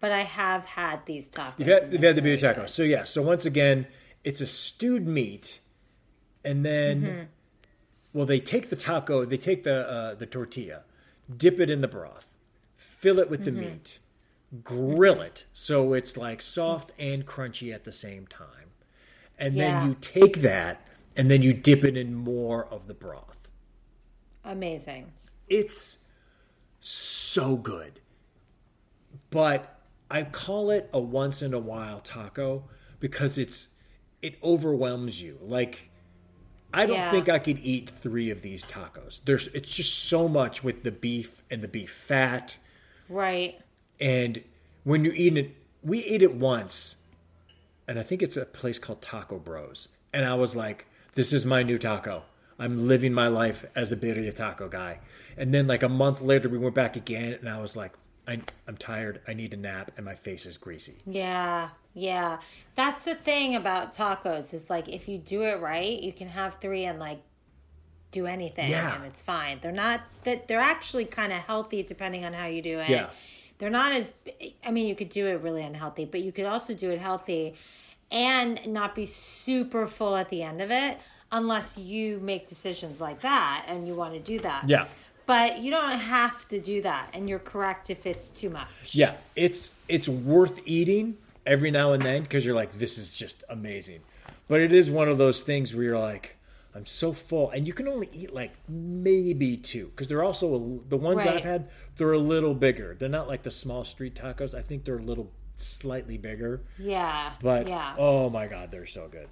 but 0.00 0.10
I 0.10 0.22
have 0.22 0.64
had 0.64 1.04
these 1.06 1.28
tacos. 1.28 1.54
You've 1.58 1.68
had, 1.68 1.92
you've 1.92 2.02
had 2.02 2.16
the 2.16 2.22
birria 2.22 2.40
taco. 2.40 2.66
So, 2.66 2.82
yeah, 2.82 3.04
so 3.04 3.20
once 3.22 3.44
again, 3.44 3.86
it's 4.24 4.40
a 4.40 4.46
stewed 4.46 5.06
meat, 5.06 5.60
and 6.44 6.64
then, 6.64 7.02
Mm-hmm. 7.02 7.22
well, 8.14 8.26
they 8.26 8.40
take 8.40 8.70
the 8.70 8.76
taco, 8.76 9.24
they 9.24 9.36
take 9.36 9.64
the, 9.64 9.88
uh, 9.88 10.14
the 10.14 10.26
tortilla, 10.26 10.82
dip 11.34 11.60
it 11.60 11.68
in 11.68 11.82
the 11.82 11.88
broth, 11.88 12.28
fill 12.76 13.18
it 13.18 13.28
with 13.28 13.44
the 13.44 13.50
Mm-hmm. 13.50 13.60
meat, 13.60 13.98
grill 14.64 15.20
it 15.22 15.46
so 15.52 15.94
it's 15.94 16.16
like 16.16 16.42
soft 16.42 16.92
and 16.98 17.26
crunchy 17.26 17.72
at 17.74 17.84
the 17.84 17.92
same 17.92 18.26
time. 18.26 18.70
And 19.38 19.54
Yeah. 19.54 19.80
then 19.80 19.88
you 19.88 19.96
take 20.00 20.42
that 20.42 20.86
and 21.16 21.30
then 21.30 21.42
you 21.42 21.54
dip 21.54 21.84
it 21.84 21.96
in 21.96 22.14
more 22.14 22.66
of 22.66 22.86
the 22.86 22.94
broth. 22.94 23.48
Amazing. 24.44 25.12
it's 25.48 25.98
so 26.80 27.56
good. 27.56 28.00
But 29.30 29.80
I 30.10 30.22
call 30.24 30.70
it 30.70 30.88
a 30.92 31.00
once 31.00 31.42
in 31.42 31.52
a 31.54 31.58
while 31.58 32.00
taco 32.00 32.68
because 33.00 33.38
it's 33.38 33.68
it 34.22 34.36
overwhelms 34.42 35.20
you. 35.22 35.38
Like 35.42 35.90
I 36.72 36.86
don't 36.86 36.96
Yeah. 36.96 37.10
think 37.10 37.28
I 37.28 37.38
could 37.38 37.58
eat 37.60 37.90
3 37.90 38.30
of 38.30 38.40
these 38.42 38.64
tacos. 38.64 39.20
There's 39.24 39.48
it's 39.48 39.70
just 39.74 39.94
so 39.98 40.28
much 40.28 40.64
with 40.64 40.82
the 40.84 40.92
beef 40.92 41.42
and 41.50 41.62
the 41.62 41.68
beef 41.68 41.90
fat 41.92 42.56
Right. 43.08 43.60
And 44.02 44.42
when 44.84 45.04
you 45.04 45.12
eat 45.14 45.36
it 45.36 45.54
we 45.82 46.04
ate 46.04 46.22
it 46.22 46.34
once 46.34 46.96
and 47.88 47.98
I 47.98 48.02
think 48.02 48.22
it's 48.22 48.36
a 48.36 48.44
place 48.46 48.78
called 48.78 49.02
Taco 49.02 49.38
Bros. 49.38 49.88
And 50.12 50.24
I 50.24 50.34
was 50.34 50.54
like, 50.54 50.86
this 51.14 51.32
is 51.32 51.44
my 51.44 51.62
new 51.64 51.78
taco. 51.78 52.22
I'm 52.58 52.86
living 52.86 53.12
my 53.12 53.26
life 53.28 53.64
as 53.74 53.90
a 53.90 53.96
birria 53.96 54.32
taco 54.34 54.68
guy. 54.68 55.00
And 55.36 55.52
then 55.52 55.66
like 55.66 55.82
a 55.82 55.88
month 55.88 56.20
later, 56.20 56.48
we 56.48 56.58
went 56.58 56.76
back 56.76 56.94
again, 56.96 57.32
and 57.40 57.48
I 57.48 57.60
was 57.60 57.74
like, 57.76 57.92
I, 58.28 58.40
I'm 58.68 58.76
tired. 58.76 59.20
I 59.26 59.34
need 59.34 59.52
a 59.52 59.56
nap, 59.56 59.90
and 59.96 60.06
my 60.06 60.14
face 60.14 60.46
is 60.46 60.56
greasy. 60.58 60.94
Yeah. 61.06 61.70
Yeah. 61.92 62.38
That's 62.76 63.02
the 63.04 63.16
thing 63.16 63.56
about 63.56 63.92
tacos 63.92 64.54
is 64.54 64.70
like 64.70 64.88
if 64.88 65.08
you 65.08 65.18
do 65.18 65.42
it 65.42 65.60
right, 65.60 66.00
you 66.00 66.12
can 66.12 66.28
have 66.28 66.58
three 66.60 66.84
and 66.84 67.00
like 67.00 67.20
do 68.12 68.26
anything 68.26 68.70
Yeah. 68.70 68.94
and 68.94 69.04
it's 69.06 69.22
fine. 69.22 69.58
They're 69.60 69.72
not 69.72 70.02
that 70.24 70.46
they're 70.46 70.60
actually 70.60 71.06
kind 71.06 71.32
of 71.32 71.40
healthy 71.40 71.82
depending 71.82 72.24
on 72.24 72.32
how 72.32 72.46
you 72.46 72.62
do 72.62 72.78
it. 72.78 72.88
Yeah. 72.88 73.08
They're 73.62 73.70
not 73.70 73.92
as 73.92 74.12
I 74.66 74.72
mean, 74.72 74.88
you 74.88 74.96
could 74.96 75.08
do 75.08 75.28
it 75.28 75.34
really 75.34 75.62
unhealthy, 75.62 76.04
but 76.04 76.20
you 76.20 76.32
could 76.32 76.46
also 76.46 76.74
do 76.74 76.90
it 76.90 76.98
healthy 76.98 77.54
and 78.10 78.58
not 78.66 78.96
be 78.96 79.06
super 79.06 79.86
full 79.86 80.16
at 80.16 80.30
the 80.30 80.42
end 80.42 80.60
of 80.60 80.72
it 80.72 80.98
unless 81.30 81.78
you 81.78 82.18
make 82.18 82.48
decisions 82.48 83.00
like 83.00 83.20
that 83.20 83.64
and 83.68 83.86
you 83.86 83.94
want 83.94 84.14
to 84.14 84.18
do 84.18 84.40
that. 84.40 84.68
Yeah. 84.68 84.88
But 85.26 85.60
you 85.60 85.70
don't 85.70 85.92
have 85.92 86.48
to 86.48 86.58
do 86.58 86.82
that 86.82 87.10
and 87.14 87.28
you're 87.28 87.38
correct 87.38 87.88
if 87.88 88.04
it's 88.04 88.30
too 88.30 88.50
much. 88.50 88.96
Yeah, 88.96 89.14
it's 89.36 89.78
it's 89.88 90.08
worth 90.08 90.66
eating 90.66 91.16
every 91.46 91.70
now 91.70 91.92
and 91.92 92.02
then 92.02 92.22
because 92.22 92.44
you're 92.44 92.56
like, 92.56 92.72
this 92.72 92.98
is 92.98 93.14
just 93.14 93.44
amazing. 93.48 94.00
But 94.48 94.60
it 94.60 94.72
is 94.72 94.90
one 94.90 95.08
of 95.08 95.18
those 95.18 95.42
things 95.42 95.72
where 95.72 95.84
you're 95.84 95.98
like, 96.00 96.36
I'm 96.74 96.86
so 96.86 97.12
full, 97.12 97.50
and 97.50 97.66
you 97.66 97.74
can 97.74 97.86
only 97.86 98.08
eat 98.12 98.32
like 98.32 98.52
maybe 98.68 99.56
two 99.58 99.88
because 99.88 100.08
they're 100.08 100.22
also 100.24 100.54
a, 100.54 100.88
the 100.88 100.96
ones 100.96 101.18
Right. 101.18 101.36
I've 101.36 101.44
had. 101.44 101.68
They're 101.96 102.12
a 102.12 102.18
little 102.18 102.54
bigger. 102.54 102.96
They're 102.98 103.08
not 103.10 103.28
like 103.28 103.42
the 103.42 103.50
small 103.50 103.84
street 103.84 104.14
tacos. 104.14 104.54
I 104.54 104.62
think 104.62 104.84
they're 104.84 104.96
a 104.96 105.02
little 105.02 105.30
slightly 105.56 106.16
bigger. 106.16 106.62
Yeah. 106.78 107.32
But 107.42 107.68
yeah. 107.68 107.94
oh 107.98 108.30
my 108.30 108.46
god, 108.46 108.70
they're 108.70 108.86
so 108.86 109.08
good. 109.08 109.28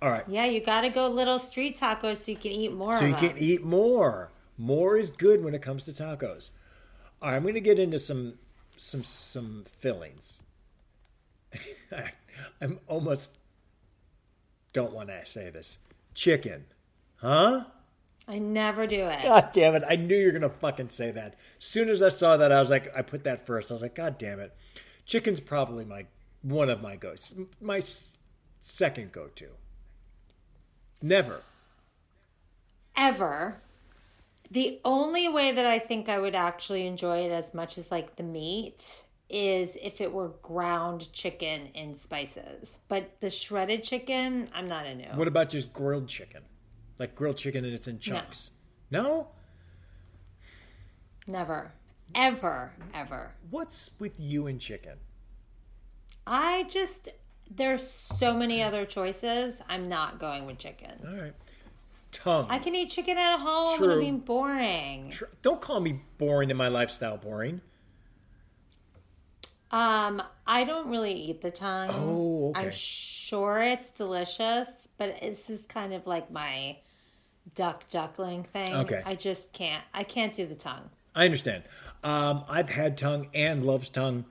All 0.00 0.10
right, 0.10 0.24
Yeah, 0.28 0.44
you 0.44 0.60
got 0.60 0.82
to 0.82 0.90
go 0.90 1.08
little 1.08 1.40
street 1.40 1.76
tacos 1.76 2.18
so 2.18 2.30
you 2.30 2.36
can 2.36 2.52
eat 2.52 2.72
more 2.72 2.92
so 2.96 3.04
you 3.04 3.12
them. 3.16 3.30
can 3.30 3.38
eat 3.38 3.64
more. 3.64 4.30
More 4.56 4.96
is 4.96 5.10
good 5.10 5.42
when 5.42 5.54
it 5.54 5.62
comes 5.62 5.84
to 5.86 5.92
tacos. 5.92 6.50
All 7.20 7.30
right, 7.30 7.36
I'm 7.36 7.42
going 7.42 7.54
to 7.54 7.60
get 7.60 7.78
into 7.80 7.98
some 7.98 8.34
some 8.76 9.02
some 9.02 9.64
fillings. 9.66 10.42
I'm 12.60 12.78
almost 12.86 13.38
don't 14.72 14.92
want 14.92 15.08
to 15.08 15.24
say 15.26 15.50
this. 15.50 15.78
Chicken, 16.18 16.64
huh? 17.18 17.62
I 18.26 18.40
never 18.40 18.88
do 18.88 19.06
it. 19.06 19.22
God 19.22 19.50
damn 19.52 19.76
it! 19.76 19.84
I 19.88 19.94
knew 19.94 20.16
you 20.16 20.26
were 20.26 20.32
gonna 20.32 20.48
fucking 20.48 20.88
say 20.88 21.12
that. 21.12 21.36
Soon 21.60 21.88
as 21.88 22.02
I 22.02 22.08
saw 22.08 22.36
that, 22.36 22.50
I 22.50 22.58
was 22.58 22.70
like, 22.70 22.92
I 22.92 23.02
put 23.02 23.22
that 23.22 23.46
first. 23.46 23.70
I 23.70 23.74
was 23.74 23.82
like, 23.82 23.94
God 23.94 24.18
damn 24.18 24.40
it! 24.40 24.52
Chicken's 25.06 25.38
probably 25.38 25.84
my 25.84 26.06
one 26.42 26.70
of 26.70 26.82
my 26.82 26.96
goats. 26.96 27.38
My 27.60 27.80
second 28.58 29.12
go-to. 29.12 29.50
Never. 31.00 31.42
Ever. 32.96 33.62
The 34.50 34.80
only 34.84 35.28
way 35.28 35.52
that 35.52 35.66
I 35.66 35.78
think 35.78 36.08
I 36.08 36.18
would 36.18 36.34
actually 36.34 36.84
enjoy 36.88 37.26
it 37.26 37.30
as 37.30 37.54
much 37.54 37.78
as 37.78 37.92
like 37.92 38.16
the 38.16 38.24
meat 38.24 39.04
is 39.28 39.76
if 39.82 40.00
it 40.00 40.12
were 40.12 40.28
ground 40.42 41.12
chicken 41.12 41.68
in 41.74 41.94
spices. 41.94 42.80
But 42.88 43.20
the 43.20 43.30
shredded 43.30 43.82
chicken, 43.82 44.48
I'm 44.54 44.66
not 44.66 44.86
into. 44.86 45.08
What 45.14 45.28
about 45.28 45.50
just 45.50 45.72
grilled 45.72 46.08
chicken? 46.08 46.42
Like 46.98 47.14
grilled 47.14 47.36
chicken 47.36 47.64
and 47.64 47.74
it's 47.74 47.88
in 47.88 47.98
chunks? 47.98 48.52
No? 48.90 49.28
Never. 51.26 51.72
Ever, 52.14 52.72
ever. 52.94 53.32
What's 53.50 53.90
with 53.98 54.12
you 54.18 54.46
and 54.46 54.58
chicken? 54.60 54.94
I 56.26 56.64
just 56.64 57.10
there's 57.50 57.86
so 57.86 58.34
many 58.34 58.62
other 58.62 58.84
choices. 58.84 59.62
I'm 59.68 59.88
not 59.88 60.18
going 60.18 60.46
with 60.46 60.58
chicken. 60.58 60.92
All 61.06 61.14
right. 61.14 61.34
Tongue. 62.12 62.46
I 62.48 62.58
can 62.58 62.74
eat 62.74 62.90
chicken 62.90 63.18
at 63.18 63.38
home. 63.38 63.78
True. 63.78 63.90
It'll 63.90 64.00
be 64.00 64.10
boring. 64.12 65.10
Tr- 65.10 65.24
Don't 65.42 65.60
call 65.60 65.80
me 65.80 66.00
boring 66.16 66.50
in 66.50 66.56
my 66.56 66.68
lifestyle 66.68 67.18
boring. 67.18 67.60
Um, 69.70 70.22
I 70.46 70.64
don't 70.64 70.88
really 70.88 71.12
eat 71.12 71.40
the 71.42 71.50
tongue. 71.50 71.90
Oh, 71.92 72.50
okay. 72.50 72.60
I'm 72.60 72.70
sure 72.70 73.62
it's 73.62 73.90
delicious, 73.90 74.88
but 74.96 75.20
this 75.20 75.50
is 75.50 75.66
kind 75.66 75.92
of 75.92 76.06
like 76.06 76.30
my 76.30 76.78
duck 77.54 77.86
duckling 77.88 78.44
thing. 78.44 78.74
Okay. 78.74 79.02
I 79.04 79.14
just 79.14 79.52
can't. 79.52 79.84
I 79.92 80.04
can't 80.04 80.32
do 80.32 80.46
the 80.46 80.54
tongue. 80.54 80.88
I 81.14 81.24
understand. 81.24 81.64
Um, 82.02 82.44
I've 82.48 82.70
had 82.70 82.96
tongue 82.96 83.28
and 83.34 83.64
loves 83.64 83.90
tongue. 83.90 84.24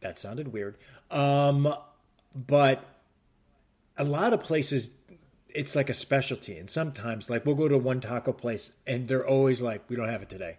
That 0.00 0.18
sounded 0.18 0.52
weird. 0.52 0.76
Um, 1.10 1.72
but 2.34 2.84
a 3.96 4.04
lot 4.04 4.32
of 4.32 4.40
places, 4.40 4.88
it's 5.48 5.76
like 5.76 5.90
a 5.90 5.94
specialty. 5.94 6.56
And 6.56 6.68
sometimes, 6.70 7.28
like, 7.28 7.44
we'll 7.44 7.54
go 7.54 7.68
to 7.68 7.78
one 7.78 8.00
taco 8.00 8.32
place 8.32 8.72
and 8.86 9.06
they're 9.08 9.26
always 9.26 9.60
like, 9.60 9.88
we 9.88 9.96
don't 9.96 10.08
have 10.08 10.22
it 10.22 10.30
today. 10.30 10.56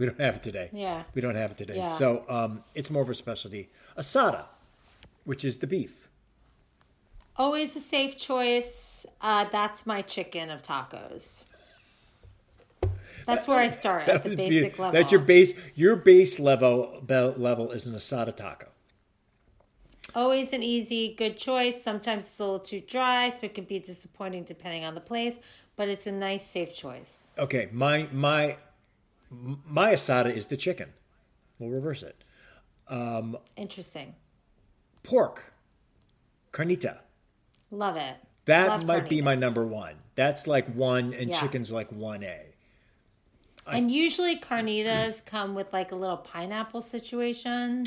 We 0.00 0.06
don't 0.06 0.18
have 0.18 0.36
it 0.36 0.42
today. 0.42 0.70
Yeah. 0.72 1.02
We 1.12 1.20
don't 1.20 1.34
have 1.34 1.50
it 1.50 1.58
today. 1.58 1.76
Yeah. 1.76 1.88
So 1.88 2.24
um, 2.26 2.64
it's 2.74 2.90
more 2.90 3.02
of 3.02 3.10
a 3.10 3.14
specialty. 3.14 3.68
Asada, 3.98 4.44
which 5.24 5.44
is 5.44 5.58
the 5.58 5.66
beef. 5.66 6.08
Always 7.36 7.76
a 7.76 7.80
safe 7.80 8.16
choice. 8.16 9.04
Uh, 9.20 9.44
that's 9.52 9.84
my 9.84 10.00
chicken 10.00 10.48
of 10.48 10.62
tacos. 10.62 11.44
That's 13.26 13.46
where 13.46 13.58
I 13.58 13.66
start 13.66 14.08
at 14.08 14.24
the 14.24 14.36
basic 14.36 14.48
beautiful. 14.48 14.86
level. 14.86 14.98
That's 14.98 15.12
your 15.12 15.20
base. 15.20 15.52
Your 15.74 15.96
base 15.96 16.40
level 16.40 17.04
level 17.06 17.70
is 17.70 17.86
an 17.86 17.94
asada 17.94 18.34
taco. 18.34 18.68
Always 20.14 20.54
an 20.54 20.62
easy, 20.62 21.14
good 21.14 21.36
choice. 21.36 21.80
Sometimes 21.80 22.24
it's 22.24 22.40
a 22.40 22.44
little 22.44 22.58
too 22.58 22.80
dry, 22.80 23.28
so 23.28 23.44
it 23.44 23.54
can 23.54 23.64
be 23.64 23.78
disappointing 23.78 24.44
depending 24.44 24.86
on 24.86 24.94
the 24.94 25.00
place, 25.00 25.38
but 25.76 25.88
it's 25.88 26.06
a 26.06 26.12
nice, 26.12 26.44
safe 26.46 26.74
choice. 26.74 27.24
Okay, 27.38 27.68
my 27.70 28.08
my 28.12 28.56
my 29.30 29.92
asada 29.92 30.34
is 30.34 30.46
the 30.46 30.56
chicken. 30.56 30.90
We'll 31.58 31.70
reverse 31.70 32.02
it. 32.02 32.24
Um, 32.88 33.36
Interesting. 33.56 34.14
Pork, 35.02 35.52
carnita. 36.52 36.98
Love 37.70 37.96
it. 37.96 38.16
That 38.46 38.68
Love 38.68 38.84
might 38.86 39.08
be 39.08 39.22
my 39.22 39.34
number 39.36 39.64
one. 39.64 39.94
That's 40.16 40.46
like 40.46 40.66
one, 40.74 41.14
and 41.14 41.30
Yeah. 41.30 41.40
chicken's 41.40 41.70
like 41.70 41.90
one 41.92 42.24
A. 42.24 42.46
And 43.66 43.90
usually 43.90 44.36
carnitas 44.38 45.24
come 45.24 45.54
with 45.54 45.72
like 45.72 45.92
a 45.92 45.94
little 45.94 46.16
pineapple 46.16 46.82
situation. 46.82 47.84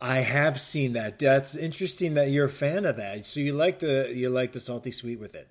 I 0.00 0.18
have 0.20 0.60
seen 0.60 0.92
that. 0.94 1.18
That's 1.18 1.54
interesting 1.54 2.14
that 2.14 2.30
you're 2.30 2.46
a 2.46 2.50
fan 2.50 2.84
of 2.86 2.96
that. 2.96 3.26
So 3.26 3.40
you 3.40 3.52
like 3.52 3.80
the 3.80 4.10
you 4.14 4.30
like 4.30 4.52
the 4.52 4.60
salty 4.60 4.90
sweet 4.90 5.18
with 5.20 5.34
it. 5.34 5.48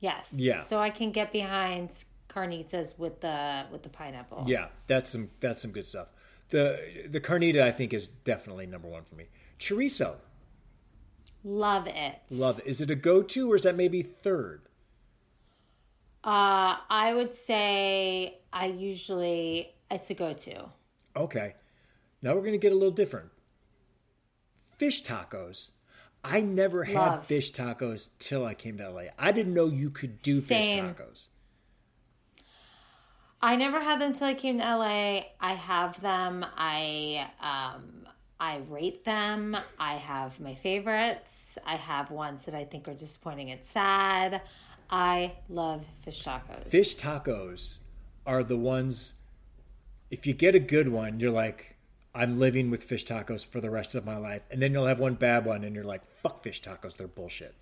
Yes. 0.00 0.32
Yeah. 0.32 0.62
So 0.62 0.78
I 0.78 0.90
can 0.90 1.12
get 1.12 1.32
behind 1.32 1.90
carnitas 2.34 2.98
with 2.98 3.20
the 3.20 3.64
with 3.70 3.82
the 3.82 3.88
pineapple. 3.88 4.44
Yeah, 4.46 4.68
that's 4.86 5.10
some 5.10 5.30
that's 5.40 5.62
some 5.62 5.70
good 5.72 5.86
stuff. 5.86 6.08
The 6.50 7.06
the 7.08 7.20
carnita 7.20 7.62
I 7.62 7.70
think 7.70 7.92
is 7.92 8.08
definitely 8.08 8.66
number 8.66 8.88
one 8.88 9.04
for 9.04 9.14
me. 9.14 9.26
Chorizo, 9.58 10.16
Love 11.44 11.86
it. 11.86 12.14
love 12.30 12.58
it. 12.60 12.66
Is 12.66 12.80
it 12.80 12.90
a 12.90 12.94
go 12.94 13.22
to 13.22 13.52
or 13.52 13.56
is 13.56 13.62
that 13.64 13.76
maybe 13.76 14.02
third? 14.02 14.62
Uh 16.24 16.76
I 16.88 17.12
would 17.14 17.34
say 17.34 18.38
I 18.52 18.66
usually 18.66 19.72
it's 19.90 20.10
a 20.10 20.14
go 20.14 20.32
to. 20.32 20.66
Okay. 21.16 21.54
Now 22.22 22.34
we're 22.34 22.40
going 22.40 22.52
to 22.52 22.58
get 22.58 22.70
a 22.72 22.76
little 22.76 22.92
different. 22.92 23.30
Fish 24.64 25.02
tacos. 25.04 25.70
I 26.24 26.40
never 26.40 26.84
had 26.84 26.94
Love. 26.94 27.26
fish 27.26 27.52
tacos 27.52 28.10
till 28.20 28.46
I 28.46 28.54
came 28.54 28.78
to 28.78 28.88
LA. 28.88 29.02
I 29.18 29.32
didn't 29.32 29.54
know 29.54 29.66
you 29.66 29.90
could 29.90 30.22
do 30.22 30.40
fish 30.40 30.68
tacos. 30.68 31.26
I 33.42 33.56
never 33.56 33.80
had 33.80 34.00
them 34.00 34.12
until 34.12 34.28
I 34.28 34.34
came 34.34 34.58
to 34.58 34.64
LA. 34.64 35.22
I 35.40 35.54
have 35.54 36.00
them. 36.00 36.46
I 36.56 37.28
um 37.40 38.06
I 38.38 38.60
rate 38.68 39.04
them. 39.04 39.56
I 39.78 39.94
have 39.94 40.40
my 40.40 40.54
favorites. 40.54 41.58
I 41.64 41.76
have 41.76 42.10
ones 42.10 42.44
that 42.46 42.54
I 42.54 42.64
think 42.64 42.88
are 42.88 42.94
disappointing 42.94 43.50
and 43.50 43.64
sad. 43.64 44.42
I 44.90 45.34
love 45.48 45.86
fish 46.02 46.24
tacos. 46.24 46.66
Fish 46.66 46.96
tacos 46.96 47.78
are 48.26 48.42
the 48.42 48.56
ones, 48.56 49.14
if 50.10 50.26
you 50.26 50.34
get 50.34 50.54
a 50.54 50.58
good 50.58 50.88
one, 50.88 51.20
you're 51.20 51.30
like, 51.30 51.76
I'm 52.14 52.38
living 52.38 52.68
with 52.68 52.82
fish 52.82 53.04
tacos 53.04 53.46
for 53.46 53.60
the 53.60 53.70
rest 53.70 53.94
of 53.94 54.04
my 54.04 54.16
life. 54.16 54.42
And 54.50 54.60
then 54.60 54.72
you'll 54.72 54.86
have 54.86 54.98
one 54.98 55.14
bad 55.14 55.44
one 55.44 55.64
and 55.64 55.74
you're 55.74 55.84
like, 55.84 56.04
fuck 56.04 56.42
fish 56.42 56.60
tacos. 56.60 56.96
They're 56.96 57.06
bullshit. 57.06 57.54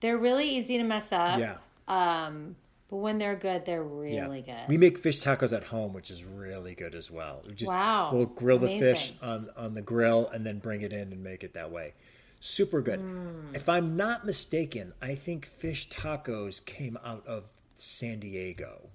They're 0.00 0.16
really 0.16 0.48
easy 0.48 0.78
to 0.78 0.84
mess 0.84 1.12
up. 1.12 1.38
Yeah. 1.38 1.56
Um, 1.88 2.54
but 2.92 2.98
when 2.98 3.16
they're 3.16 3.34
good, 3.36 3.64
they're 3.64 3.82
Yeah. 4.06 4.24
really 4.24 4.42
good. 4.42 4.68
We 4.68 4.76
make 4.76 4.98
fish 4.98 5.18
tacos 5.22 5.50
at 5.56 5.64
home, 5.64 5.94
which 5.94 6.10
is 6.10 6.22
really 6.24 6.74
good 6.74 6.94
as 6.94 7.10
well. 7.10 7.40
We 7.48 7.54
just, 7.54 7.70
Wow. 7.70 8.10
We'll 8.12 8.26
grill 8.26 8.58
the 8.58 8.68
fish 8.78 9.14
on, 9.22 9.48
on 9.56 9.72
the 9.72 9.80
grill 9.80 10.28
and 10.28 10.44
then 10.44 10.58
bring 10.58 10.82
it 10.82 10.92
in 10.92 11.10
and 11.10 11.24
make 11.24 11.42
it 11.42 11.54
that 11.54 11.70
way. 11.70 11.94
Super 12.38 12.82
good. 12.82 13.00
Hmm. 13.00 13.54
If 13.54 13.66
I'm 13.66 13.96
not 13.96 14.26
mistaken, 14.26 14.92
I 15.00 15.14
think 15.14 15.46
fish 15.46 15.88
tacos 15.88 16.62
came 16.62 16.98
out 17.02 17.26
of 17.26 17.44
San 17.74 18.20
Diego. 18.20 18.90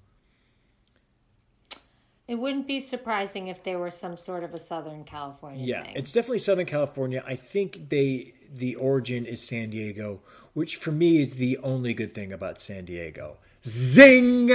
it 2.28 2.36
wouldn't 2.36 2.68
be 2.68 2.80
surprising 2.82 3.48
if 3.48 3.64
they 3.64 3.76
were 3.76 3.90
some 3.90 4.18
sort 4.18 4.44
of 4.44 4.54
a 4.54 4.60
Southern 4.60 5.06
California 5.06 5.66
Yeah, 5.66 5.84
thing. 5.84 5.94
it's 5.96 6.12
definitely 6.12 6.40
Southern 6.40 6.66
California. 6.66 7.24
I 7.26 7.36
think 7.36 7.90
they 7.90 8.34
the 8.54 8.76
origin 8.76 9.26
is 9.26 9.42
San 9.42 9.70
Diego, 9.72 10.20
which 10.54 10.76
for 10.76 10.92
me 10.92 11.22
is 11.22 11.36
the 11.36 11.58
only 11.60 11.94
good 11.96 12.14
thing 12.14 12.32
about 12.34 12.60
San 12.62 12.84
Diego. 12.86 13.38
Zing! 13.68 14.50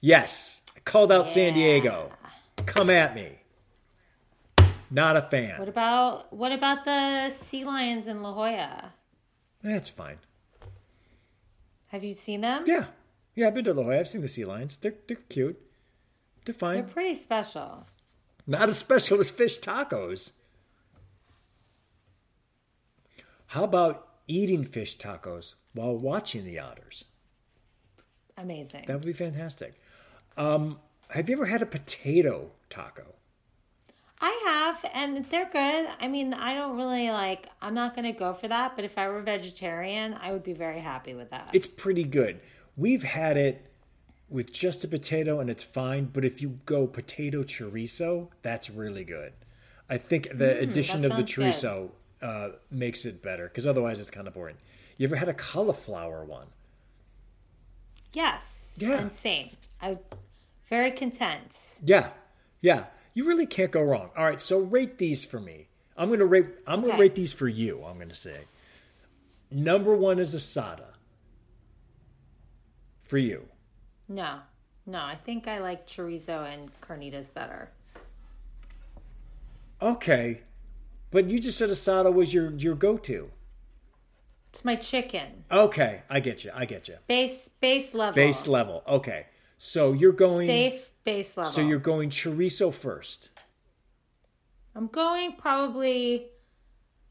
Yes, 0.00 0.62
I 0.76 0.80
called 0.80 1.12
out 1.12 1.28
San 1.28 1.54
Diego. 1.54 2.10
Come 2.66 2.90
at 2.90 3.14
me. 3.14 3.38
Not 4.90 5.16
a 5.16 5.22
fan. 5.22 5.58
What 5.58 5.68
about 5.68 6.32
what 6.32 6.52
about 6.52 6.84
the 6.84 7.30
sea 7.30 7.64
lions 7.64 8.06
in 8.06 8.22
La 8.22 8.32
Jolla? 8.32 8.92
That's 9.62 9.88
fine. 9.88 10.18
Have 11.86 12.02
you 12.02 12.14
seen 12.14 12.40
them? 12.40 12.64
Yeah, 12.66 12.86
yeah. 13.34 13.46
I've 13.46 13.54
been 13.54 13.64
to 13.64 13.74
La 13.74 13.82
Jolla. 13.84 14.00
I've 14.00 14.08
seen 14.08 14.22
the 14.22 14.28
sea 14.28 14.44
lions. 14.44 14.76
They're 14.76 14.94
they're 15.06 15.16
cute. 15.28 15.58
They're 16.44 16.54
fine. 16.54 16.74
They're 16.74 16.82
pretty 16.82 17.14
special. 17.14 17.86
Not 18.46 18.68
as 18.68 18.78
special 18.78 19.20
as 19.20 19.30
fish 19.30 19.60
tacos. 19.60 20.32
How 23.46 23.64
about 23.64 24.08
eating 24.26 24.64
fish 24.64 24.98
tacos 24.98 25.54
while 25.74 25.96
watching 25.96 26.44
the 26.44 26.58
otters? 26.58 27.04
Amazing. 28.36 28.84
That 28.86 28.94
would 28.94 29.06
be 29.06 29.12
fantastic. 29.12 29.74
Um, 30.36 30.78
have 31.10 31.28
you 31.28 31.36
ever 31.36 31.46
had 31.46 31.62
a 31.62 31.66
potato 31.66 32.50
taco? 32.70 33.14
I 34.20 34.42
have, 34.46 34.84
and 34.94 35.26
they're 35.30 35.50
good. 35.52 35.88
I 36.00 36.06
mean, 36.06 36.32
I 36.32 36.54
don't 36.54 36.76
really 36.76 37.10
like, 37.10 37.48
I'm 37.60 37.74
not 37.74 37.94
going 37.94 38.04
to 38.04 38.16
go 38.16 38.34
for 38.34 38.46
that, 38.46 38.76
but 38.76 38.84
if 38.84 38.96
I 38.96 39.08
were 39.08 39.20
vegetarian, 39.20 40.16
I 40.22 40.30
would 40.30 40.44
be 40.44 40.52
very 40.52 40.78
happy 40.78 41.12
with 41.12 41.30
that. 41.30 41.50
It's 41.52 41.66
pretty 41.66 42.04
good. 42.04 42.40
We've 42.76 43.02
had 43.02 43.36
it 43.36 43.72
with 44.30 44.52
just 44.52 44.84
a 44.84 44.88
potato 44.88 45.40
and 45.40 45.50
it's 45.50 45.64
fine, 45.64 46.06
but 46.06 46.24
if 46.24 46.40
you 46.40 46.60
go 46.66 46.86
potato 46.86 47.42
chorizo, 47.42 48.28
that's 48.42 48.70
really 48.70 49.04
good. 49.04 49.32
I 49.90 49.98
think 49.98 50.28
the 50.32 50.58
addition 50.58 51.04
of 51.04 51.16
the 51.16 51.24
chorizo 51.24 51.90
uh, 52.22 52.50
makes 52.70 53.04
it 53.04 53.22
better 53.22 53.48
because 53.48 53.66
otherwise 53.66 54.00
it's 54.00 54.10
kind 54.10 54.26
of 54.26 54.34
boring. 54.34 54.56
You 54.96 55.06
ever 55.06 55.16
had 55.16 55.28
a 55.28 55.34
cauliflower 55.34 56.24
one? 56.24 56.46
Yes. 58.12 58.76
Yeah. 58.80 58.98
And 58.98 59.12
same. 59.12 59.50
I'm 59.80 59.98
very 60.68 60.90
content. 60.90 61.78
Yeah, 61.84 62.10
yeah. 62.60 62.84
You 63.14 63.26
really 63.26 63.46
can't 63.46 63.70
go 63.70 63.82
wrong. 63.82 64.10
All 64.16 64.24
right, 64.24 64.40
so 64.40 64.58
rate 64.58 64.98
these 64.98 65.24
for 65.24 65.38
me. 65.38 65.68
I'm 65.96 66.10
gonna 66.10 66.24
rate. 66.24 66.46
I'm 66.66 66.80
gonna 66.80 66.98
rate 66.98 67.14
these 67.14 67.32
for 67.32 67.48
you. 67.48 67.84
I'm 67.84 67.98
gonna 67.98 68.14
say. 68.14 68.44
Number 69.50 69.94
one 69.94 70.18
is 70.18 70.34
asada. 70.34 70.94
For 73.02 73.18
you. 73.18 73.48
No, 74.08 74.38
no, 74.86 75.00
I 75.00 75.16
think 75.16 75.46
I 75.46 75.58
like 75.58 75.86
chorizo 75.86 76.50
and 76.50 76.70
carnitas 76.80 77.32
better. 77.32 77.70
Okay, 79.82 80.42
but 81.10 81.26
you 81.28 81.38
just 81.38 81.58
said 81.58 81.68
asada 81.68 82.12
was 82.12 82.32
your 82.32 82.52
your 82.52 82.74
go 82.74 82.96
to. 82.96 83.30
It's 84.52 84.66
my 84.66 84.76
chicken. 84.76 85.44
Okay, 85.50 86.02
I 86.10 86.20
get 86.20 86.44
you. 86.44 86.50
I 86.54 86.66
get 86.66 86.86
you. 86.86 86.96
Base, 87.06 87.48
base 87.48 87.94
level. 87.94 88.14
Base 88.14 88.46
level. 88.46 88.82
Okay, 88.86 89.26
so 89.56 89.94
you're 89.94 90.12
going. 90.12 90.46
Safe 90.46 90.90
base 91.04 91.38
level. 91.38 91.50
So 91.50 91.62
you're 91.62 91.78
going 91.78 92.10
chorizo 92.10 92.70
first. 92.72 93.30
I'm 94.74 94.88
going 94.88 95.36
probably. 95.36 96.26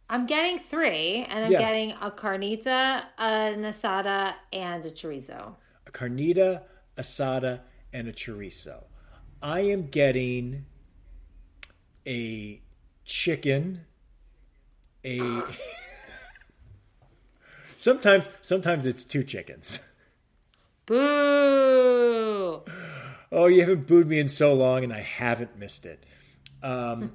I'm 0.08 0.28
getting 0.28 0.60
three, 0.60 1.26
and 1.28 1.46
I'm 1.46 1.52
Yeah. 1.52 1.58
getting 1.60 1.92
a 1.94 2.12
carnita, 2.12 3.06
an 3.18 3.64
asada, 3.64 4.36
and 4.54 4.86
a 4.86 4.92
chorizo. 4.92 5.56
A 5.88 5.92
carnita, 5.92 6.62
asada, 6.96 7.62
and 7.92 8.08
a 8.08 8.14
chorizo. 8.14 8.84
I 9.42 9.62
am 9.62 9.88
getting 9.88 10.66
a 12.06 12.62
chicken, 13.04 13.86
a. 15.04 15.20
sometimes, 17.82 18.30
sometimes 18.42 18.86
it's 18.86 19.04
two 19.06 19.24
chickens. 19.24 19.80
Boo! 20.86 22.62
Oh, 23.32 23.46
you 23.48 23.62
haven't 23.62 23.88
booed 23.88 24.08
me 24.08 24.20
in 24.20 24.28
so 24.28 24.54
long, 24.54 24.84
and 24.84 24.92
I 24.94 25.00
haven't 25.02 25.58
missed 25.58 25.86
it. 25.86 26.06
Um, 26.62 27.12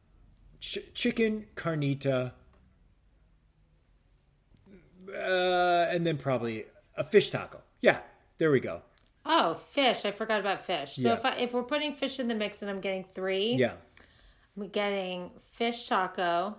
ch- 0.60 0.78
chicken, 0.94 1.46
carnita, 1.56 2.32
uh, 5.12 5.86
and 5.90 6.06
then 6.06 6.16
probably 6.18 6.64
a 6.96 7.04
fish 7.04 7.30
taco. 7.30 7.60
Yeah, 7.80 7.98
there 8.38 8.50
we 8.50 8.60
go. 8.60 8.82
Oh, 9.26 9.54
fish! 9.54 10.04
I 10.04 10.10
forgot 10.10 10.40
about 10.40 10.64
fish. 10.64 10.94
So 10.96 11.02
Yeah. 11.08 11.14
if 11.14 11.24
I, 11.24 11.36
if 11.36 11.52
we're 11.52 11.62
putting 11.64 11.92
fish 11.92 12.18
in 12.18 12.28
the 12.28 12.34
mix, 12.34 12.62
and 12.62 12.70
I'm 12.70 12.80
getting 12.80 13.04
three, 13.14 13.54
Yeah, 13.58 13.72
I'm 14.56 14.68
getting 14.68 15.30
fish 15.50 15.86
taco, 15.86 16.56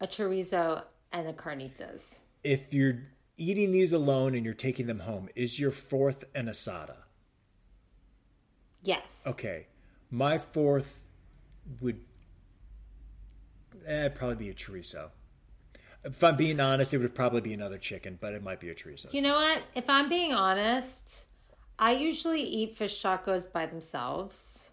a 0.00 0.06
chorizo, 0.06 0.84
and 1.12 1.26
a 1.28 1.32
carnitas. 1.32 2.20
If 2.42 2.72
you're 2.72 2.98
eating 3.36 3.72
these 3.72 3.92
alone 3.92 4.34
and 4.34 4.44
you're 4.44 4.54
taking 4.54 4.86
them 4.86 5.00
home, 5.00 5.28
is 5.34 5.58
your 5.58 5.70
fourth 5.70 6.24
an 6.34 6.46
asada? 6.46 6.96
Yes. 8.82 9.24
Okay, 9.26 9.66
my 10.10 10.38
fourth 10.38 11.00
would 11.80 12.00
eh, 13.86 14.08
probably 14.08 14.36
be 14.36 14.50
a 14.50 14.54
chorizo. 14.54 15.10
If 16.04 16.22
I'm 16.22 16.36
being 16.36 16.60
honest, 16.60 16.94
it 16.94 16.98
would 16.98 17.14
probably 17.14 17.40
be 17.40 17.52
another 17.52 17.78
chicken, 17.78 18.16
but 18.20 18.32
it 18.32 18.42
might 18.42 18.60
be 18.60 18.70
a 18.70 18.74
chorizo. 18.74 19.12
You 19.12 19.22
know 19.22 19.34
what? 19.34 19.62
If 19.74 19.90
I'm 19.90 20.08
being 20.08 20.32
honest, 20.32 21.26
I 21.78 21.92
usually 21.92 22.42
eat 22.42 22.76
fish 22.76 23.02
tacos 23.02 23.50
by 23.50 23.66
themselves. 23.66 24.70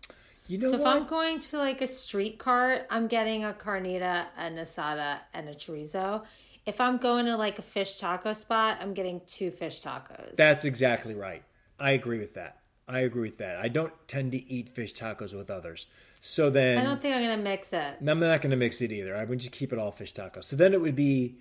You 0.47 0.57
know 0.57 0.71
so 0.71 0.79
if? 0.79 0.85
I'm 0.85 1.07
going 1.07 1.39
to 1.39 1.57
like 1.57 1.81
a 1.81 1.87
street 1.87 2.37
cart, 2.37 2.85
I'm 2.89 3.07
getting 3.07 3.45
a 3.45 3.53
carnita, 3.53 4.27
an 4.37 4.57
asada, 4.57 5.19
and 5.33 5.49
a 5.49 5.53
chorizo. 5.53 6.23
If 6.65 6.79
I'm 6.79 6.97
going 6.97 7.25
to 7.25 7.35
like 7.35 7.59
a 7.59 7.61
fish 7.61 7.97
taco 7.97 8.33
spot, 8.33 8.77
I'm 8.81 8.93
getting 8.93 9.21
two 9.27 9.51
fish 9.51 9.81
tacos. 9.81 10.35
That's 10.35 10.63
exactly 10.65 11.13
right. 11.13 11.43
I 11.79 11.91
agree 11.91 12.19
with 12.19 12.35
that. 12.35 12.59
I 12.87 12.99
agree 12.99 13.29
with 13.29 13.37
that. 13.39 13.57
I 13.57 13.67
don't 13.67 13.93
tend 14.07 14.31
to 14.33 14.51
eat 14.51 14.69
fish 14.69 14.93
tacos 14.93 15.33
with 15.35 15.49
others. 15.49 15.87
So 16.21 16.49
then 16.49 16.77
I 16.77 16.83
don't 16.83 17.01
think 17.01 17.15
I'm 17.15 17.21
gonna 17.21 17.37
mix 17.37 17.73
it. 17.73 17.95
I'm 18.05 18.19
not 18.19 18.41
going 18.41 18.51
to 18.51 18.57
mix 18.57 18.81
it 18.81 18.91
either. 18.91 19.15
I 19.15 19.25
would 19.25 19.39
just 19.39 19.51
keep 19.51 19.73
it 19.73 19.79
all 19.79 19.91
fish 19.91 20.13
tacos. 20.13 20.45
So 20.45 20.55
then 20.55 20.73
it 20.73 20.79
would 20.79 20.95
be, 20.95 21.37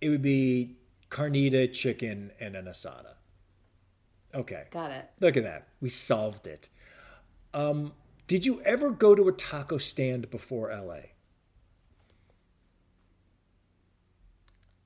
it 0.00 0.08
would 0.10 0.22
be 0.22 0.76
carnita, 1.10 1.72
chicken, 1.72 2.30
and 2.40 2.54
an 2.56 2.66
asada. 2.66 3.14
Okay, 4.34 4.64
Got 4.70 4.92
it. 4.92 5.10
look 5.20 5.36
at 5.36 5.42
that. 5.42 5.68
We 5.80 5.88
solved 5.88 6.46
it. 6.46 6.68
Um, 7.52 7.92
did 8.26 8.46
you 8.46 8.62
ever 8.62 8.90
go 8.90 9.14
to 9.14 9.28
a 9.28 9.32
taco 9.32 9.76
stand 9.76 10.30
before 10.30 10.70
LA? 10.74 11.11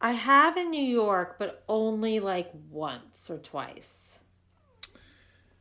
I 0.00 0.12
have 0.12 0.56
in 0.56 0.70
New 0.70 0.82
York, 0.82 1.36
but 1.38 1.64
only 1.68 2.20
like 2.20 2.50
once 2.70 3.30
or 3.30 3.38
twice. 3.38 4.20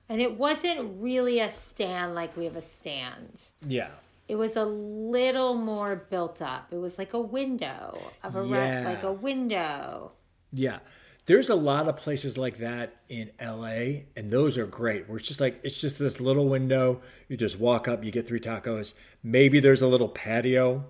And 0.07 0.21
it 0.21 0.37
wasn't 0.37 1.01
really 1.01 1.39
a 1.39 1.49
stand 1.49 2.13
like 2.13 2.37
we 2.37 2.45
have 2.45 2.55
a 2.55 2.61
stand. 2.61 3.43
Yeah. 3.65 3.89
It 4.27 4.35
was 4.35 4.55
a 4.55 4.65
little 4.65 5.55
more 5.55 5.95
built 5.95 6.41
up. 6.41 6.67
It 6.71 6.77
was 6.77 6.97
like 6.97 7.13
a 7.13 7.19
window 7.19 7.99
of 8.23 8.35
a 8.35 8.41
re- 8.41 8.83
like 8.83 9.03
a 9.03 9.13
window. 9.13 10.11
Yeah. 10.51 10.79
There's 11.27 11.49
a 11.49 11.55
lot 11.55 11.87
of 11.87 11.97
places 11.97 12.37
like 12.37 12.57
that 12.57 12.97
in 13.09 13.31
LA, 13.41 14.03
and 14.15 14.29
those 14.29 14.59
are 14.59 14.67
great. 14.67 15.09
Where 15.09 15.17
it's 15.17 15.27
just 15.27 15.39
like 15.39 15.59
it's 15.63 15.81
just 15.81 15.97
this 15.97 16.19
little 16.19 16.47
window. 16.47 17.01
You 17.29 17.37
just 17.37 17.59
walk 17.59 17.87
up, 17.87 18.03
you 18.03 18.11
get 18.11 18.27
three 18.27 18.39
tacos. 18.39 18.93
Maybe 19.23 19.59
there's 19.59 19.81
a 19.81 19.87
little 19.87 20.09
patio 20.09 20.85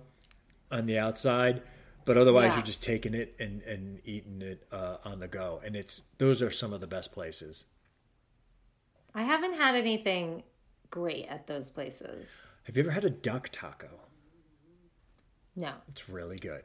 on 0.70 0.84
the 0.84 0.98
outside, 0.98 1.62
but 2.06 2.16
otherwise 2.16 2.48
Yeah. 2.50 2.54
you're 2.56 2.64
just 2.66 2.82
taking 2.82 3.12
it 3.12 3.34
and, 3.38 3.60
and 3.62 4.00
eating 4.06 4.40
it 4.40 4.66
uh, 4.72 4.96
on 5.04 5.18
the 5.18 5.28
go. 5.28 5.60
And 5.62 5.76
it's 5.76 6.00
those 6.16 6.40
are 6.40 6.50
some 6.50 6.72
of 6.72 6.80
the 6.80 6.86
best 6.86 7.12
places. 7.12 7.66
I 9.14 9.22
haven't 9.24 9.54
had 9.54 9.74
anything 9.74 10.42
great 10.90 11.26
at 11.28 11.46
those 11.46 11.68
places. 11.68 12.28
Have 12.64 12.76
you 12.76 12.82
ever 12.84 12.92
had 12.92 13.04
a 13.04 13.10
duck 13.10 13.50
taco? 13.52 13.88
No. 15.54 15.72
It's 15.88 16.08
really 16.08 16.38
good. 16.38 16.62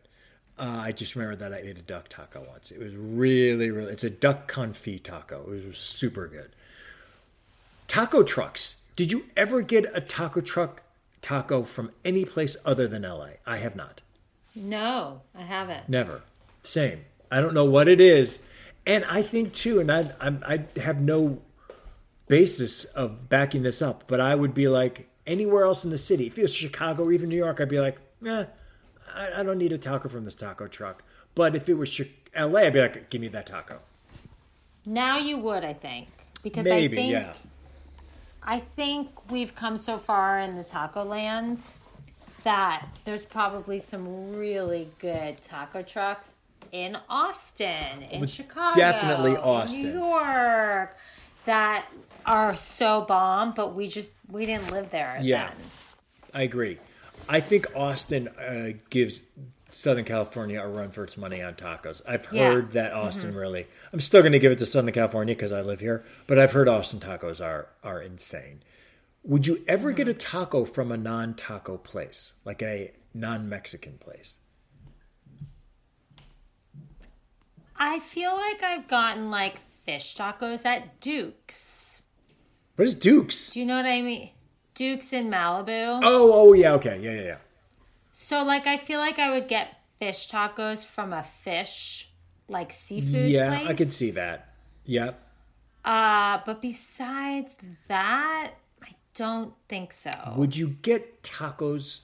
Uh, 0.59 0.81
I 0.83 0.91
just 0.91 1.15
remember 1.15 1.35
that 1.37 1.53
I 1.53 1.57
ate 1.57 1.77
a 1.77 1.81
duck 1.81 2.09
taco 2.09 2.45
once. 2.47 2.71
It 2.71 2.79
was 2.79 2.93
really, 2.95 3.71
really. 3.71 3.91
It's 3.91 4.03
a 4.03 4.09
duck 4.09 4.51
confit 4.51 5.03
taco. 5.03 5.41
It 5.51 5.65
was 5.65 5.77
super 5.77 6.27
good. 6.27 6.51
Taco 7.87 8.23
trucks. 8.23 8.75
Did 8.95 9.11
you 9.11 9.25
ever 9.35 9.61
get 9.61 9.85
a 9.95 10.01
taco 10.01 10.41
truck 10.41 10.83
taco 11.21 11.63
from 11.63 11.89
any 12.03 12.25
place 12.25 12.57
other 12.65 12.87
than 12.87 13.03
LA? 13.03 13.29
I 13.45 13.57
have 13.57 13.75
not. 13.75 14.01
No, 14.55 15.21
I 15.35 15.41
haven't. 15.43 15.87
Never. 15.87 16.21
Same. 16.61 17.05
I 17.31 17.39
don't 17.39 17.53
know 17.53 17.65
what 17.65 17.87
it 17.87 18.01
is, 18.01 18.39
and 18.85 19.05
I 19.05 19.21
think 19.21 19.53
too, 19.53 19.79
and 19.79 19.91
I 19.91 20.11
I'm, 20.19 20.43
I 20.45 20.65
have 20.79 21.01
no 21.01 21.41
basis 22.27 22.85
of 22.85 23.29
backing 23.29 23.63
this 23.63 23.81
up, 23.81 24.05
but 24.07 24.19
I 24.19 24.35
would 24.35 24.53
be 24.53 24.67
like 24.67 25.09
anywhere 25.25 25.65
else 25.65 25.83
in 25.83 25.91
the 25.91 25.97
city. 25.97 26.27
If 26.27 26.37
it 26.37 26.43
was 26.43 26.55
Chicago 26.55 27.03
or 27.03 27.11
even 27.11 27.29
New 27.29 27.37
York, 27.37 27.59
I'd 27.59 27.69
be 27.69 27.79
like, 27.79 27.97
eh, 28.25 28.45
I, 29.13 29.39
I 29.39 29.43
don't 29.43 29.57
need 29.57 29.71
a 29.71 29.77
taco 29.77 30.09
from 30.09 30.25
this 30.25 30.35
taco 30.35 30.67
truck. 30.67 31.03
But 31.35 31.55
if 31.55 31.69
it 31.69 31.75
was 31.75 31.99
LA, 32.37 32.61
I'd 32.61 32.73
be 32.73 32.81
like, 32.81 33.09
give 33.09 33.21
me 33.21 33.27
that 33.29 33.47
taco. 33.47 33.79
Now 34.85 35.17
you 35.17 35.37
would, 35.37 35.63
I 35.63 35.73
think, 35.73 36.07
because 36.43 36.65
Maybe, 36.65 36.97
I 36.97 37.01
think 37.01 37.11
yeah. 37.11 37.33
I 38.43 38.59
think 38.59 39.29
we've 39.29 39.53
come 39.53 39.77
so 39.77 39.97
far 39.97 40.39
in 40.39 40.55
the 40.55 40.63
taco 40.63 41.03
land 41.03 41.59
that 42.43 42.87
there's 43.05 43.25
probably 43.25 43.79
some 43.79 44.35
really 44.35 44.89
good 44.99 45.41
taco 45.41 45.81
trucks 45.81 46.33
in 46.71 46.97
Austin, 47.09 48.03
in 48.11 48.25
Chicago, 48.27 48.75
definitely 48.77 49.31
in 49.31 49.37
Austin. 49.37 49.83
New 49.83 49.99
York, 49.99 50.95
that 51.45 51.85
are 52.25 52.55
so 52.55 53.01
bomb. 53.01 53.53
But 53.53 53.75
we 53.75 53.87
just 53.87 54.11
we 54.29 54.45
didn't 54.45 54.71
live 54.71 54.89
there. 54.89 55.17
Yeah. 55.21 55.47
then. 55.47 55.57
I 56.33 56.41
agree. 56.43 56.77
I 57.27 57.39
think 57.39 57.67
Austin 57.75 58.27
uh, 58.29 58.71
gives 58.89 59.23
Southern 59.69 60.05
California 60.05 60.61
a 60.61 60.67
run 60.67 60.91
for 60.91 61.03
its 61.03 61.17
money 61.17 61.41
on 61.41 61.53
tacos. 61.55 62.01
I've 62.07 62.27
Yeah. 62.31 62.51
heard 62.53 62.71
that 62.71 62.93
Austin 62.93 63.35
really. 63.35 63.67
I'm 63.93 63.99
still 63.99 64.21
going 64.21 64.31
to 64.33 64.39
give 64.39 64.51
it 64.51 64.57
to 64.59 64.65
Southern 64.65 64.93
California 64.93 65.35
because 65.35 65.51
I 65.51 65.61
live 65.61 65.79
here, 65.81 66.03
but 66.27 66.39
I've 66.39 66.51
heard 66.53 66.67
Austin 66.69 66.99
tacos 66.99 67.43
are 67.43 67.67
are 67.83 68.01
insane. 68.01 68.61
Would 69.23 69.45
you 69.45 69.63
ever 69.67 69.91
get 69.91 70.07
a 70.07 70.13
taco 70.13 70.65
from 70.65 70.91
a 70.91 70.97
non-taco 70.97 71.77
place, 71.77 72.33
like 72.43 72.61
a 72.63 72.91
non-Mexican 73.13 73.99
place? 73.99 74.37
I 77.77 77.99
feel 77.99 78.35
like 78.35 78.63
I've 78.63 78.87
gotten 78.87 79.29
like 79.29 79.59
fish 79.85 80.15
tacos 80.15 80.65
at 80.65 80.99
Duke's. 80.99 82.01
What 82.75 82.87
is 82.87 82.95
Duke's? 82.95 83.51
Do 83.51 83.59
you 83.59 83.65
know 83.65 83.75
what 83.75 83.85
I 83.85 84.01
mean? 84.01 84.29
Duke's 84.73 85.13
in 85.13 85.29
Malibu. 85.29 85.99
Oh, 86.03 86.31
oh 86.33 86.53
yeah, 86.53 86.73
okay, 86.73 86.99
yeah, 86.99 87.11
yeah, 87.11 87.21
yeah. 87.21 87.37
So 88.11 88.43
like 88.43 88.65
I 88.67 88.77
feel 88.77 88.99
like 88.99 89.19
I 89.19 89.31
would 89.31 89.47
get 89.47 89.77
fish 89.99 90.29
tacos 90.29 90.85
from 90.85 91.13
a 91.13 91.23
fish 91.23 92.09
like 92.47 92.71
seafood 92.71 93.29
Yeah, 93.29 93.49
place. 93.49 93.67
I 93.67 93.73
could 93.73 93.91
see 93.91 94.11
that. 94.11 94.53
Yeah. 94.85 95.11
Uh 95.85 96.39
but 96.45 96.61
besides 96.61 97.55
that, 97.87 98.53
don't 99.21 99.53
think 99.69 99.91
so. 99.93 100.11
Would 100.35 100.55
you 100.57 100.67
get 100.81 101.23
tacos 101.23 102.01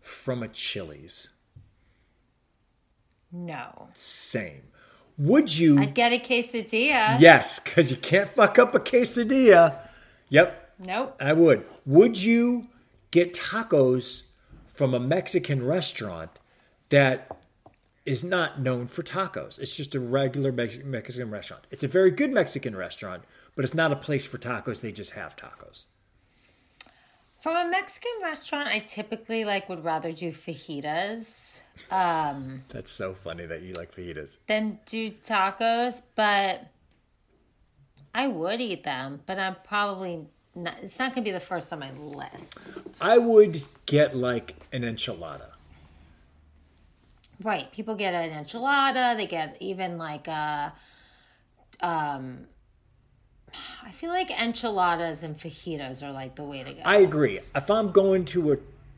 from 0.00 0.42
a 0.42 0.48
Chili's? 0.48 1.28
no. 3.32 3.88
Same. 3.94 4.62
Would 5.18 5.56
you? 5.56 5.78
I'd 5.78 5.94
get 5.94 6.12
a 6.12 6.18
quesadilla. 6.18 7.20
Yes, 7.20 7.60
because 7.60 7.90
you 7.90 7.96
can't 7.98 8.28
fuck 8.30 8.58
up 8.58 8.74
a 8.74 8.80
quesadilla. 8.80 9.78
Yep, 10.30 10.74
Nope. 10.78 11.16
I 11.20 11.32
would. 11.34 11.64
Would 11.84 12.22
you 12.22 12.68
get 13.10 13.34
tacos 13.34 14.22
from 14.66 14.94
a 14.94 15.00
Mexican 15.00 15.62
restaurant 15.64 16.30
that 16.88 17.36
is 18.06 18.24
not 18.24 18.60
known 18.60 18.86
for 18.86 19.02
tacos? 19.02 19.58
It's 19.58 19.76
just 19.76 19.94
a 19.94 20.00
regular 20.00 20.52
Mex- 20.52 20.78
Mexican 20.82 21.30
restaurant. 21.30 21.66
It's 21.70 21.84
a 21.84 21.88
very 21.88 22.10
good 22.10 22.32
Mexican 22.32 22.74
restaurant, 22.74 23.24
but 23.54 23.64
it's 23.64 23.74
not 23.74 23.92
a 23.92 23.96
place 23.96 24.26
for 24.26 24.38
tacos. 24.38 24.80
They 24.80 24.90
just 24.92 25.12
have 25.12 25.36
tacos. 25.36 25.84
From 27.40 27.56
a 27.56 27.70
Mexican 27.70 28.12
restaurant, 28.22 28.68
I 28.68 28.80
typically 28.80 29.44
like 29.44 29.68
would 29.68 29.82
rather 29.84 30.12
do 30.12 30.30
fajitas 30.30 31.62
um, 31.90 32.62
That's 32.68 32.92
so 32.92 33.14
funny 33.14 33.46
that 33.46 33.62
you 33.62 33.74
like 33.74 33.94
fajitas. 33.94 34.36
than 34.46 34.78
do 34.86 35.10
tacos, 35.10 36.02
but 36.14 36.66
I 38.14 38.26
would 38.26 38.60
eat 38.60 38.84
them, 38.84 39.20
but 39.26 39.38
I'm 39.38 39.56
probably 39.64 40.26
not, 40.54 40.76
it's 40.82 40.98
not 40.98 41.14
going 41.14 41.24
to 41.24 41.28
be 41.28 41.32
the 41.32 41.40
first 41.40 41.72
on 41.72 41.78
my 41.80 41.92
list. 41.92 43.02
I 43.02 43.18
would 43.18 43.62
get 43.86 44.16
like 44.16 44.56
an 44.72 44.82
enchilada. 44.82 45.50
Right. 47.42 47.72
People 47.72 47.94
get 47.94 48.12
an 48.12 48.44
enchilada. 48.44 49.16
They 49.16 49.26
get 49.26 49.56
even 49.60 49.96
like 49.96 50.28
a. 50.28 50.74
Um, 51.80 52.46
I 53.84 53.90
feel 53.90 54.10
like 54.10 54.30
enchiladas 54.30 55.22
and 55.22 55.36
fajitas 55.36 56.02
are 56.02 56.12
like 56.12 56.36
the 56.36 56.44
way 56.44 56.62
to 56.62 56.72
go. 56.72 56.80
I 56.84 56.96
agree. 56.96 57.40
If 57.54 57.70
I'm 57.70 57.92
going 57.92 58.24
to 58.26 58.52
a, 58.52 58.56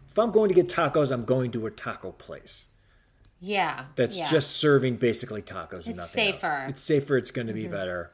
if 0.09 0.18
I'm 0.18 0.30
going 0.30 0.48
to 0.48 0.55
get 0.55 0.68
tacos, 0.68 1.11
I'm 1.11 1.24
going 1.24 1.50
to 1.53 1.66
a 1.66 1.70
taco 1.70 2.12
place 2.12 2.66
yeah. 3.42 3.86
that's 3.96 4.18
yeah. 4.18 4.30
just 4.30 4.53
serving 4.53 4.96
basically 4.96 5.42
tacos 5.42 5.86
and 5.86 5.88
It's 5.88 5.96
nothing 5.96 6.32
safer. 6.34 6.46
else. 6.46 6.70
It's 6.70 6.82
safer. 6.82 7.16
It's 7.16 7.32
going 7.32 7.48
to 7.48 7.53
be 7.53 7.64
mm-hmm. 7.64 7.72
better. 7.72 8.12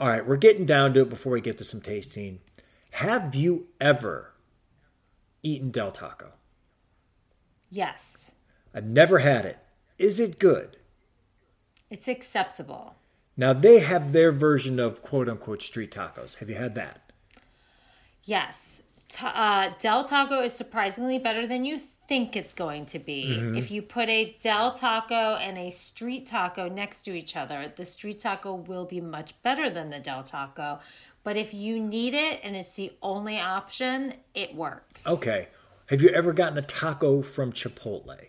All 0.00 0.08
right, 0.08 0.26
we're 0.26 0.36
getting 0.36 0.66
down 0.66 0.92
to 0.94 1.02
it 1.02 1.08
before 1.08 1.32
we 1.32 1.40
get 1.40 1.56
to 1.58 1.64
some 1.64 1.80
tasting. 1.80 2.40
Have 2.92 3.34
you 3.34 3.68
ever 3.80 4.34
eaten 5.42 5.70
Del 5.70 5.92
Taco? 5.92 6.32
Yes. 7.70 8.32
I've 8.74 8.86
never 8.86 9.20
had 9.20 9.46
it. 9.46 9.58
Is 9.96 10.18
it 10.18 10.40
good? 10.40 10.76
It's 11.88 12.08
acceptable. 12.08 12.96
Now 13.36 13.52
they 13.52 13.80
have 13.80 14.12
their 14.12 14.30
version 14.32 14.78
of 14.78 15.02
quote 15.02 15.28
unquote 15.28 15.62
street 15.62 15.92
tacos. 15.92 16.36
Have 16.36 16.48
you 16.48 16.56
had 16.56 16.74
that? 16.74 17.12
Yes. 18.24 18.82
Ta- 19.08 19.32
uh, 19.34 19.74
Del 19.78 20.04
Taco 20.04 20.40
is 20.40 20.52
surprisingly 20.52 21.18
better 21.18 21.46
than 21.46 21.64
you 21.64 21.80
think 22.08 22.36
it's 22.36 22.52
going 22.52 22.86
to 22.86 22.98
be. 22.98 23.36
Mm-hmm. 23.38 23.56
If 23.56 23.70
you 23.70 23.82
put 23.82 24.08
a 24.08 24.36
Del 24.40 24.72
Taco 24.72 25.36
and 25.36 25.58
a 25.58 25.70
street 25.70 26.26
taco 26.26 26.68
next 26.68 27.02
to 27.02 27.14
each 27.14 27.36
other, 27.36 27.72
the 27.74 27.84
street 27.84 28.18
taco 28.20 28.54
will 28.54 28.84
be 28.84 29.00
much 29.00 29.40
better 29.42 29.70
than 29.70 29.90
the 29.90 30.00
Del 30.00 30.22
Taco. 30.22 30.80
But 31.22 31.36
if 31.36 31.54
you 31.54 31.80
need 31.80 32.14
it 32.14 32.40
and 32.42 32.54
it's 32.54 32.74
the 32.74 32.92
only 33.02 33.40
option, 33.40 34.14
it 34.34 34.54
works. 34.54 35.06
Okay. 35.06 35.48
Have 35.86 36.02
you 36.02 36.10
ever 36.10 36.32
gotten 36.32 36.58
a 36.58 36.62
taco 36.62 37.22
from 37.22 37.52
Chipotle? 37.52 38.28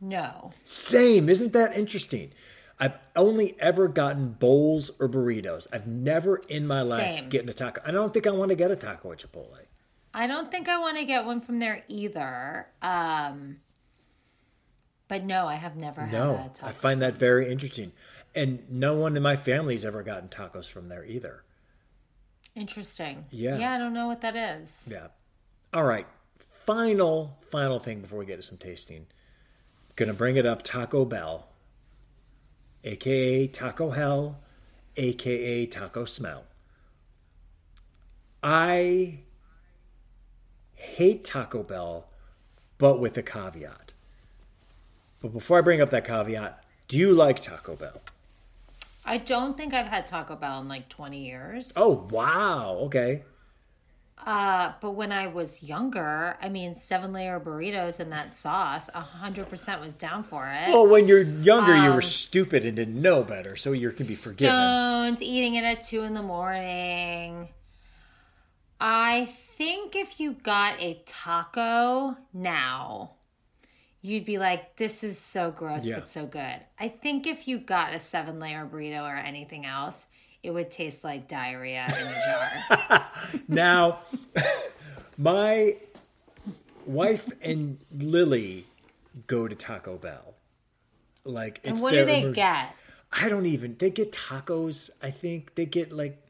No. 0.00 0.52
Same. 0.64 1.28
Isn't 1.28 1.52
that 1.52 1.76
interesting? 1.76 2.32
I've 2.78 2.98
only 3.14 3.54
ever 3.58 3.88
gotten 3.88 4.32
bowls 4.32 4.90
or 5.00 5.08
burritos. 5.08 5.66
I've 5.72 5.86
never 5.86 6.36
in 6.48 6.66
my 6.66 6.82
life 6.82 7.02
Same. 7.02 7.28
getting 7.30 7.48
a 7.48 7.54
taco. 7.54 7.80
I 7.86 7.90
don't 7.90 8.12
think 8.12 8.26
I 8.26 8.30
want 8.30 8.50
to 8.50 8.54
get 8.54 8.70
a 8.70 8.76
taco 8.76 9.12
at 9.12 9.18
Chipotle. 9.18 9.56
I 10.12 10.26
don't 10.26 10.50
think 10.50 10.68
I 10.68 10.78
want 10.78 10.98
to 10.98 11.04
get 11.04 11.24
one 11.24 11.40
from 11.40 11.58
there 11.58 11.84
either. 11.88 12.66
Um, 12.82 13.58
but 15.08 15.24
no, 15.24 15.46
I 15.46 15.54
have 15.54 15.76
never 15.76 16.02
had 16.02 16.14
a 16.14 16.18
No, 16.18 16.50
taco. 16.54 16.66
I 16.68 16.72
find 16.72 17.00
that 17.02 17.14
very 17.16 17.50
interesting. 17.50 17.92
And 18.34 18.70
no 18.70 18.94
one 18.94 19.16
in 19.16 19.22
my 19.22 19.36
family's 19.36 19.84
ever 19.84 20.02
gotten 20.02 20.28
tacos 20.28 20.68
from 20.68 20.88
there 20.88 21.04
either. 21.06 21.44
Interesting. 22.54 23.24
Yeah. 23.30 23.56
Yeah, 23.58 23.74
I 23.74 23.78
don't 23.78 23.94
know 23.94 24.06
what 24.06 24.20
that 24.22 24.36
is. 24.36 24.70
Yeah. 24.90 25.08
All 25.72 25.84
right. 25.84 26.06
Final, 26.38 27.38
final 27.42 27.78
thing 27.78 28.00
before 28.00 28.18
we 28.18 28.26
get 28.26 28.36
to 28.36 28.42
some 28.42 28.58
tasting. 28.58 29.06
Gonna 29.96 30.14
bring 30.14 30.36
it 30.36 30.44
up 30.44 30.62
Taco 30.62 31.06
Bell, 31.06 31.48
aka 32.84 33.46
Taco 33.46 33.90
Hell, 33.90 34.38
aka 34.96 35.66
Taco 35.66 36.04
Smell. 36.04 36.44
I 38.42 39.20
hate 40.74 41.24
Taco 41.24 41.62
Bell, 41.62 42.08
but 42.76 43.00
with 43.00 43.16
a 43.16 43.22
caveat. 43.22 43.92
But 45.20 45.32
before 45.32 45.58
I 45.58 45.62
bring 45.62 45.80
up 45.80 45.90
that 45.90 46.06
caveat, 46.06 46.62
do 46.88 46.98
you 46.98 47.12
like 47.12 47.40
Taco 47.40 47.74
Bell? 47.74 48.02
I 49.04 49.16
don't 49.16 49.56
think 49.56 49.72
I've 49.72 49.86
had 49.86 50.06
Taco 50.06 50.36
Bell 50.36 50.60
in 50.60 50.68
like 50.68 50.88
20 50.88 51.24
years. 51.24 51.72
Oh, 51.74 52.06
wow. 52.10 52.76
Okay. 52.82 53.22
Uh, 54.24 54.72
but 54.80 54.92
when 54.92 55.12
I 55.12 55.26
was 55.26 55.62
younger, 55.62 56.36
I 56.40 56.48
mean, 56.48 56.74
seven 56.74 57.12
layer 57.12 57.38
burritos 57.38 58.00
and 58.00 58.10
that 58.12 58.32
sauce, 58.32 58.88
a 58.94 59.02
100% 59.02 59.80
was 59.80 59.92
down 59.94 60.22
for 60.22 60.46
it. 60.50 60.68
Well, 60.68 60.86
when 60.86 61.06
you're 61.06 61.22
younger, 61.22 61.76
you 61.76 61.90
Um, 61.90 61.94
were 61.94 62.02
stupid 62.02 62.64
and 62.64 62.76
didn't 62.76 63.00
know 63.00 63.22
better, 63.22 63.56
so 63.56 63.72
you 63.72 63.90
can 63.90 64.06
be 64.06 64.14
forgiven. 64.14 64.54
Stones, 64.56 65.22
eating 65.22 65.54
it 65.54 65.64
at 65.64 65.82
two 65.82 66.02
in 66.02 66.14
the 66.14 66.22
morning. 66.22 67.50
I 68.80 69.26
think 69.26 69.94
if 69.94 70.18
you 70.18 70.32
got 70.32 70.80
a 70.80 71.02
taco 71.06 72.16
now, 72.32 73.12
you'd 74.02 74.24
be 74.24 74.38
like, 74.38 74.76
this 74.76 75.04
is 75.04 75.18
so 75.18 75.50
gross, 75.50 75.86
Yeah. 75.86 75.96
but 75.96 76.08
so 76.08 76.26
good. 76.26 76.60
I 76.78 76.88
think 76.88 77.26
if 77.26 77.46
you 77.46 77.58
got 77.58 77.92
a 77.94 78.00
seven 78.00 78.40
layer 78.40 78.66
burrito 78.66 79.02
or 79.02 79.16
anything 79.16 79.66
else, 79.66 80.06
it 80.46 80.54
would 80.54 80.70
taste 80.70 81.02
like 81.02 81.26
diarrhea 81.26 81.84
in 81.88 82.06
a 82.06 82.88
jar. 82.88 83.10
Now, 83.48 83.98
my 85.18 85.76
wife 86.86 87.30
and 87.42 87.78
Lily 87.92 88.66
go 89.26 89.48
to 89.48 89.56
Taco 89.56 89.96
Bell. 89.96 90.34
Like, 91.24 91.58
it's 91.64 91.72
and 91.72 91.82
what 91.82 91.92
do 91.92 92.04
they 92.04 92.30
get? 92.32 92.76
I 93.12 93.28
don't 93.28 93.46
even. 93.46 93.76
They 93.76 93.90
get 93.90 94.12
tacos. 94.12 94.90
I 95.02 95.10
think 95.10 95.56
they 95.56 95.66
get 95.66 95.90
like, 95.92 96.22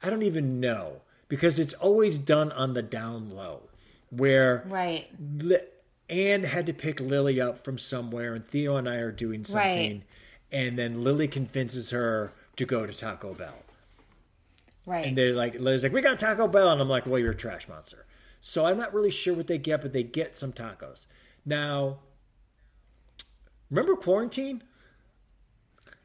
I 0.00 0.08
don't 0.10 0.22
even 0.22 0.60
know 0.60 1.00
because 1.28 1.58
it's 1.58 1.74
always 1.74 2.20
done 2.20 2.52
on 2.52 2.74
the 2.74 2.82
down 2.82 3.34
low, 3.34 3.62
where 4.10 4.62
Right. 4.68 5.08
Li- 5.38 5.58
Anne 6.08 6.44
had 6.44 6.66
to 6.66 6.72
pick 6.72 7.00
Lily 7.00 7.40
up 7.40 7.58
from 7.58 7.78
somewhere, 7.78 8.34
and 8.34 8.46
Theo 8.46 8.76
and 8.76 8.88
I 8.88 8.96
are 8.96 9.10
doing 9.10 9.44
something, 9.44 10.04
and 10.52 10.78
then 10.78 11.02
Lily 11.02 11.26
convinces 11.26 11.90
her 11.90 12.30
to 12.56 12.64
go 12.64 12.86
to 12.86 12.92
Taco 12.92 13.34
Bell. 13.34 13.63
Right. 14.86 15.06
And 15.06 15.16
they're 15.16 15.32
like, 15.34 15.54
Lily's 15.58 15.82
like, 15.82 15.92
we 15.92 16.00
got 16.02 16.18
Taco 16.20 16.46
Bell. 16.48 16.70
And 16.70 16.80
I'm 16.80 16.88
like, 16.88 17.06
well, 17.06 17.18
you're 17.18 17.32
a 17.32 17.36
trash 17.36 17.68
monster. 17.68 18.06
So 18.40 18.66
I'm 18.66 18.76
not 18.76 18.92
really 18.92 19.10
sure 19.10 19.34
what 19.34 19.46
they 19.46 19.56
get, 19.58 19.80
but 19.80 19.92
they 19.92 20.02
get 20.02 20.36
some 20.36 20.52
tacos. 20.52 21.06
Now, 21.46 22.00
remember 23.70 23.96
quarantine? 23.96 24.62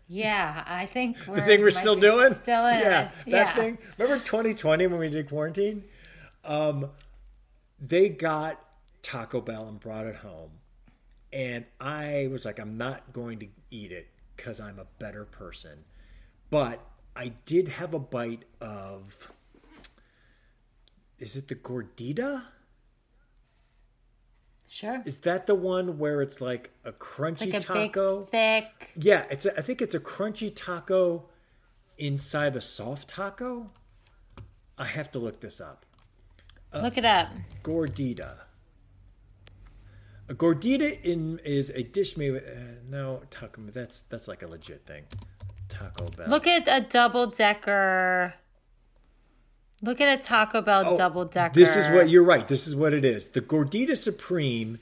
yeah, 0.08 0.64
I 0.66 0.86
think 0.86 1.18
The 1.26 1.42
thing 1.42 1.62
we're 1.62 1.72
still 1.72 1.96
doing? 1.96 2.34
Still 2.36 2.66
in 2.68 2.80
yeah, 2.80 3.06
it. 3.10 3.12
that 3.26 3.26
Yeah. 3.28 3.56
thing. 3.56 3.78
Remember 3.98 4.24
2020 4.24 4.88
when 4.88 5.00
we 5.00 5.10
did 5.10 5.28
quarantine? 5.30 5.84
Um, 6.44 6.90
they 7.80 8.10
got 8.10 8.60
Taco 9.04 9.42
Bell 9.42 9.68
and 9.68 9.80
brought 9.80 10.08
it 10.08 10.16
home. 10.18 10.52
And 11.32 11.66
I 11.80 12.28
was 12.32 12.44
like, 12.46 12.60
I'm 12.60 12.78
not 12.78 13.14
going 13.14 13.40
to 13.40 13.48
eat 13.70 13.92
it 13.92 14.08
because 14.36 14.60
I'm 14.60 14.80
a 14.80 14.86
better 14.98 15.26
person. 15.26 15.84
But 16.50 16.82
I 17.20 17.34
did 17.46 17.68
have 17.68 17.94
a 17.94 18.00
bite 18.00 18.46
of. 18.62 19.34
Is 21.18 21.36
it 21.36 21.50
the 21.50 21.56
gordita? 21.56 22.44
Sure. 24.70 25.02
Is 25.04 25.18
that 25.18 25.46
the 25.46 25.54
one 25.54 25.98
where 25.98 26.22
it's 26.22 26.40
like 26.40 26.72
a 26.86 26.94
crunchy 26.94 27.52
like 27.52 27.56
a 27.56 27.60
taco? 27.60 28.22
big, 28.22 28.30
thick. 28.30 28.92
Yeah, 28.96 29.26
it's. 29.30 29.46
A, 29.46 29.58
I 29.58 29.62
think 29.62 29.82
it's 29.82 29.94
a 29.94 30.00
crunchy 30.00 30.50
taco 30.56 31.26
inside 31.98 32.56
a 32.56 32.62
soft 32.62 33.10
taco. 33.10 33.68
I 34.78 34.86
have 34.86 35.12
to 35.12 35.20
look 35.20 35.42
this 35.42 35.60
up. 35.60 35.86
Look 36.74 36.98
it 36.98 37.04
up. 37.04 37.28
Gordita. 37.64 38.38
A 40.30 40.34
gordita 40.34 41.04
in 41.04 41.40
is 41.40 41.70
a 41.72 41.84
dish 41.84 42.16
made 42.16 42.32
with 42.32 42.44
uh, 42.44 42.80
no 42.90 43.24
taco. 43.30 43.62
That's 43.68 44.04
that's 44.04 44.30
like 44.30 44.42
a 44.42 44.48
legit 44.48 44.86
thing. 44.86 45.04
Taco 45.80 46.08
Bell. 46.18 46.28
Look 46.30 46.48
at 46.48 46.68
a 46.68 46.86
double 46.86 47.28
decker. 47.28 48.34
Look 49.82 50.02
at 50.02 50.20
a 50.20 50.22
Taco 50.22 50.62
Bell 50.62 50.84
Oh, 50.88 50.98
double 50.98 51.26
decker. 51.26 51.54
This 51.54 51.76
is 51.76 51.88
what 51.88 52.10
you're 52.10 52.24
right. 52.24 52.48
This 52.48 52.68
is 52.68 52.76
what 52.76 52.94
it 52.94 53.06
is. 53.06 53.30
The 53.30 53.42
gordita 53.42 53.96
supreme 53.96 54.80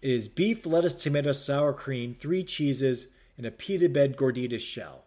is 0.00 0.28
beef, 0.28 0.64
lettuce, 0.64 0.94
tomato, 0.94 1.32
sour 1.32 1.72
cream, 1.72 2.14
three 2.14 2.42
cheeses, 2.44 3.08
and 3.36 3.44
a 3.44 3.50
pita 3.50 3.88
bed 3.88 4.16
gordita 4.16 4.58
shell. 4.58 5.04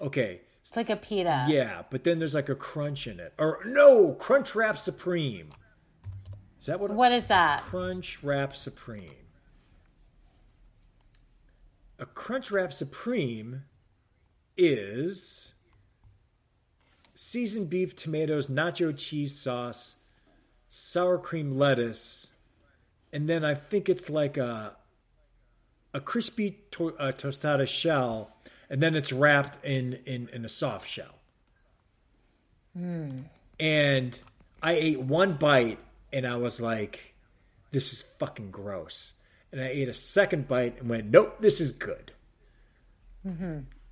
Okay, 0.00 0.40
It's 0.60 0.76
like 0.76 0.90
a 0.90 0.96
pita. 0.96 1.46
Yeah, 1.48 1.82
but 1.90 2.04
then 2.04 2.18
there's 2.18 2.34
like 2.34 2.48
a 2.48 2.54
crunch 2.54 3.06
in 3.06 3.20
it. 3.20 3.32
Or 3.38 3.60
no, 3.64 4.12
Crunch 4.12 4.54
Wrap 4.54 4.76
Supreme. 4.76 5.48
Is 6.60 6.66
that 6.66 6.80
what? 6.80 6.90
What 6.90 7.12
is 7.12 7.28
that? 7.28 7.62
Crunch 7.62 8.22
Wrap 8.22 8.54
Supreme. 8.56 9.10
A 11.98 12.06
Crunch 12.06 12.50
Wrap 12.50 12.72
Supreme 12.72 13.62
is 14.56 15.54
seasoned 17.14 17.70
beef, 17.70 17.94
tomatoes, 17.96 18.48
nacho 18.48 18.96
cheese 18.96 19.38
sauce, 19.38 19.96
sour 20.68 21.18
cream 21.18 21.56
lettuce, 21.56 22.28
and 23.12 23.28
then 23.28 23.44
I 23.44 23.54
think 23.54 23.88
it's 23.88 24.10
like 24.10 24.36
a 24.36 24.76
a 25.92 26.00
crispy 26.00 26.58
to- 26.72 26.96
uh, 26.98 27.12
tostada 27.12 27.68
shell, 27.68 28.36
and 28.68 28.82
then 28.82 28.94
it's 28.96 29.12
wrapped 29.12 29.64
in 29.64 29.94
in, 30.06 30.28
in 30.32 30.44
a 30.44 30.48
soft 30.48 30.88
shell. 30.88 31.14
And 33.60 34.18
I 34.62 34.72
ate 34.72 35.00
one 35.00 35.34
bite, 35.34 35.78
and 36.12 36.26
I 36.26 36.36
was 36.36 36.60
like, 36.60 37.14
"This 37.70 37.92
is 37.92 38.02
fucking 38.02 38.50
gross." 38.50 39.14
And 39.52 39.60
I 39.60 39.68
ate 39.68 39.88
a 39.88 39.94
second 39.94 40.48
bite 40.48 40.80
and 40.80 40.88
went, 40.88 41.06
"Nope, 41.10 41.36
this 41.40 41.60
is 41.60 41.70
good." 41.70 42.10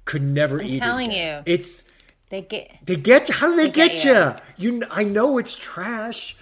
Could 0.05 0.22
never 0.22 0.61
eat. 0.61 0.76
it 0.76 0.80
telling 0.80 1.11
again. 1.11 1.44
you. 1.46 1.53
it's 1.55 1.84
They 2.30 2.40
get 2.42 2.76
They 2.84 2.96
get 2.96 3.28
you. 3.28 3.34
How 3.34 3.48
do 3.50 3.57
they, 3.57 3.70
get, 3.70 3.92
get 3.92 4.05
you? 4.05 4.70
You, 4.78 4.82
I 4.90 5.05
know 5.05 5.38
it's 5.38 5.57
trash. 5.57 6.36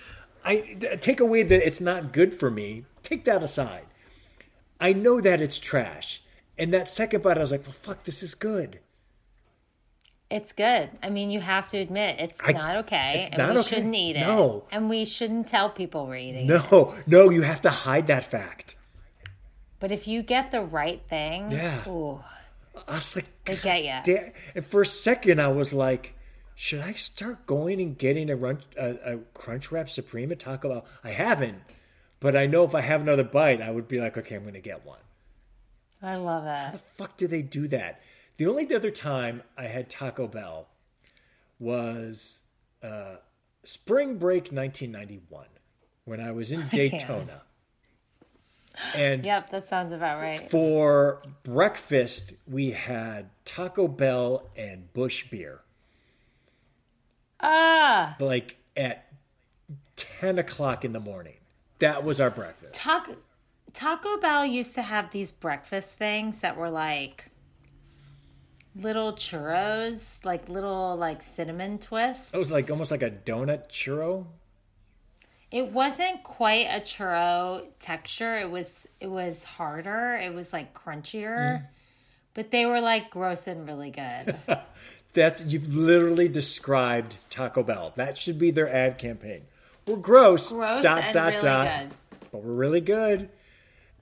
I 0.45 0.77
take 1.01 1.21
away 1.21 1.43
that 1.43 1.67
it's 1.67 1.81
not 1.81 2.13
good 2.13 2.33
for 2.33 2.51
me. 2.51 2.85
Take 3.03 3.25
that 3.25 3.43
aside. 3.43 3.85
I 4.81 4.93
know 4.95 5.21
that 5.21 5.41
it's 5.43 5.59
trash. 5.59 6.23
And 6.59 6.73
that 6.73 6.89
second 6.89 7.23
bite, 7.23 7.37
I 7.39 7.41
was 7.43 7.51
like, 7.53 7.65
"Well, 7.65 7.73
fuck, 7.79 8.05
this 8.05 8.23
is 8.23 8.35
good." 8.35 8.81
it's 10.31 10.53
good. 10.53 10.91
I 11.03 11.11
mean, 11.11 11.31
you 11.31 11.41
have 11.41 11.69
to 11.71 11.79
admit 11.79 12.21
it's 12.21 12.39
I- 12.45 12.53
not 12.53 12.77
okay, 12.85 13.29
it's 13.33 13.37
and 13.37 13.39
not 13.49 13.55
we 13.55 13.61
okay. 13.61 13.69
shouldn't 13.69 13.95
eat 13.97 14.15
it. 14.17 14.21
No. 14.21 14.65
and 14.71 14.89
we 14.89 15.05
shouldn't 15.05 15.49
tell 15.49 15.71
people 15.71 16.07
we're 16.07 16.17
eating. 16.17 16.49
it. 16.49 16.71
No, 16.71 16.95
no, 17.07 17.31
you 17.31 17.43
have 17.43 17.61
to 17.63 17.71
hide 17.71 18.07
that 18.07 18.25
fact. 18.31 18.77
But 19.81 19.91
if 19.91 20.07
you 20.07 20.23
get 20.23 20.51
the 20.53 20.61
right 20.61 21.03
thing, 21.09 21.51
Yeah. 21.51 21.89
ooh, 21.89 22.23
I 22.89 22.95
was 22.97 23.17
like, 23.17 23.27
they 23.45 23.57
get 23.57 23.85
you. 23.85 24.15
da- 24.15 24.33
and 24.55 24.65
for 24.65 24.83
a 24.83 24.87
second, 24.87 25.41
I 25.41 25.49
was 25.49 25.73
like, 25.73 26.15
should 26.55 26.81
I 26.81 26.93
start 26.93 27.47
going 27.47 27.81
and 27.81 27.97
getting 27.97 28.31
a, 28.31 28.37
run, 28.37 28.61
a, 28.79 29.15
a 29.15 29.19
Crunch 29.35 29.73
Wrap 29.73 29.89
Supreme 29.91 30.31
at 30.33 30.39
Taco 30.41 30.69
Bell? 30.69 30.85
I 31.03 31.11
haven't, 31.11 31.59
but 32.21 32.37
I 32.37 32.47
know 32.47 32.65
if 32.65 32.75
I 32.75 32.81
have 32.83 33.01
another 33.01 33.25
bite, 33.25 33.61
I 33.61 33.71
would 33.71 33.89
be 33.89 33.99
like, 34.01 34.17
okay, 34.19 34.35
I'm 34.37 34.43
going 34.43 34.55
to 34.55 34.61
get 34.61 34.85
one. 34.87 34.99
I 36.03 36.17
love 36.17 36.45
How 36.45 36.73
the 36.73 36.79
fuck 36.97 37.17
do 37.17 37.27
they 37.27 37.43
do 37.43 37.69
that? 37.69 38.01
The 38.39 38.47
only 38.47 38.73
other 38.75 38.91
time 38.91 39.43
I 39.59 39.65
had 39.65 39.91
Taco 39.91 40.27
Bell 40.27 40.69
was 41.59 42.41
uh, 42.83 43.17
spring 43.65 44.17
break 44.17 44.45
1991 44.53 45.45
when 46.05 46.21
I 46.21 46.33
was 46.33 46.53
in 46.53 46.67
Daytona. 46.71 47.43
And 48.95 49.25
Yep, 49.25 49.51
that 49.51 49.69
sounds 49.69 49.93
about 49.93 50.21
right. 50.21 50.51
for 50.51 51.23
breakfast, 51.43 52.33
we 52.47 52.71
had 52.71 53.31
Taco 53.45 53.89
Bell 53.89 54.51
and 54.57 54.93
Busch 54.93 55.29
beer. 55.31 55.61
Ah, 57.41 58.17
like 58.21 58.57
at 58.77 59.07
10 59.97 60.39
o'clock 60.39 60.85
in 60.85 60.93
the 60.93 61.01
morning. 61.01 61.37
That 61.79 62.05
was 62.05 62.21
our 62.21 62.31
breakfast. 62.31 62.75
Taco 62.75 63.17
Taco 63.73 64.19
Bell 64.19 64.45
used 64.45 64.75
to 64.75 64.83
have 64.83 65.11
these 65.11 65.33
breakfast 65.33 65.95
things 65.95 66.41
that 66.41 66.57
were 66.57 66.71
like 66.71 67.31
little 68.75 69.13
churros, 69.13 70.25
like 70.25 70.49
little 70.49 70.97
like 70.97 71.23
cinnamon 71.23 71.79
twists. 71.79 72.35
It 72.35 72.39
was 72.39 72.51
like 72.51 72.71
almost 72.71 72.91
like 72.91 73.03
a 73.03 73.11
donut 73.11 73.69
churro. 73.69 74.27
It 75.51 75.73
wasn't 75.73 76.23
quite 76.23 76.67
a 76.67 76.81
churro 76.81 77.65
texture. 77.81 78.37
It 78.37 78.51
was 78.51 78.87
it 79.01 79.09
was 79.09 79.43
harder. 79.43 80.15
It 80.17 80.33
was 80.33 80.53
like 80.53 80.75
crunchier. 80.75 81.39
Mm-hmm. 81.39 81.65
But 82.35 82.53
they 82.53 82.67
were 82.67 82.81
like 82.81 83.11
gross 83.11 83.49
and 83.49 83.67
really 83.67 83.91
good. 83.91 84.37
That's 85.13 85.43
you've 85.43 85.75
literally 85.75 86.29
described 86.29 87.17
Taco 87.31 87.65
Bell. 87.65 87.93
That 87.97 88.17
should 88.17 88.39
be 88.39 88.53
their 88.53 88.73
ad 88.73 88.99
campaign. 88.99 89.43
We're 89.87 89.97
gross, 89.97 90.53
Gross 90.53 90.85
dot 90.85 91.03
and 91.03 91.15
dot 91.15 91.33
really 91.33 91.43
dot, 91.43 91.81
good. 91.81 91.97
but 92.31 92.45
we're 92.45 92.53
really 92.53 92.81
good, 92.81 93.29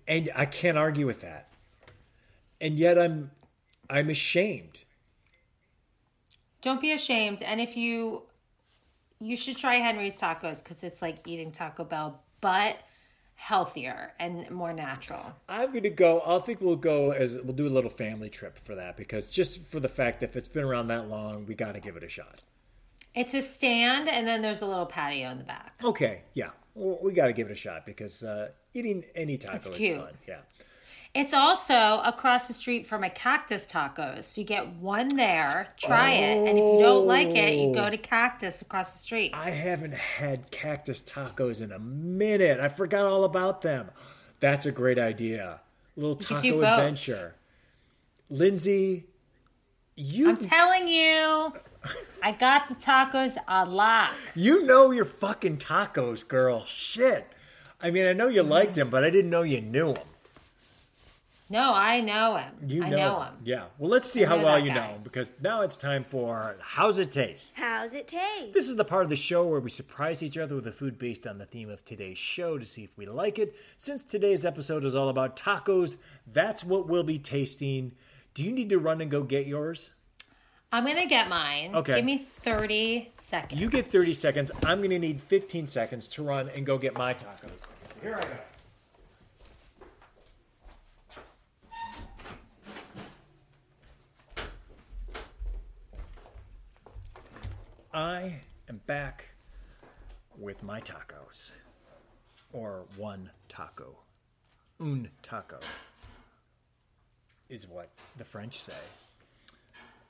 and 0.07 0.31
I 0.37 0.45
can't 0.45 0.77
argue 0.77 1.07
with 1.07 1.23
that. 1.23 1.49
And 2.61 2.79
yet 2.79 2.99
I'm 2.99 3.31
I'm 3.89 4.11
ashamed. 4.11 4.79
Don't 6.61 6.81
be 6.81 6.93
ashamed. 6.93 7.41
And 7.43 7.61
if 7.61 7.77
you 7.77 8.23
you 9.21 9.37
should 9.37 9.57
try 9.57 9.77
Henry's 9.77 10.21
tacos 10.21 10.63
because 10.63 10.83
it's 10.83 11.03
like 11.03 11.19
eating 11.27 11.53
Taco 11.53 11.85
Bell, 11.85 12.21
but 12.41 12.79
healthier 13.35 14.13
and 14.19 14.51
more 14.51 14.73
natural. 14.73 15.33
I'm 15.49 15.73
gonna 15.73 15.91
go. 15.91 16.23
I 16.27 16.39
think 16.41 16.61
we'll 16.61 16.77
go 16.77 17.13
as 17.13 17.37
we'll 17.37 17.55
do 17.55 17.67
a 17.67 17.71
little 17.71 17.91
family 17.91 18.29
trip 18.29 18.59
for 18.59 18.75
that 18.75 18.97
because 18.97 19.27
just 19.27 19.63
for 19.63 19.81
the 19.81 19.89
fact 19.89 20.21
that 20.21 20.31
if 20.31 20.37
it's 20.37 20.49
been 20.49 20.65
around 20.65 20.89
that 20.89 21.09
long, 21.09 21.47
we 21.47 21.55
got 21.55 21.73
to 21.73 21.81
give 21.81 21.97
it 21.97 22.03
a 22.03 22.09
shot. 22.09 22.43
It's 23.15 23.35
a 23.35 23.43
stand, 23.43 24.09
and 24.09 24.27
then 24.27 24.43
there's 24.43 24.61
a 24.61 24.67
little 24.67 24.87
patio 24.87 25.31
in 25.31 25.39
the 25.39 25.45
back. 25.45 25.75
Okay, 25.83 26.23
yeah, 26.35 26.51
well, 26.75 26.99
we 27.03 27.13
got 27.13 27.27
to 27.27 27.33
give 27.33 27.49
it 27.49 27.53
a 27.53 27.57
shot 27.57 27.87
because 27.87 28.23
uh, 28.23 28.51
eating 28.75 29.05
any 29.15 29.39
taco 29.39 29.71
is 29.71 29.99
fun. 29.99 30.15
Yeah, 30.27 30.39
It's 31.15 31.33
also 31.33 32.01
across 32.05 32.49
the 32.49 32.55
street 32.55 32.87
from 32.87 33.03
a 33.03 33.11
Cactus 33.11 33.67
Tacos. 33.67 34.25
So 34.25 34.41
you 34.43 34.47
get 34.47 34.75
one 34.75 35.09
there, 35.09 35.69
try 35.79 36.11
it, 36.11 36.47
and 36.47 36.59
if 36.59 36.65
you 36.65 36.79
don't 36.81 37.07
like 37.07 37.29
it, 37.29 37.59
you 37.59 37.73
go 37.73 37.87
oh. 37.87 37.91
to 37.91 37.97
Cactus 37.97 38.61
across 38.61 38.93
the 38.93 38.99
street. 38.99 39.33
I 39.35 39.51
haven't 39.51 39.95
had 39.95 40.51
cactus 40.51 41.03
tacos 41.03 41.63
in 41.63 41.73
a 41.73 41.79
minute. 41.79 42.61
I 42.61 42.69
forgot 42.69 43.07
all 43.07 43.25
about 43.25 43.63
them. 43.63 43.91
That's 44.41 44.67
a 44.67 44.73
great 44.73 44.99
idea. 44.99 45.61
little 45.97 46.17
could 46.17 46.43
do 46.43 46.61
taco 46.61 46.63
adventure. 46.63 47.35
Lindsey, 48.31 49.07
you 49.97 50.29
I'm 50.29 50.37
telling 50.37 50.87
you, 50.87 51.55
I 52.23 52.33
got 52.33 52.69
the 52.69 52.75
tacos 52.75 53.37
a 53.49 53.65
lot. 53.65 54.13
you 54.35 54.67
know 54.67 54.91
your 54.91 55.07
fucking 55.07 55.57
tacos, 55.57 56.27
girl. 56.29 56.65
Shit. 56.67 57.33
I 57.81 57.91
mean, 57.91 58.07
I 58.07 58.13
know 58.13 58.29
you 58.29 58.43
liked 58.43 58.75
them, 58.75 58.91
but 58.91 59.05
I 59.05 59.11
didn't 59.11 59.31
know 59.31 59.43
you 59.43 59.61
knew 59.63 59.95
them. 59.95 60.07
No, 61.51 61.73
I 61.75 62.01
know 62.03 62.37
him. 62.37 62.53
You 62.67 62.85
I 62.85 62.91
know, 62.91 62.97
know 62.97 63.21
'em. 63.23 63.27
him. 63.29 63.37
Yeah. 63.45 63.65
Well, 63.79 63.91
let's 63.91 64.11
see 64.11 64.23
how 64.23 64.37
well 64.37 64.59
you 64.59 64.69
guy. 64.69 64.75
know 64.75 64.83
him 64.95 65.03
because 65.03 65.33
now 65.41 65.63
it's 65.63 65.79
time 65.79 66.05
for 66.05 66.57
how's 66.61 66.99
it 66.99 67.11
taste. 67.11 67.55
How's 67.57 67.95
it 67.95 68.07
taste? 68.07 68.53
This 68.53 68.69
is 68.69 68.77
the 68.77 68.85
part 68.85 69.05
of 69.05 69.09
the 69.09 69.17
show 69.17 69.47
where 69.47 69.61
we 69.61 69.71
surprise 69.71 70.23
each 70.23 70.37
other 70.37 70.55
with 70.57 70.67
a 70.67 70.73
food 70.73 70.99
based 70.99 71.27
on 71.27 71.39
the 71.39 71.47
theme 71.47 71.71
of 71.71 71.85
today's 71.85 72.19
show 72.19 72.59
to 72.59 72.67
see 72.67 72.85
if 72.85 72.97
we 72.99 73.07
like 73.07 73.39
it. 73.39 73.57
Since 73.79 74.05
today's 74.05 74.45
episode 74.45 74.85
is 74.85 74.95
all 74.95 75.09
about 75.09 75.37
tacos, 75.37 75.97
that's 76.27 76.65
what 76.65 76.87
we'll 76.87 77.03
be 77.03 77.19
tasting. 77.19 77.93
Do 78.35 78.43
you 78.43 78.53
need 78.53 78.69
to 78.69 78.79
run 78.79 79.01
and 79.01 79.11
go 79.11 79.23
get 79.23 79.47
yours? 79.47 79.91
I'm 80.71 80.85
gonna 80.85 81.07
get 81.07 81.31
mine. 81.31 81.75
Okay. 81.75 81.95
Give 81.97 82.05
me 82.05 82.19
30 82.19 83.13
seconds. 83.19 83.59
You 83.59 83.71
get 83.71 83.91
30 83.91 84.13
seconds. 84.13 84.51
I'm 84.67 84.79
going 84.81 84.91
to 84.91 84.99
need 84.99 85.19
15 85.23 85.67
seconds 85.67 86.07
to 86.09 86.23
run 86.23 86.51
and 86.51 86.67
go 86.67 86.77
get 86.77 86.93
my 86.99 87.15
tacos. 87.15 87.63
Here 88.03 88.17
I 88.17 88.21
go. 88.21 88.29
I 97.99 98.37
am 98.69 98.81
back 98.87 99.25
with 100.39 100.63
my 100.63 100.81
tacos. 100.81 101.51
Or 102.53 102.85
one 102.97 103.31
taco. 103.49 103.97
Un 104.79 105.09
taco 105.21 105.59
is 107.49 107.67
what 107.67 107.91
the 108.17 108.23
French 108.23 108.57
say. 108.57 108.73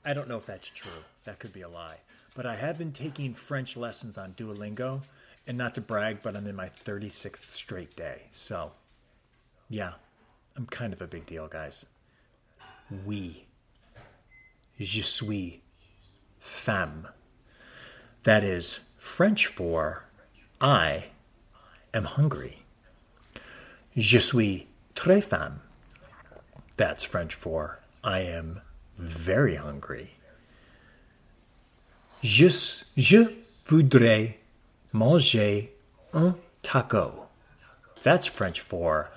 I 0.05 0.13
don't 0.13 0.27
know 0.27 0.37
if 0.37 0.45
that's 0.45 0.69
true. 0.69 1.01
That 1.23 1.39
could 1.39 1.51
be 1.51 1.63
a 1.63 1.67
lie. 1.67 1.97
But 2.35 2.45
I 2.45 2.57
have 2.57 2.77
been 2.77 2.91
taking 2.91 3.33
French 3.33 3.75
lessons 3.75 4.19
on 4.19 4.33
Duolingo, 4.33 5.01
and 5.47 5.57
not 5.57 5.73
to 5.73 5.81
brag, 5.81 6.21
but 6.21 6.37
I'm 6.37 6.45
in 6.45 6.55
my 6.55 6.69
36th 6.85 7.51
straight 7.51 7.95
day. 7.95 8.27
So, 8.31 8.73
yeah, 9.67 9.93
I'm 10.55 10.67
kind 10.67 10.93
of 10.93 11.01
a 11.01 11.07
big 11.07 11.25
deal, 11.25 11.47
guys. 11.47 11.87
Oui. 13.03 13.47
Je 14.79 15.01
suis 15.01 15.61
femme. 16.39 17.07
That 18.23 18.43
is 18.43 18.81
French 18.97 19.45
for 19.45 20.03
I 20.59 21.05
am 21.93 22.03
hungry. 22.03 22.63
Je 23.95 24.19
suis 24.19 24.67
très 24.95 25.23
faim. 25.23 25.61
That's 26.75 27.03
French 27.03 27.33
for 27.33 27.79
I 28.03 28.19
am 28.19 28.61
very 28.97 29.55
hungry. 29.55 30.15
Je, 32.21 32.49
je 32.97 33.25
voudrais 33.65 34.35
manger 34.91 35.69
un 36.13 36.35
taco. 36.61 37.27
That's 38.01 38.27
French 38.27 38.59
for 38.59 39.11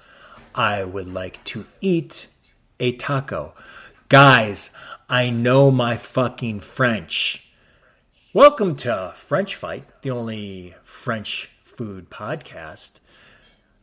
I 0.55 0.85
would 0.85 1.13
like 1.13 1.43
to 1.45 1.67
eat 1.81 2.29
a 2.79 2.93
taco. 2.93 3.55
Guys, 4.09 4.71
I 5.09 5.31
know 5.31 5.71
my 5.71 5.97
fucking 5.97 6.61
French. 6.61 7.52
Welcome 8.35 8.77
to 8.77 9.13
French 9.15 9.55
Fight, 9.57 9.85
the 10.03 10.11
only 10.11 10.75
French 10.83 11.51
food 11.63 12.09
podcast. 12.09 12.93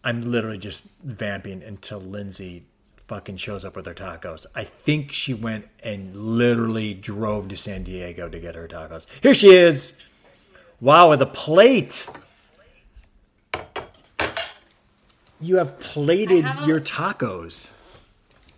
I'm 0.04 0.22
literally 0.22 0.58
just 0.58 0.84
vamping 1.04 1.62
until 1.62 2.00
Lindsey 2.00 2.64
fucking 2.98 3.38
shows 3.38 3.64
up 3.64 3.76
with 3.76 3.86
her 3.86 3.94
tacos. 3.94 4.46
I 4.56 4.64
think 4.64 5.12
she 5.12 5.34
went 5.34 5.68
and 5.84 6.16
literally 6.16 6.94
drove 6.94 7.48
to 7.50 7.58
San 7.58 7.84
Diego 7.84 8.28
to 8.30 8.40
get 8.40 8.56
her 8.56 8.68
tacos. 8.68 9.06
Here 9.22 9.34
she 9.34 9.50
is. 9.50 9.94
Wow, 10.82 11.10
with 11.10 11.22
a 11.22 11.26
plate. 11.28 12.08
You 15.42 15.58
have 15.58 15.80
plated 15.80 16.44
have 16.44 16.64
a- 16.64 16.68
your 16.68 16.80
tacos. 16.80 17.70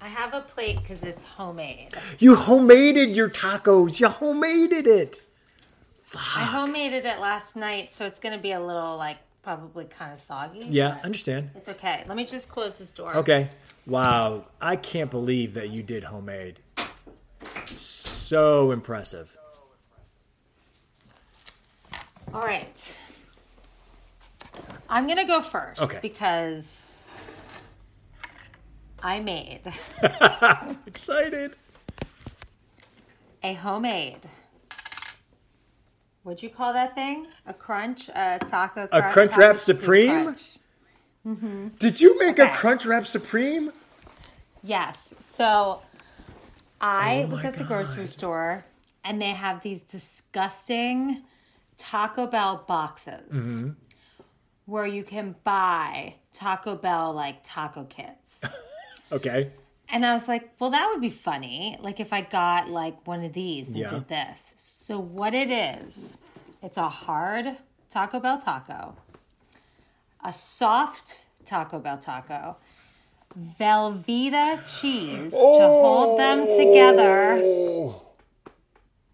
I 0.03 0.07
have 0.07 0.33
a 0.33 0.41
plate 0.41 0.77
because 0.81 1.03
it's 1.03 1.23
homemade. 1.23 1.93
You 2.17 2.35
homaded 2.35 3.15
your 3.15 3.29
tacos. 3.29 3.99
You 3.99 4.07
homaded 4.07 4.87
it. 4.87 5.21
I 6.15 6.43
homemade 6.43 6.93
it 6.93 7.05
last 7.19 7.55
night, 7.55 7.91
so 7.91 8.05
it's 8.05 8.19
gonna 8.19 8.37
be 8.37 8.51
a 8.51 8.59
little 8.59 8.97
like 8.97 9.17
probably 9.43 9.85
kind 9.85 10.13
of 10.13 10.19
soggy. 10.19 10.67
Yeah, 10.69 10.99
understand. 11.03 11.51
It's 11.55 11.69
okay. 11.69 12.03
Let 12.07 12.15
me 12.17 12.25
just 12.25 12.49
close 12.49 12.77
this 12.77 12.89
door. 12.89 13.15
Okay. 13.17 13.49
Wow. 13.87 14.45
I 14.61 14.75
can't 14.75 15.09
believe 15.09 15.55
that 15.55 15.71
you 15.71 15.81
did 15.81 16.03
homemade. 16.03 16.59
So 17.77 18.71
impressive. 18.71 19.35
All 22.33 22.41
right. 22.41 22.97
I'm 24.89 25.05
going 25.07 25.17
to 25.17 25.25
go 25.25 25.41
first 25.41 25.81
Okay. 25.81 25.97
because 26.01 27.05
I 29.01 29.19
made 29.21 29.61
Excited. 30.85 31.55
a 33.43 33.53
homemade. 33.53 34.29
What'd 36.23 36.43
you 36.43 36.49
call 36.49 36.73
that 36.73 36.93
thing? 36.95 37.27
A 37.45 37.53
crunch? 37.53 38.09
A 38.09 38.39
taco 38.39 38.83
A 38.83 38.87
crunch? 38.87 39.13
Crunch 39.13 39.37
Wrap 39.37 39.57
Supreme? 39.57 40.23
crunch. 40.23 40.57
Did 41.79 42.01
you 42.01 42.17
make 42.19 42.39
a 42.39 42.49
Crunch 42.49 42.85
Wrap 42.85 43.05
Supreme? 43.05 43.71
Yes. 44.63 45.13
So 45.19 45.81
I 46.79 47.23
Oh 47.25 47.27
was 47.31 47.43
at 47.43 47.57
the 47.57 47.63
grocery 47.63 48.07
store 48.07 48.65
and 49.03 49.21
they 49.21 49.29
have 49.29 49.61
these 49.61 49.81
disgusting 49.81 51.21
Taco 51.77 52.27
Bell 52.27 52.63
boxes 52.67 53.31
Mm-hmm. 53.33 53.69
where 54.65 54.85
you 54.87 55.03
can 55.03 55.35
buy 55.43 56.15
Taco 56.33 56.75
Bell 56.75 57.13
like 57.13 57.37
taco 57.43 57.83
kits. 57.85 58.43
Okay. 59.13 59.51
And 59.91 60.05
I 60.05 60.13
was 60.13 60.27
like, 60.27 60.49
well, 60.57 60.69
that 60.69 60.89
would 60.91 61.01
be 61.01 61.09
funny. 61.09 61.77
Like 61.81 61.99
if 61.99 62.13
I 62.13 62.21
got 62.21 62.69
like 62.69 63.05
one 63.05 63.23
of 63.23 63.33
these 63.33 63.69
and 63.69 63.77
Yeah. 63.77 63.89
did 63.89 64.07
this. 64.07 64.53
So 64.55 64.97
what 64.99 65.33
it 65.33 65.51
is, 65.51 66.17
it's 66.61 66.77
a 66.77 66.87
hard 66.89 67.57
Taco 67.89 68.21
Bell 68.21 68.37
taco, 68.39 68.95
a 70.23 70.31
soft 70.31 71.19
Taco 71.43 71.77
Bell 71.79 71.97
taco, 71.97 72.55
Velveeta 73.59 74.59
cheese 74.79 75.31
to 75.31 75.37
hold 75.37 76.17
them 76.17 76.45
oh. 76.47 76.57
together. 76.57 77.33
Oh. 77.43 78.01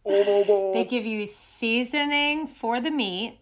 Oh, 0.10 0.24
no, 0.24 0.44
no. 0.44 0.74
They 0.74 0.86
give 0.86 1.06
you 1.06 1.26
seasoning 1.26 2.48
for 2.48 2.80
the 2.80 2.90
meat. 2.92 3.40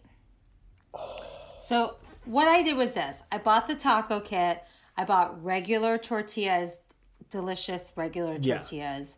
So 1.58 1.96
what 2.24 2.48
I 2.48 2.62
did 2.62 2.76
was 2.76 2.94
this: 2.94 3.22
I 3.30 3.38
bought 3.38 3.68
the 3.68 3.76
taco 3.76 4.20
kit. 4.20 4.64
I 4.96 5.04
bought 5.04 5.44
regular 5.44 5.98
tortillas, 5.98 6.78
delicious 7.30 7.92
regular 7.96 8.38
Yeah. 8.40 8.58
tortillas. 8.58 9.16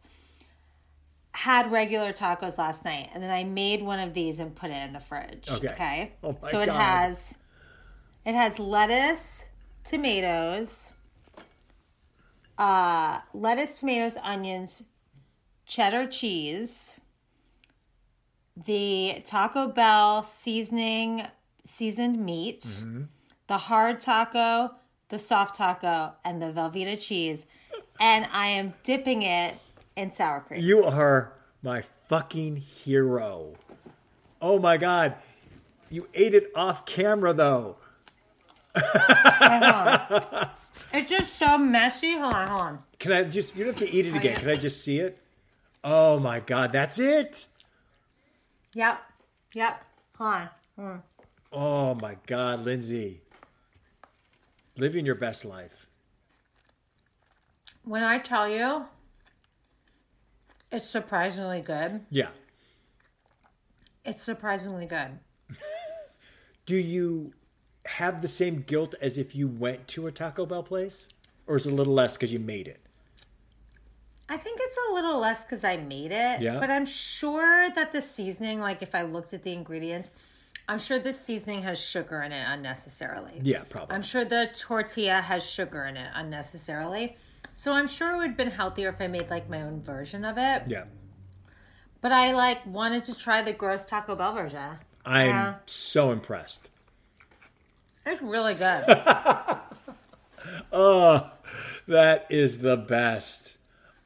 Had 1.33 1.71
regular 1.71 2.13
tacos 2.13 2.59
last 2.59 2.85
night, 2.85 3.11
and 3.15 3.23
then 3.23 3.31
I 3.31 3.45
made 3.45 3.83
one 3.83 4.01
of 4.01 4.13
these 4.15 4.39
and 4.41 4.55
put 4.57 4.71
it 4.71 4.83
in 4.83 4.93
the 4.93 5.01
fridge. 5.01 5.49
Okay. 5.51 6.13
Oh 6.23 6.37
my 6.43 6.51
so 6.51 6.61
it 6.61 6.69
has 6.69 7.35
it 8.25 8.35
has 8.35 8.59
lettuce, 8.59 9.47
tomatoes, 9.85 10.93
uh, 12.57 13.21
lettuce, 13.33 13.79
tomatoes, 13.81 14.17
onions, 14.23 14.83
cheddar 15.65 16.07
cheese, 16.07 16.99
the 18.57 19.23
Taco 19.25 19.69
Bell 19.69 20.23
seasoning, 20.23 21.23
seasoned 21.65 22.19
meat, 22.25 22.61
Mm-hmm. 22.63 23.03
the 23.47 23.59
hard 23.59 24.01
taco, 24.01 24.75
the 25.09 25.19
soft 25.19 25.55
taco, 25.55 26.15
and 26.25 26.43
the 26.43 26.47
Velveeta 26.47 27.01
cheese. 27.01 27.47
And 28.01 28.29
I 28.33 28.49
am 28.49 28.75
dipping 28.85 29.23
it 29.23 29.57
in 29.97 30.13
sour 30.13 30.41
cream. 30.41 30.63
You 30.63 30.85
are 30.85 31.33
my 31.63 31.83
fucking 32.09 32.57
hero. 32.57 33.55
Oh 34.41 34.59
my 34.59 34.77
god. 34.77 35.17
You 35.91 36.09
ate 36.15 36.35
it 36.35 36.51
off 36.55 36.87
camera 36.87 37.33
though. 37.33 37.77
It's 40.93 41.11
just 41.11 41.37
so 41.37 41.59
messy. 41.59 42.17
Hold 42.17 42.35
on, 42.35 42.49
hold 42.49 42.61
on. 42.61 42.79
Can 42.99 43.13
I 43.13 43.25
just 43.25 43.55
you 43.55 43.65
don't 43.65 43.79
have 43.79 43.89
to 43.89 43.95
eat 43.95 44.07
it 44.07 44.15
oh, 44.15 44.17
again. 44.17 44.33
yeah. 44.33 44.41
Can 44.41 44.51
I 44.51 44.55
just 44.55 44.83
see 44.83 44.99
it? 45.01 45.19
Oh 45.85 46.19
my 46.19 46.41
god, 46.41 46.73
that's 46.73 46.99
it. 46.99 47.47
Yep, 48.75 49.01
yep. 49.55 49.85
Hold 50.17 50.49
on. 50.79 51.03
Oh 51.53 51.95
my 51.95 52.17
god, 52.27 52.65
Lindsey. 52.65 53.21
Living 54.77 55.05
your 55.05 55.15
best 55.15 55.45
life. 55.45 55.88
When 57.89 58.05
I 58.05 58.19
tell 58.19 58.47
you, 58.51 58.85
it's 60.71 60.91
surprisingly 60.91 61.63
good. 61.63 62.05
Yeah. 62.11 62.29
It's 64.05 64.23
surprisingly 64.23 64.85
good. 64.85 65.21
Do 66.67 66.77
you 66.77 67.33
have 67.87 68.21
the 68.21 68.29
same 68.29 68.61
guilt 68.61 68.95
as 69.01 69.17
if 69.17 69.35
you 69.35 69.49
went 69.49 69.89
to 69.89 70.07
a 70.07 70.13
Taco 70.13 70.45
Bell 70.45 70.63
place? 70.63 71.09
Or 71.47 71.57
is 71.57 71.67
it 71.67 71.73
a 71.73 71.75
little 71.75 71.95
less 71.95 72.15
because 72.15 72.31
you 72.31 72.41
made 72.41 72.69
it? 72.69 72.83
I 74.29 74.37
think 74.37 74.61
it's 74.63 74.77
a 74.91 74.93
little 74.93 75.19
less 75.19 75.47
because 75.47 75.65
I 75.65 75.79
made 75.79 76.13
it. 76.13 76.43
Yeah. 76.43 76.61
But 76.61 76.69
I'm 76.69 76.85
sure 76.85 77.71
that 77.71 77.95
the 77.95 78.03
seasoning, 78.03 78.61
like 78.61 78.83
if 78.83 78.95
I 78.95 79.01
looked 79.01 79.33
at 79.33 79.45
the 79.45 79.55
ingredients, 79.55 80.11
I'm 80.69 80.79
sure 80.79 80.99
this 80.99 81.19
seasoning 81.19 81.63
has 81.63 81.79
sugar 81.79 82.21
in 82.21 82.33
it 82.33 82.45
unnecessarily. 82.47 83.41
Yeah, 83.43 83.63
probably. 83.71 83.97
I'm 83.97 84.03
sure 84.03 84.27
the 84.27 84.51
tortilla 84.55 85.23
has 85.23 85.43
sugar 85.43 85.87
in 85.87 85.97
it 85.97 86.11
unnecessarily. 86.15 87.17
So 87.55 87.73
I'm 87.73 87.89
sure 87.89 88.13
it 88.15 88.17
would 88.19 88.27
have 88.29 88.37
been 88.37 88.51
healthier 88.53 88.89
if 88.91 89.01
I 89.01 89.07
made 89.09 89.29
like 89.31 89.49
my 89.49 89.63
own 89.63 89.83
version 89.83 90.25
of 90.25 90.39
it. 90.39 90.63
yeah. 90.67 90.85
But 92.01 92.13
I 92.13 92.33
like 92.33 92.65
wanted 92.65 93.03
to 93.05 93.15
try 93.15 93.43
the 93.43 93.53
gross 93.53 93.85
Taco 93.85 94.15
Bell 94.15 94.33
version. 94.33 94.77
I'm 95.05 95.29
Yeah. 95.29 95.55
so 95.67 96.13
impressed. 96.13 96.71
It's 98.07 98.23
really 98.23 98.55
good. 98.55 98.85
Oh, 100.73 101.31
that 101.87 102.27
is 102.31 102.59
the 102.61 102.77
best. 102.77 103.57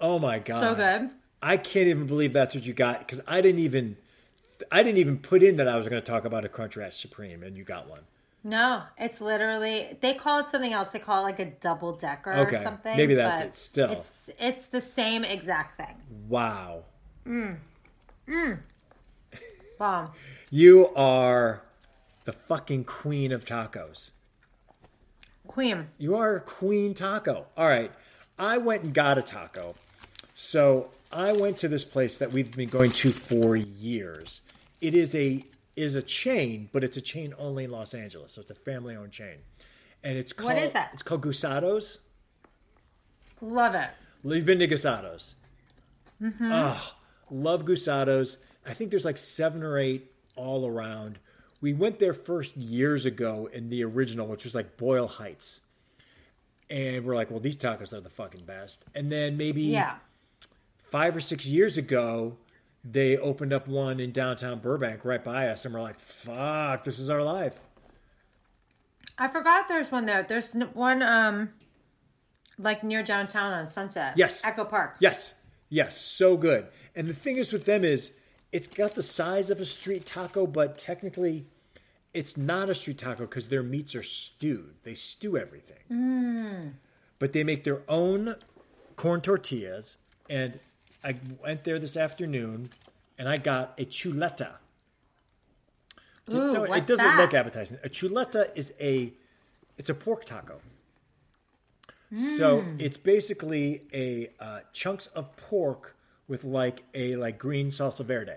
Oh 0.01 0.18
my 0.18 0.39
god. 0.39 0.61
so 0.61 0.74
good. 0.74 1.11
I 1.41 1.57
can't 1.57 1.89
even 1.89 2.07
believe 2.07 2.33
that's 2.33 2.55
what 2.55 2.64
you 2.64 2.72
got 2.72 3.01
because 3.01 3.20
I 3.26 3.41
didn't 3.41 3.61
even 3.61 3.97
I 4.70 4.83
didn't 4.83 4.99
even 4.99 5.18
put 5.18 5.43
in 5.43 5.57
that 5.57 5.68
I 5.68 5.76
was 5.76 5.89
going 5.89 6.01
to 6.03 6.07
talk 6.07 6.24
about 6.24 6.45
a 6.45 6.49
Crunchwrap 6.49 6.93
Supreme 6.95 7.43
and 7.43 7.57
you 7.57 7.64
got 7.64 7.89
one. 7.89 8.01
No, 8.45 8.82
it's 8.99 9.20
literally 9.20 9.97
they 10.01 10.14
call 10.14 10.40
it 10.40 10.47
something 10.47 10.72
else. 10.72 10.90
They 10.90 10.99
call 10.99 11.20
it 11.20 11.22
like 11.22 11.38
a 11.38 11.45
double 11.47 11.93
decker 11.93 12.32
Okay, 12.32 12.57
or 12.57 12.62
something. 12.62 12.97
maybe 12.97 13.14
that's 13.14 13.40
but 13.40 13.47
it. 13.49 13.57
Still. 13.57 13.90
it's 13.93 14.30
it's 14.38 14.64
the 14.66 14.80
same 14.80 15.24
exact 15.24 15.76
thing. 15.76 15.97
Wow. 16.28 16.84
Mmm. 17.26 17.59
Mmm. 18.28 18.59
Bomb. 19.78 20.11
You 20.55 20.88
are 20.95 21.62
the 22.26 22.34
fucking 22.34 22.84
queen 22.84 23.32
of 23.32 23.47
tacos. 23.47 24.11
Queen. 25.47 25.88
You 25.97 26.14
are 26.16 26.36
a 26.36 26.40
queen 26.43 26.93
taco. 26.93 27.47
All 27.57 27.66
right. 27.68 27.90
I 28.38 28.59
went 28.59 28.82
and 28.82 28.93
got 28.93 29.16
a 29.16 29.22
taco. 29.22 29.74
So 30.34 30.90
I 31.11 31.32
went 31.32 31.57
to 31.61 31.68
this 31.68 31.84
place 31.84 32.18
that 32.18 32.32
we've 32.34 32.55
been 32.55 32.68
going 32.68 32.90
to 32.90 33.12
for 33.12 33.57
years. 33.57 34.43
It 34.82 34.95
is 34.95 35.14
a 35.14 35.43
is 35.77 35.95
a 35.95 36.03
chain, 36.03 36.68
but 36.73 36.85
it's 36.85 36.97
a 36.97 37.01
chain 37.01 37.35
only 37.39 37.64
in 37.64 37.70
Los 37.70 37.95
Angeles. 37.95 38.33
So 38.33 38.41
it's 38.41 38.51
a 38.51 38.55
family 38.55 38.95
owned 38.95 39.12
chain. 39.12 39.39
And 40.05 40.18
it's 40.18 40.33
called 40.33 40.53
What 40.55 40.62
is 40.62 40.73
that? 40.73 40.91
It's 40.93 41.03
called 41.03 41.23
Guisados. 41.23 41.99
Love 43.41 43.75
it. 43.75 43.91
You've 44.25 44.47
been 44.47 44.59
to 44.61 44.68
Guisados. 44.68 45.35
Mm-hmm. 46.23 46.51
Oh, 46.53 46.95
love 47.31 47.64
Guisados. 47.64 48.37
I 48.66 48.75
think 48.75 48.91
there's 48.91 49.05
like 49.05 49.18
seven 49.18 49.62
or 49.62 49.79
eight 49.79 50.12
all 50.37 50.66
around. 50.66 51.18
We 51.61 51.73
went 51.73 51.99
there 51.99 52.12
first 52.12 52.57
years 52.57 53.07
ago 53.07 53.49
in 53.53 53.68
the 53.70 53.85
original, 53.85 54.27
which 54.27 54.45
was 54.45 54.55
like 54.55 54.77
Boyle 54.77 55.09
Heights. 55.09 55.61
And 56.70 57.05
we're 57.05 57.14
like, 57.16 57.31
well, 57.31 57.41
these 57.41 57.57
tacos 57.57 57.93
are 57.93 58.01
the 58.01 58.09
fucking 58.11 58.45
best. 58.45 58.85
And 58.95 59.11
then 59.12 59.37
maybe 59.37 59.62
Yeah. 59.62 59.97
five 60.79 61.14
or 61.16 61.20
six 61.20 61.47
years 61.47 61.77
ago, 61.77 62.37
they 62.85 63.16
opened 63.16 63.53
up 63.53 63.68
one 63.68 64.01
in 64.01 64.12
downtown 64.12 64.59
Burbank 64.59 65.05
right 65.05 65.22
by 65.22 65.49
us. 65.49 65.64
And 65.64 65.74
we're 65.74 65.83
like, 65.83 66.01
fuck, 66.01 66.85
this 66.85 66.99
is 66.99 67.11
our 67.11 67.22
life. 67.22 67.59
I 69.18 69.28
forgot 69.28 69.68
there's 69.68 69.93
one 69.93 70.07
there. 70.07 70.22
There's 70.22 70.53
one 70.72 71.03
um 71.03 71.51
like 72.59 72.83
near 72.83 73.03
downtown 73.03 73.53
on 73.53 73.66
Sunset. 73.66 74.14
Yes. 74.16 74.45
Echo 74.45 74.64
Park. 74.64 74.97
Yes, 75.01 75.35
yes, 75.68 76.01
so 76.01 76.37
good. 76.37 76.66
And 76.95 77.09
the 77.09 77.14
thing 77.14 77.37
is 77.37 77.53
with 77.53 77.64
them 77.64 77.85
is 77.85 78.12
it's 78.53 78.68
got 78.68 78.95
the 78.95 79.03
size 79.03 79.51
of 79.51 79.61
a 79.61 79.66
street 79.66 80.05
taco, 80.07 80.47
but 80.47 80.76
technically 80.78 81.47
it's 82.12 82.37
not 82.37 82.68
a 82.68 82.74
street 82.74 82.99
taco 82.99 83.20
because 83.20 83.49
their 83.49 83.62
meats 83.62 83.95
are 83.95 84.03
stewed. 84.03 84.74
They 84.83 84.95
stew 84.95 85.39
everything. 85.39 86.74
But 87.18 87.33
they 87.33 87.45
make 87.45 87.64
their 87.64 87.83
own 87.89 88.37
corn 88.97 89.20
tortillas. 89.20 89.97
And 90.28 90.61
I 91.05 91.16
went 91.42 91.64
there 91.64 91.78
this 91.78 91.96
afternoon 91.96 92.70
and 93.18 93.28
I 93.28 93.36
got 93.36 93.74
a 93.78 93.84
chuleta. 93.84 94.53
Ooh, 96.32 96.64
it 96.64 96.86
doesn't 96.86 96.96
that? 97.05 97.18
look 97.18 97.34
appetizing. 97.34 97.78
A 97.84 97.88
chuleta 97.88 98.48
is 98.57 98.72
a 98.80 99.12
it's 99.76 99.88
a 99.90 99.94
pork 99.94 100.24
taco. 100.24 100.61
So 102.36 102.61
Hmm. 102.61 102.76
it's 102.78 102.98
basically 102.98 103.82
a 103.92 104.28
uh, 104.38 104.61
chunks 104.72 105.07
of 105.09 105.34
pork 105.36 105.96
with 106.28 106.44
like 106.44 106.84
a 106.94 107.16
like 107.16 107.38
green 107.38 107.68
salsa 107.68 108.05
verde. 108.05 108.36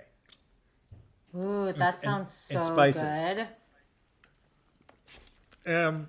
Ooh, 1.36 1.74
that 1.74 2.00
sounds 2.00 2.32
so 2.32 2.56
and 2.56 2.64
spices. 2.64 3.02
good. 3.36 3.48
And 5.66 6.08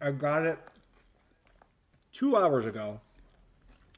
I 0.00 0.12
got 0.12 0.46
it 0.46 0.58
two 2.12 2.36
hours 2.36 2.64
ago. 2.64 3.00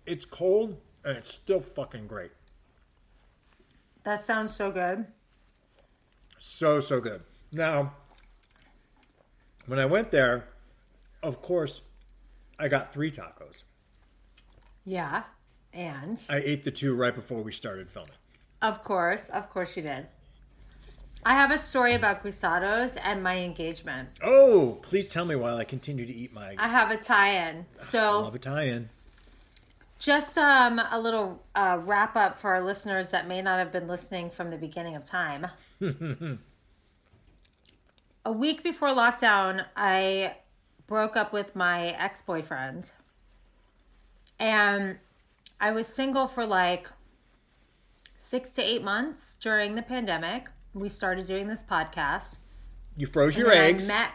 It's 0.06 0.24
cold 0.24 0.76
and 1.04 1.16
it's 1.16 1.32
still 1.32 1.60
fucking 1.60 2.06
great. 2.06 2.30
That 4.04 4.20
sounds 4.20 4.54
so 4.54 4.70
good. 4.70 5.06
So 6.38 6.80
so 6.80 7.00
good. 7.00 7.22
Now, 7.52 7.94
when 9.66 9.78
I 9.78 9.86
went 9.86 10.10
there, 10.10 10.48
of 11.22 11.42
course, 11.42 11.82
I 12.58 12.68
got 12.68 12.92
three 12.92 13.10
tacos. 13.10 13.62
Yeah. 14.84 15.24
And 15.72 16.18
I 16.28 16.38
ate 16.38 16.64
the 16.64 16.70
two 16.70 16.94
right 16.94 17.14
before 17.14 17.42
we 17.42 17.52
started 17.52 17.90
filming. 17.90 18.12
of 18.62 18.82
course, 18.82 19.28
of 19.28 19.48
course 19.50 19.76
you 19.76 19.82
did. 19.82 20.06
I 21.24 21.34
have 21.34 21.50
a 21.50 21.58
story 21.58 21.92
about 21.94 22.24
guisados 22.24 22.98
and 23.04 23.22
my 23.22 23.36
engagement. 23.38 24.08
Oh, 24.22 24.78
please 24.82 25.06
tell 25.06 25.26
me 25.26 25.36
while 25.36 25.58
I 25.58 25.64
continue 25.64 26.06
to 26.06 26.12
eat 26.12 26.32
my 26.32 26.54
I 26.58 26.68
have 26.68 26.90
a 26.90 26.96
tie-in. 26.96 27.66
So 27.76 27.98
I 28.00 28.22
love 28.22 28.34
Italian. 28.34 28.88
Just 30.00 30.38
um, 30.38 30.80
a 30.90 30.98
little 30.98 31.42
uh, 31.54 31.78
wrap 31.84 32.16
up 32.16 32.38
for 32.38 32.54
our 32.54 32.62
listeners 32.62 33.10
that 33.10 33.28
may 33.28 33.42
not 33.42 33.58
have 33.58 33.70
been 33.70 33.86
listening 33.86 34.30
from 34.30 34.50
the 34.50 34.56
beginning 34.56 34.96
of 34.96 35.04
time. 35.04 35.48
a 38.24 38.32
week 38.32 38.62
before 38.62 38.88
lockdown, 38.88 39.66
I 39.76 40.36
broke 40.86 41.18
up 41.18 41.34
with 41.34 41.54
my 41.54 41.88
ex 41.88 42.22
boyfriend. 42.22 42.92
And 44.38 45.00
I 45.60 45.70
was 45.70 45.86
single 45.86 46.26
for 46.26 46.46
like 46.46 46.88
six 48.16 48.52
to 48.52 48.62
eight 48.62 48.82
months 48.82 49.34
during 49.34 49.74
the 49.74 49.82
pandemic. 49.82 50.46
We 50.72 50.88
started 50.88 51.26
doing 51.26 51.48
this 51.48 51.62
podcast. 51.62 52.38
You 52.96 53.06
froze 53.06 53.36
your 53.36 53.50
And 53.50 53.60
then 53.60 53.68
eggs. 53.68 53.90
I 53.90 53.92
met. 53.92 54.12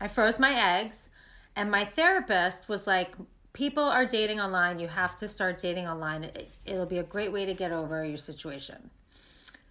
I 0.00 0.08
froze 0.08 0.38
my 0.38 0.54
eggs, 0.54 1.10
and 1.54 1.70
my 1.70 1.84
therapist 1.84 2.68
was 2.70 2.86
like, 2.86 3.14
"People 3.54 3.84
are 3.84 4.04
dating 4.04 4.38
online. 4.38 4.78
You 4.78 4.88
have 4.88 5.16
to 5.16 5.26
start 5.26 5.58
dating 5.58 5.88
online. 5.88 6.24
It, 6.24 6.50
it'll 6.66 6.84
be 6.84 6.98
a 6.98 7.02
great 7.02 7.32
way 7.32 7.46
to 7.46 7.54
get 7.54 7.72
over 7.72 8.04
your 8.04 8.18
situation." 8.18 8.90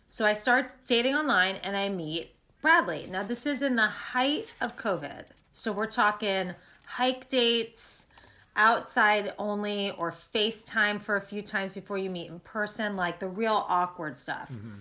So 0.07 0.25
I 0.25 0.34
start 0.34 0.73
dating 0.86 1.15
online, 1.15 1.57
and 1.57 1.77
I 1.77 1.89
meet 1.89 2.36
Bradley. 2.61 3.07
Now 3.09 3.21
this 3.21 3.45
is 3.45 3.61
in 3.61 3.75
the 3.75 3.88
height 3.88 4.53
of 4.59 4.75
COVID, 4.77 5.25
so 5.51 5.71
we're 5.71 5.86
talking 5.86 6.55
hike 6.86 7.27
dates, 7.29 8.07
outside 8.55 9.34
only, 9.38 9.91
or 9.91 10.11
FaceTime 10.11 11.01
for 11.01 11.15
a 11.15 11.21
few 11.21 11.41
times 11.41 11.73
before 11.73 11.97
you 11.97 12.09
meet 12.09 12.29
in 12.29 12.39
person, 12.39 12.95
like 12.95 13.19
the 13.19 13.27
real 13.27 13.65
awkward 13.67 14.17
stuff. 14.17 14.51
Mm-hmm. 14.51 14.79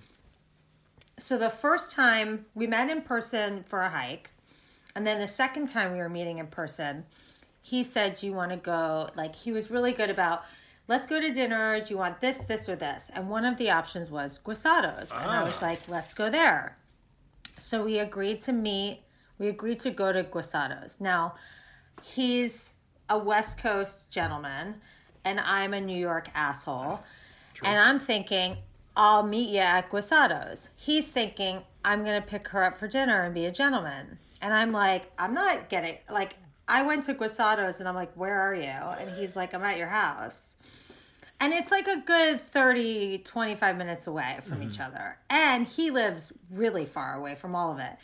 So 1.19 1.39
the 1.39 1.51
first 1.51 1.91
time 1.91 2.47
we 2.55 2.67
met 2.67 2.91
in 2.91 3.03
person 3.03 3.63
for 3.63 3.83
a 3.83 3.89
hike, 3.89 4.31
and 4.95 5.07
then 5.07 5.21
the 5.21 5.29
second 5.29 5.69
time 5.69 5.93
we 5.93 5.99
were 5.99 6.09
meeting 6.09 6.39
in 6.39 6.49
person, 6.49 7.05
he 7.63 7.83
said, 7.83 8.17
Do 8.17 8.27
you 8.27 8.33
want 8.33 8.51
to 8.51 8.57
go? 8.57 9.11
Like, 9.15 9.37
he 9.37 9.53
was 9.53 9.71
really 9.71 9.93
good 9.93 10.11
about, 10.11 10.43
let's 10.89 11.07
go 11.07 11.21
to 11.21 11.33
dinner. 11.33 11.81
Do 11.81 11.91
you 11.91 11.99
want 11.99 12.21
this, 12.21 12.39
this, 12.39 12.69
or 12.69 12.77
this? 12.77 13.11
And 13.15 13.31
one 13.31 13.45
of 13.45 13.57
the 13.57 13.71
options 13.71 14.11
was 14.11 14.39
Guisados. 14.39 15.11
And 15.11 15.31
I 15.31 15.43
was 15.43 15.57
ah. 15.63 15.67
like, 15.67 15.89
let's 15.89 16.13
go 16.13 16.29
there. 16.29 16.77
So 17.59 17.85
we 17.85 17.99
agreed 17.99 18.41
to 18.43 18.53
meet, 18.53 19.03
we 19.39 19.49
agreed 19.49 19.81
to 19.81 19.91
go 19.91 20.13
to 20.13 20.25
Guisados. 20.25 21.01
Now, 21.01 21.37
he's 22.03 22.73
a 23.09 23.19
West 23.19 23.59
Coast 23.59 24.11
gentleman, 24.11 24.81
and 25.25 25.39
I'm 25.39 25.73
a 25.73 25.81
New 25.81 25.99
York 25.99 26.29
asshole. 26.35 27.01
And 27.63 27.79
I'm 27.79 28.01
thinking, 28.01 28.57
I'll 28.97 29.23
meet 29.23 29.51
you 29.51 29.61
at 29.61 29.89
Guisados. 29.91 30.71
He's 30.75 31.07
thinking, 31.07 31.63
I'm 31.85 32.05
going 32.05 32.21
to 32.21 32.27
pick 32.27 32.49
her 32.49 32.65
up 32.65 32.77
for 32.77 32.89
dinner 32.89 33.23
and 33.23 33.35
be 33.35 33.47
a 33.47 33.53
gentleman. 33.53 34.19
And 34.41 34.53
I'm 34.53 34.73
like, 34.73 35.13
I'm 35.19 35.33
not 35.33 35.69
getting, 35.69 35.99
like, 36.11 36.37
I 36.69 36.83
went 36.83 37.05
to 37.05 37.15
Guisados 37.15 37.81
and 37.81 37.89
I'm 37.89 37.95
like, 37.95 38.13
where 38.15 38.39
are 38.39 38.55
you? 38.55 38.63
And 38.63 39.11
he's 39.17 39.37
like, 39.37 39.55
I'm 39.55 39.63
at 39.63 39.79
your 39.79 39.89
house. 39.89 40.57
And 41.41 41.53
it's 41.53 41.73
like 41.73 41.89
a 41.89 41.97
good 41.97 42.41
30, 42.41 43.19
25 43.19 43.77
minutes 43.77 44.07
away 44.07 44.39
from 44.43 44.63
each 44.63 44.79
mm-hmm. 44.79 44.95
other. 44.95 45.19
And 45.29 45.67
he 45.67 45.91
lives 45.91 46.33
really 46.51 46.85
far 46.85 47.15
away 47.15 47.35
from 47.35 47.57
all 47.57 47.73
of 47.73 47.79
it. 47.81 47.97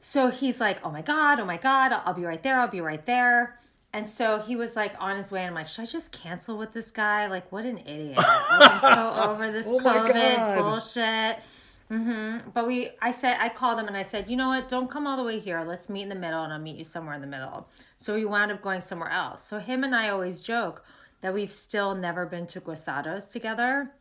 So 0.00 0.30
he's 0.30 0.60
like, 0.60 0.78
oh 0.84 0.90
my 0.90 1.02
God, 1.02 1.38
oh 1.38 1.44
my 1.44 1.58
God, 1.58 1.92
I'll 1.92 2.14
be 2.14 2.24
right 2.24 2.42
there, 2.42 2.58
I'll 2.58 2.68
be 2.68 2.80
right 2.80 3.04
there. 3.04 3.58
And 3.92 4.08
so 4.08 4.40
he 4.40 4.56
was 4.56 4.76
like 4.76 4.94
on 5.00 5.16
his 5.16 5.32
way, 5.32 5.40
and 5.40 5.48
I'm 5.48 5.54
like, 5.54 5.68
should 5.68 5.82
I 5.82 5.86
just 5.86 6.12
cancel 6.12 6.58
with 6.58 6.72
this 6.72 6.90
guy? 6.90 7.26
Like, 7.26 7.50
what 7.50 7.64
an 7.64 7.78
idiot. 7.78 8.18
I'm 8.18 8.80
so 8.80 9.14
over 9.30 9.50
this 9.50 9.68
Oh 9.68 9.78
COVID 9.78 10.58
bullshit. 10.58 11.42
Hmm 11.88 12.38
But 12.52 12.66
we, 12.66 12.90
I 13.00 13.10
said, 13.10 13.36
I 13.40 13.48
called 13.48 13.78
him 13.78 13.86
and 13.86 13.96
I 13.96 14.02
said, 14.02 14.28
you 14.28 14.36
know 14.36 14.48
what? 14.48 14.68
Don't 14.68 14.90
come 14.90 15.06
all 15.06 15.16
the 15.16 15.22
way 15.22 15.38
here. 15.38 15.62
Let's 15.64 15.88
meet 15.88 16.02
in 16.02 16.08
the 16.08 16.14
middle, 16.14 16.42
and 16.42 16.52
I'll 16.52 16.58
meet 16.58 16.76
you 16.76 16.84
somewhere 16.84 17.14
in 17.14 17.20
the 17.20 17.26
middle. 17.26 17.68
So 17.96 18.14
we 18.14 18.24
wound 18.24 18.50
up 18.50 18.60
going 18.62 18.80
somewhere 18.80 19.10
else. 19.10 19.42
So 19.44 19.58
him 19.58 19.84
and 19.84 19.94
I 19.94 20.08
always 20.08 20.40
joke 20.40 20.84
that 21.20 21.32
we've 21.32 21.52
still 21.52 21.94
never 21.94 22.26
been 22.26 22.46
to 22.48 22.60
Guisados 22.60 23.28
together 23.28 23.92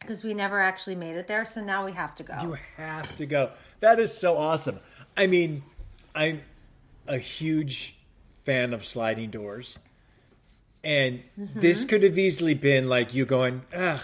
because 0.00 0.24
we 0.24 0.32
never 0.34 0.60
actually 0.60 0.96
made 0.96 1.16
it 1.16 1.26
there. 1.26 1.44
So 1.44 1.62
now 1.62 1.84
we 1.84 1.92
have 1.92 2.14
to 2.16 2.22
go. 2.22 2.34
You 2.42 2.56
have 2.76 3.16
to 3.16 3.26
go. 3.26 3.50
That 3.80 3.98
is 3.98 4.16
so 4.16 4.36
awesome. 4.38 4.80
I 5.16 5.26
mean, 5.26 5.62
I'm 6.14 6.42
a 7.06 7.18
huge 7.18 7.96
fan 8.44 8.72
of 8.72 8.84
sliding 8.84 9.30
doors. 9.30 9.78
And 10.82 11.22
Mm-hmm. 11.38 11.60
this 11.60 11.84
could 11.84 12.02
have 12.02 12.18
easily 12.18 12.54
been 12.54 12.88
like 12.88 13.12
you 13.12 13.26
going, 13.26 13.62
ugh, 13.74 14.00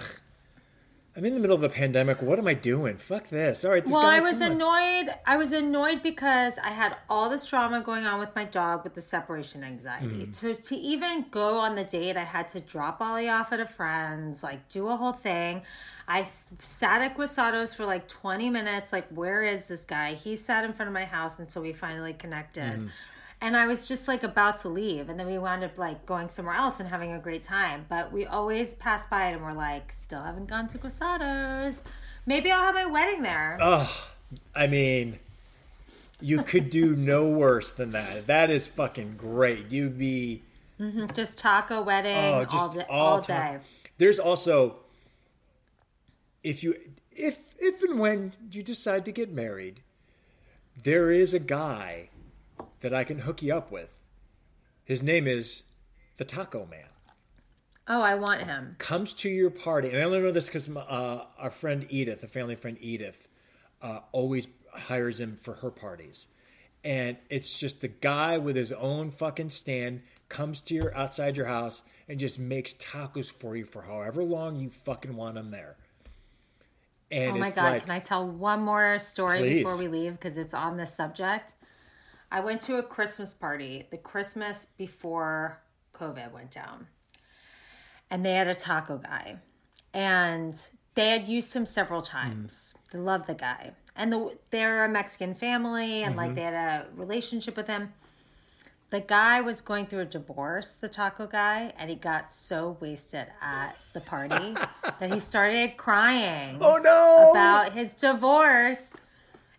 I'm 1.17 1.25
in 1.25 1.33
the 1.33 1.41
middle 1.41 1.57
of 1.57 1.63
a 1.63 1.71
pandemic. 1.71 2.21
What 2.21 2.39
am 2.39 2.47
I 2.47 2.53
doing? 2.53 2.99
Fuck 2.99 3.31
this. 3.31 3.65
All 3.65 3.71
right, 3.71 3.83
this 3.83 3.91
well, 3.91 4.05
I 4.05 4.21
was 4.21 4.43
annoyed. 4.43 5.15
I 5.25 5.39
was 5.39 5.51
annoyed 5.51 6.03
because 6.03 6.59
I 6.59 6.71
had 6.71 6.95
all 7.09 7.31
this 7.31 7.49
drama 7.49 7.81
going 7.81 8.05
on 8.05 8.21
with 8.21 8.35
my 8.37 8.45
dog 8.45 8.85
with 8.85 8.93
the 8.93 9.01
separation 9.01 9.65
anxiety. 9.65 10.27
Mm. 10.27 10.39
To 10.41 10.55
to 10.55 10.77
even 10.77 11.25
go 11.31 11.59
on 11.59 11.75
the 11.75 11.85
date, 11.85 12.19
I 12.19 12.25
had 12.25 12.51
to 12.51 12.61
drop 12.61 13.01
Ollie 13.01 13.31
off 13.31 13.51
at 13.51 13.61
a 13.61 13.67
friend's, 13.67 14.43
like 14.43 14.69
do 14.69 14.89
a 14.89 14.97
whole 14.97 15.15
thing. 15.15 15.63
I 16.07 16.25
sat 16.25 17.01
at 17.01 17.17
Guisados 17.17 17.75
for 17.75 17.87
like 17.87 18.09
20 18.09 18.51
minutes. 18.51 18.93
Like, 18.93 19.09
where 19.09 19.43
is 19.43 19.69
this 19.69 19.85
guy? 19.85 20.15
He 20.15 20.37
sat 20.37 20.65
in 20.65 20.75
front 20.75 20.89
of 20.89 20.93
my 20.93 21.05
house 21.05 21.39
until 21.39 21.63
we 21.63 21.73
finally 21.73 22.13
connected. 22.13 22.81
Mm-hmm. 22.81 22.89
And 23.41 23.57
I 23.57 23.67
was 23.67 23.87
just 23.87 24.09
like 24.09 24.23
about 24.23 24.57
to 24.63 24.69
leave, 24.69 25.09
and 25.09 25.21
then 25.21 25.27
we 25.27 25.37
wound 25.37 25.63
up 25.63 25.77
like 25.77 26.07
going 26.07 26.29
somewhere 26.29 26.55
else 26.55 26.81
and 26.81 26.89
having 26.89 27.13
a 27.13 27.19
great 27.19 27.43
time. 27.43 27.85
But 27.89 28.11
we 28.11 28.25
always 28.25 28.75
pass 28.75 29.07
by 29.07 29.29
it, 29.29 29.35
and 29.35 29.43
we're 29.43 29.53
like, 29.53 29.93
still 29.93 30.23
haven't 30.23 30.47
gone 30.47 30.69
to 30.69 30.79
Guisados. 30.79 31.83
Maybe 32.25 32.51
I'll 32.51 32.63
have 32.63 32.75
my 32.75 32.87
wedding 32.87 33.23
there. 33.23 33.59
Oh, 33.61 34.09
I 34.55 34.67
mean, 34.67 35.19
you 36.21 36.43
could 36.43 36.71
do 36.71 36.97
no 36.97 37.29
worse 37.29 37.73
than 37.73 37.91
that. 37.91 38.27
That 38.27 38.51
is 38.51 38.67
fucking 38.67 39.17
great. 39.17 39.71
You'd 39.71 39.99
be 39.99 40.43
mm-hmm. 40.81 41.07
Just 41.15 41.39
taco 41.39 41.83
wedding 41.83 42.17
oh, 42.17 42.39
all, 42.39 42.47
just 42.47 42.73
day, 42.75 42.85
all, 42.89 43.07
all 43.07 43.21
time. 43.21 43.59
day. 43.59 43.65
There's 43.99 44.19
also 44.19 44.77
if 46.43 46.63
you 46.63 46.75
if 47.13 47.39
if 47.59 47.83
and 47.83 47.99
when 47.99 48.33
you 48.51 48.63
decide 48.63 49.05
to 49.05 49.13
get 49.13 49.31
married, 49.31 49.81
there 50.83 51.11
is 51.11 51.35
a 51.35 51.39
guy 51.39 52.09
that 52.81 52.95
I 52.95 53.05
can 53.05 53.21
hook 53.21 53.43
you 53.43 53.55
up 53.55 53.71
with. 53.71 54.09
His 54.85 55.03
name 55.03 55.27
is 55.27 55.63
the 56.17 56.25
Taco 56.25 56.67
Man. 56.67 56.89
Oh, 57.89 58.01
I 58.01 58.17
want 58.17 58.43
him. 58.43 58.77
Comes 58.79 59.13
to 59.15 59.29
your 59.29 59.51
party, 59.51 59.91
and 59.91 59.99
I 59.99 60.03
only 60.03 60.21
know 60.21 60.33
this 60.33 60.47
because 60.47 60.69
uh, 60.69 61.25
our 61.39 61.51
friend 61.51 61.87
Edith, 61.89 62.23
a 62.25 62.29
family 62.29 62.57
friend 62.57 62.77
Edith, 62.81 63.29
uh, 63.81 64.01
always 64.13 64.49
hires 64.73 65.21
him 65.21 65.37
for 65.37 65.55
her 65.55 65.71
parties. 65.71 66.27
And 66.83 67.17
it's 67.31 67.59
just 67.59 67.81
the 67.81 67.89
guy 67.89 68.39
with 68.39 68.57
his 68.57 68.73
own 68.73 69.11
fucking 69.11 69.51
stand 69.51 70.03
comes 70.29 70.61
to 70.63 70.75
your 70.75 70.97
outside 70.97 71.37
your 71.37 71.47
house 71.47 71.83
and 72.09 72.19
just 72.19 72.39
makes 72.39 72.75
tacos 72.75 73.31
for 73.31 73.57
you 73.57 73.65
for 73.65 73.83
however 73.83 74.23
long 74.23 74.57
you 74.57 74.71
fucking 74.71 75.17
want 75.17 75.35
them 75.35 75.51
there. 75.51 75.77
And 77.11 77.37
Oh 77.37 77.39
my 77.39 77.51
god! 77.51 77.65
like, 77.65 77.83
Can 77.83 77.91
I 77.93 77.99
tell 78.01 78.27
one 78.27 78.63
more 78.63 78.99
story 78.99 79.39
Please. 79.39 79.63
before 79.63 79.77
we 79.77 79.89
leave 79.89 80.13
because 80.13 80.39
it's 80.39 80.55
on 80.55 80.77
this 80.77 80.95
subject? 80.95 81.55
I 82.37 82.41
went 82.41 82.61
to 82.63 82.77
a 82.77 82.83
Christmas 82.83 83.33
party 83.33 83.87
the 83.91 83.97
Christmas 83.97 84.67
before 84.77 85.63
COVID 85.95 86.33
went 86.33 86.51
down, 86.51 86.89
and 88.11 88.27
they 88.27 88.35
had 88.35 88.47
a 88.47 88.55
taco 88.55 88.99
guy, 88.99 89.39
and 89.95 90.55
they 90.97 91.09
had 91.09 91.29
used 91.29 91.57
him 91.57 91.65
several 91.65 92.03
times. 92.03 92.75
They 92.93 92.99
loved 92.99 93.27
the 93.27 93.35
guy, 93.35 93.73
and 93.97 94.13
the, 94.13 94.37
they're 94.51 94.85
a 94.85 94.89
Mexican 94.91 95.33
family, 95.33 96.03
and 96.03 96.15
like 96.15 96.27
mm-hmm. 96.27 96.35
they 96.35 96.43
had 96.43 96.53
a 96.53 96.87
relationship 96.95 97.57
with 97.57 97.69
him. 97.69 97.95
The 98.91 99.01
guy 99.01 99.41
was 99.41 99.63
going 99.63 99.87
through 99.87 100.01
a 100.01 100.05
divorce, 100.05 100.75
the 100.75 100.91
taco 100.91 101.27
guy, 101.27 101.73
and 101.79 101.89
he 101.89 101.97
got 101.97 102.31
so 102.31 102.77
wasted 102.83 103.29
at 103.41 103.79
the 103.95 104.01
party 104.03 104.55
that 105.01 105.11
he 105.11 105.21
started 105.21 105.79
crying 105.79 106.59
oh 106.61 106.77
no! 106.77 107.31
about 107.31 107.73
his 107.73 107.95
divorce 107.95 108.93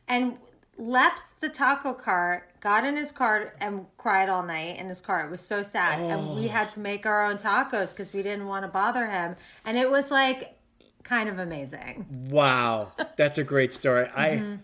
and 0.08 0.38
left 0.78 1.24
the 1.40 1.50
taco 1.50 1.94
cart, 1.94 2.60
got 2.60 2.86
in 2.86 2.96
his 2.96 3.12
car 3.12 3.54
and 3.60 3.86
cried 3.98 4.30
all 4.30 4.44
night 4.44 4.78
in 4.78 4.90
his 4.90 5.02
car. 5.02 5.26
It 5.26 5.32
was 5.32 5.42
so 5.42 5.64
sad. 5.64 6.00
And 6.00 6.36
we 6.36 6.48
had 6.48 6.72
to 6.72 6.80
make 6.80 7.06
our 7.06 7.26
own 7.26 7.38
tacos 7.38 7.92
because 7.92 8.14
we 8.14 8.22
didn't 8.22 8.48
want 8.48 8.66
to 8.66 8.72
bother 8.72 9.08
him. 9.08 9.36
And 9.66 9.78
it 9.78 9.90
was 9.90 10.12
like 10.12 10.58
kind 11.04 11.30
of 11.30 11.40
amazing. 11.40 12.06
wow, 12.30 12.92
that's 13.16 13.38
a 13.38 13.44
great 13.44 13.74
story. 13.74 14.08
Mm-hmm. 14.18 14.54
I 14.54 14.60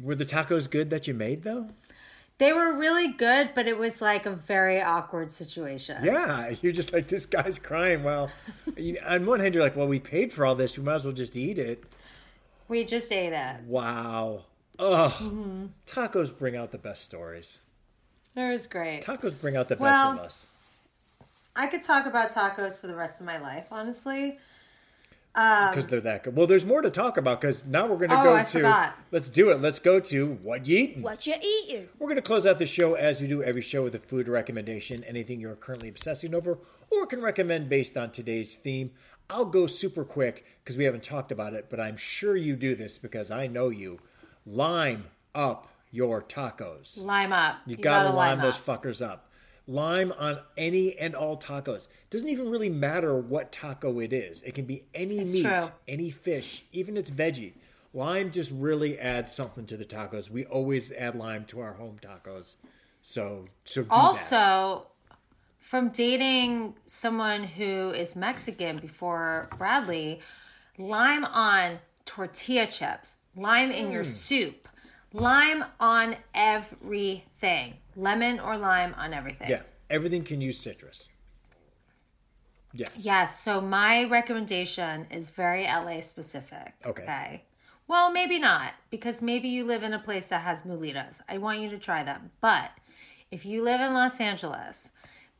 were 0.00 0.14
the 0.14 0.24
tacos 0.24 0.70
good 0.70 0.90
that 0.90 1.08
you 1.08 1.14
made 1.14 1.42
though? 1.42 1.70
They 2.38 2.52
were 2.52 2.72
really 2.72 3.08
good, 3.08 3.50
but 3.52 3.66
it 3.66 3.78
was 3.78 4.00
like 4.00 4.24
a 4.24 4.30
very 4.30 4.80
awkward 4.80 5.32
situation. 5.32 6.04
Yeah, 6.04 6.54
you're 6.62 6.72
just 6.72 6.92
like 6.92 7.08
this 7.08 7.26
guy's 7.26 7.58
crying. 7.58 8.04
Well, 8.04 8.30
you, 8.76 8.96
on 9.04 9.26
one 9.26 9.40
hand, 9.40 9.54
you're 9.54 9.64
like, 9.64 9.74
well, 9.74 9.88
we 9.88 9.98
paid 9.98 10.32
for 10.32 10.46
all 10.46 10.54
this, 10.54 10.78
we 10.78 10.84
might 10.84 10.96
as 10.96 11.04
well 11.04 11.12
just 11.12 11.36
eat 11.36 11.58
it. 11.58 11.82
We 12.68 12.84
just 12.84 13.10
ate 13.10 13.32
it. 13.32 13.62
Wow. 13.66 14.44
Ugh. 14.78 15.10
Mm-hmm. 15.10 15.66
Tacos 15.86 16.36
bring 16.36 16.56
out 16.56 16.70
the 16.70 16.78
best 16.78 17.02
stories. 17.04 17.58
It 18.36 18.52
was 18.52 18.66
great. 18.66 19.02
Tacos 19.04 19.38
bring 19.40 19.56
out 19.56 19.68
the 19.68 19.74
best 19.76 19.82
Well- 19.82 20.12
of 20.12 20.18
us. 20.20 20.46
I 21.56 21.66
could 21.66 21.82
talk 21.82 22.06
about 22.06 22.30
tacos 22.30 22.78
for 22.80 22.86
the 22.86 22.94
rest 22.94 23.18
of 23.18 23.26
my 23.26 23.36
life, 23.38 23.66
honestly. 23.72 24.38
Um, 25.34 25.70
because 25.70 25.88
they're 25.88 26.00
that 26.02 26.22
good. 26.22 26.36
Well, 26.36 26.46
there's 26.46 26.64
more 26.64 26.82
to 26.82 26.90
talk 26.90 27.16
about 27.16 27.40
because 27.40 27.64
now 27.64 27.86
we're 27.86 27.96
going 27.96 28.10
to 28.10 28.20
Oh, 28.20 28.24
go 28.24 28.34
I 28.36 28.44
to. 28.44 28.50
forgot. 28.50 28.96
Let's 29.10 29.28
do 29.28 29.50
it. 29.50 29.60
Let's 29.60 29.80
go 29.80 29.98
to 29.98 30.34
what 30.42 30.68
you 30.68 30.76
eating. 30.78 31.02
What 31.02 31.26
you 31.26 31.34
eating? 31.34 31.88
We're 31.98 32.06
going 32.06 32.16
to 32.16 32.22
close 32.22 32.46
out 32.46 32.58
the 32.60 32.66
show 32.66 32.94
as 32.94 33.20
we 33.20 33.26
do 33.26 33.42
every 33.42 33.62
show 33.62 33.82
with 33.82 33.94
a 33.96 33.98
food 33.98 34.28
recommendation, 34.28 35.02
anything 35.02 35.40
you're 35.40 35.56
currently 35.56 35.88
obsessing 35.88 36.32
over 36.32 36.58
or 36.90 37.06
can 37.06 37.20
recommend 37.20 37.68
based 37.68 37.96
on 37.96 38.12
today's 38.12 38.54
theme. 38.54 38.92
I'll 39.28 39.44
go 39.44 39.66
super 39.66 40.04
quick 40.04 40.44
because 40.62 40.76
we 40.76 40.84
haven't 40.84 41.02
talked 41.02 41.32
about 41.32 41.54
it, 41.54 41.66
but 41.70 41.80
I'm 41.80 41.96
sure 41.96 42.36
you 42.36 42.54
do 42.54 42.76
this 42.76 42.98
because 42.98 43.32
I 43.32 43.48
know 43.48 43.68
you. 43.68 43.98
Lime 44.50 45.04
up 45.34 45.68
your 45.90 46.22
tacos. 46.22 46.98
Lime 46.98 47.32
up. 47.32 47.58
You, 47.66 47.76
gotta, 47.76 48.10
lime, 48.10 48.40
those 48.40 48.56
up. 48.56 48.64
fuckers 48.82 49.04
up. 49.04 49.30
Lime 49.66 50.12
on 50.12 50.40
any 50.56 50.96
and 50.98 51.14
all 51.14 51.36
tacos. 51.36 51.88
Doesn't 52.08 52.28
even 52.30 52.48
really 52.50 52.70
matter 52.70 53.14
what 53.14 53.52
taco 53.52 54.00
it 54.00 54.12
is. 54.14 54.42
It 54.42 54.54
can 54.54 54.64
be 54.64 54.84
any 54.94 55.18
It's 55.18 55.32
meat, 55.32 55.42
true. 55.42 55.68
any 55.86 56.10
fish, 56.10 56.64
even 56.72 56.96
it's 56.96 57.10
veggie. 57.10 57.52
Lime 57.92 58.30
just 58.30 58.50
really 58.50 58.98
adds 58.98 59.34
something 59.34 59.66
to 59.66 59.76
the 59.76 59.84
tacos. 59.84 60.30
We 60.30 60.46
always 60.46 60.92
add 60.92 61.14
lime 61.14 61.44
to 61.46 61.60
our 61.60 61.74
home 61.74 61.98
tacos. 62.00 62.54
So, 63.02 63.46
so 63.64 63.82
do 63.82 63.88
that. 63.88 63.94
Also, 63.94 64.86
from 65.58 65.90
dating 65.90 66.74
someone 66.86 67.44
who 67.44 67.90
is 67.90 68.16
Mexican 68.16 68.78
before 68.78 69.48
Bradley, 69.58 70.20
lime 70.78 71.24
on 71.26 71.80
tortilla 72.06 72.66
chips, 72.66 73.14
lime 73.38 73.70
in 73.70 73.86
Hmm. 73.86 73.92
your 73.92 74.04
soup, 74.04 74.68
lime 75.12 75.64
on 75.80 76.16
everything, 76.34 77.78
lemon 77.96 78.40
or 78.40 78.56
lime 78.58 78.94
on 78.94 79.14
everything. 79.14 79.48
yeah, 79.48 79.62
everything 79.88 80.24
can 80.24 80.40
use 80.40 80.58
citrus. 80.60 81.08
Yes. 82.72 82.90
Yes. 82.96 83.40
So 83.42 83.60
my 83.60 84.04
recommendation 84.04 85.06
is 85.10 85.30
very 85.30 85.64
LA 85.64 86.00
specific. 86.00 86.74
Okay. 86.84 87.02
okay? 87.02 87.44
Well, 87.86 88.10
maybe 88.10 88.38
not, 88.38 88.74
because 88.90 89.22
maybe 89.22 89.48
you 89.48 89.64
live 89.64 89.82
in 89.82 89.94
a 89.94 89.98
place 89.98 90.28
that 90.28 90.42
has 90.42 90.62
mulitas. 90.62 91.22
I 91.28 91.38
want 91.38 91.60
you 91.60 91.70
to 91.70 91.78
try 91.78 92.02
them. 92.02 92.30
But 92.42 92.70
if 93.30 93.46
you 93.46 93.62
live 93.62 93.80
in 93.80 93.94
Los 93.94 94.20
Angeles, 94.20 94.90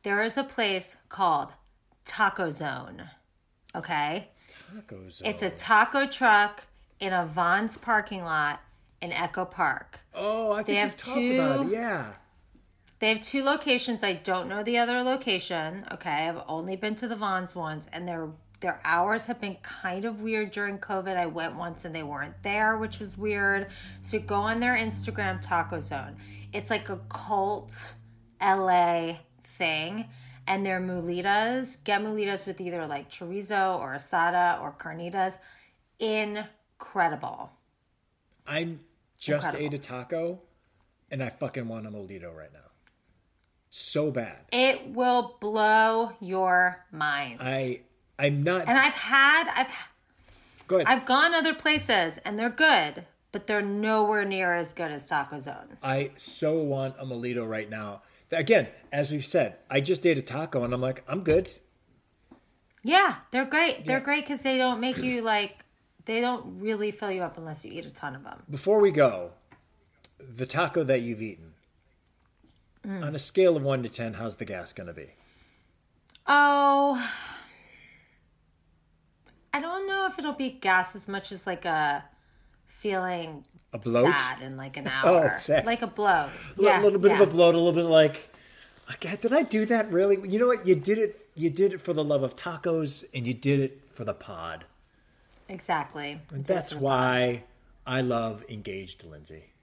there 0.01 0.23
is 0.23 0.35
a 0.37 0.43
place 0.43 0.97
called 1.09 1.49
Taco 2.05 2.49
Zone. 2.49 3.11
Okay. 3.75 4.29
Taco 4.73 5.07
Zone. 5.09 5.27
It's 5.27 5.43
a 5.43 5.51
taco 5.51 6.07
truck 6.07 6.65
in 6.99 7.13
a 7.13 7.25
Vons 7.25 7.77
parking 7.77 8.23
lot 8.23 8.61
in 9.01 9.11
Echo 9.13 9.45
Park. 9.45 9.99
oh, 10.13 10.51
I 10.51 10.63
think 10.63 10.77
have 10.77 10.89
we've 10.91 10.97
talked 10.97 11.17
about 11.17 11.61
it. 11.61 11.69
two- 11.69 11.75
Yeah. 11.75 12.05
They 12.99 13.07
have 13.13 13.21
two 13.21 13.43
locations. 13.43 14.03
I 14.03 14.13
don't 14.13 14.49
know 14.49 14.61
the 14.61 14.77
other 14.77 15.01
location. 15.03 15.85
Okay, 15.93 16.27
I've 16.27 16.41
only 16.49 16.75
been 16.75 16.95
to 16.95 17.07
the 17.07 17.15
Vons 17.15 17.55
ones, 17.55 17.87
and 17.93 18.07
their 18.07 18.27
their 18.59 18.81
hours 18.83 19.23
have 19.27 19.39
been 19.39 19.55
kind 19.63 20.03
of 20.03 20.19
weird 20.19 20.51
during 20.51 20.77
COVID. 20.79 21.15
I 21.15 21.27
went 21.27 21.55
once 21.55 21.85
and 21.85 21.95
they 21.95 22.03
weren't 22.03 22.33
there, 22.43 22.75
which 22.75 22.99
was 22.99 23.17
weird. 23.17 23.67
So 24.01 24.19
go 24.19 24.35
on 24.35 24.59
their 24.59 24.75
Instagram 24.75 25.39
Taco 25.39 25.79
Zone. 25.79 26.17
It's 26.51 26.69
like 26.69 26.89
a 26.89 26.97
cult 27.07 27.95
LA 28.41 29.19
thing, 29.45 30.09
and 30.45 30.65
their 30.65 30.81
mulitas 30.81 31.77
get 31.85 32.01
mulitas 32.01 32.45
with 32.45 32.59
either 32.59 32.85
like 32.85 33.09
chorizo 33.09 33.79
or 33.79 33.95
asada 33.95 34.59
or 34.61 34.73
carnitas. 34.73 35.37
Incredible. 36.79 37.51
I 38.47 38.75
just 39.17 39.47
Incredible. 39.47 39.65
ate 39.65 39.73
a 39.73 39.77
taco 39.77 40.39
and 41.11 41.21
I 41.21 41.29
fucking 41.29 41.67
want 41.67 41.85
a 41.85 41.91
molito 41.91 42.35
right 42.35 42.53
now. 42.53 42.59
So 43.69 44.11
bad. 44.11 44.37
It 44.51 44.87
will 44.87 45.35
blow 45.39 46.13
your 46.19 46.85
mind. 46.91 47.39
I 47.41 47.81
I'm 48.17 48.43
not 48.43 48.67
and 48.67 48.77
I've 48.77 48.93
had 48.93 49.51
I've 49.55 49.67
go 50.67 50.77
ahead. 50.77 50.87
I've 50.87 51.05
gone 51.05 51.35
other 51.35 51.53
places 51.53 52.17
and 52.25 52.39
they're 52.39 52.49
good, 52.49 53.05
but 53.31 53.45
they're 53.45 53.61
nowhere 53.61 54.25
near 54.25 54.53
as 54.53 54.73
good 54.73 54.91
as 54.91 55.07
Taco 55.07 55.37
Zone. 55.39 55.77
I 55.83 56.11
so 56.17 56.57
want 56.59 56.95
a 56.97 57.05
molito 57.05 57.47
right 57.47 57.69
now. 57.69 58.01
Again, 58.31 58.67
as 58.91 59.11
we've 59.11 59.25
said, 59.25 59.57
I 59.69 59.81
just 59.81 60.05
ate 60.05 60.17
a 60.17 60.21
taco 60.21 60.63
and 60.63 60.73
I'm 60.73 60.81
like, 60.81 61.03
I'm 61.07 61.23
good. 61.23 61.49
Yeah, 62.83 63.15
they're 63.31 63.45
great. 63.45 63.85
They're 63.85 63.99
great 63.99 64.23
because 64.23 64.41
they 64.41 64.57
don't 64.57 64.79
make 64.79 64.97
you 64.99 65.21
like 65.21 65.65
they 66.09 66.19
don't 66.21 66.59
really 66.59 66.89
fill 66.89 67.11
you 67.11 67.21
up 67.21 67.37
unless 67.37 67.63
you 67.63 67.71
eat 67.71 67.85
a 67.85 67.91
ton 67.91 68.15
of 68.15 68.23
them. 68.23 68.41
Before 68.49 68.79
we 68.79 68.89
go, 68.89 69.31
the 70.17 70.47
taco 70.47 70.83
that 70.83 71.01
you've 71.03 71.21
eaten, 71.21 71.53
Mm. 72.83 73.03
on 73.05 73.13
a 73.15 73.19
scale 73.19 73.55
of 73.57 73.61
one 73.63 73.83
to 73.83 73.89
ten, 73.89 74.13
how's 74.15 74.37
the 74.37 74.45
gas 74.45 74.73
gonna 74.73 74.93
be? 74.93 75.09
Oh, 76.25 76.97
I 79.53 79.59
don't 79.59 79.87
know 79.87 80.05
if 80.07 80.17
it'll 80.17 80.33
be 80.33 80.49
gas 80.49 80.95
as 80.95 81.07
much 81.07 81.31
as 81.31 81.45
like 81.45 81.65
a 81.65 82.03
feeling 82.65 83.45
A 83.73 83.77
bloat? 83.77 84.05
sad 84.17 84.41
in 84.41 84.57
like 84.57 84.77
an 84.77 84.87
Oh, 85.03 85.17
hour, 85.17 85.35
sad. 85.35 85.65
like 85.65 85.81
a 85.81 85.87
bloat. 85.87 86.29
A 86.29 86.31
Yeah, 86.57 86.81
little 86.81 86.99
bit 86.99 87.09
yeah. 87.11 87.21
of 87.21 87.27
a 87.27 87.31
bloat, 87.31 87.53
a 87.53 87.57
little 87.57 87.73
bit 87.73 87.83
like, 87.89 88.29
okay, 88.93 89.17
did 89.21 89.33
I 89.33 89.43
do 89.43 89.65
that 89.65 89.91
really? 89.91 90.17
You 90.27 90.39
know 90.39 90.47
what? 90.47 90.65
You 90.65 90.75
did 90.75 90.97
it. 90.97 91.17
You 91.35 91.49
did 91.49 91.73
it 91.73 91.81
for 91.81 91.93
the 91.93 92.03
love 92.03 92.23
of 92.23 92.35
tacos, 92.35 93.03
and 93.13 93.27
you 93.27 93.33
did 93.33 93.59
it 93.59 93.81
for 93.91 94.03
the 94.05 94.13
pod. 94.13 94.65
Exactly. 95.49 96.21
And 96.31 96.45
that's 96.45 96.73
why 96.73 97.43
I 97.85 98.01
love 98.01 98.43
engaged 98.49 99.03
Lindsey. 99.05 99.53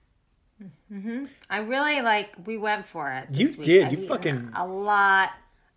I 1.49 1.57
really 1.59 2.01
like. 2.01 2.29
We 2.45 2.57
went 2.57 2.87
for 2.87 3.11
it. 3.11 3.27
this 3.31 3.39
You 3.39 3.47
week. 3.59 3.65
did. 3.65 3.83
I've 3.87 3.99
You 3.99 4.07
fucking- 4.07 4.51
a 4.55 4.67
lot 4.67 5.29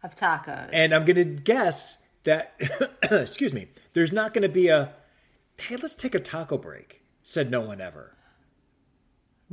of 0.03 0.15
tacos. 0.15 0.71
And 0.73 0.93
I'm 0.95 1.05
gonna 1.05 1.25
guess 1.25 2.03
that, 2.25 2.55
excuse 3.03 3.53
me, 3.53 3.69
there's 3.93 4.13
not 4.13 4.33
gonna 4.35 4.49
be 4.49 4.69
a, 4.69 4.95
hey, 5.59 5.77
let's 5.77 5.95
take 5.95 6.15
a 6.15 6.21
taco 6.21 6.57
break. 6.59 7.03
Said 7.23 7.51
no 7.51 7.61
one 7.61 7.81
ever. 7.81 8.17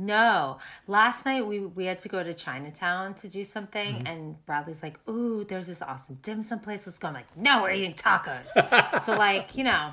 No, 0.00 0.58
last 0.86 1.26
night 1.26 1.44
we 1.44 1.58
we 1.58 1.86
had 1.86 1.98
to 2.00 2.08
go 2.08 2.22
to 2.22 2.32
Chinatown 2.32 3.14
to 3.14 3.28
do 3.28 3.44
something, 3.44 3.96
Mm-hmm. 3.96 4.06
and 4.06 4.46
Bradley's 4.46 4.80
like, 4.82 4.96
"Ooh, 5.08 5.42
there's 5.44 5.66
this 5.66 5.82
awesome 5.82 6.18
dim 6.22 6.40
sum 6.42 6.60
place. 6.60 6.86
Let's 6.86 6.98
go." 6.98 7.08
I'm 7.08 7.14
like, 7.14 7.36
"No, 7.36 7.62
we're 7.62 7.72
eating 7.72 7.94
tacos." 7.94 8.46
so 9.02 9.16
like, 9.16 9.56
you 9.56 9.64
know, 9.64 9.92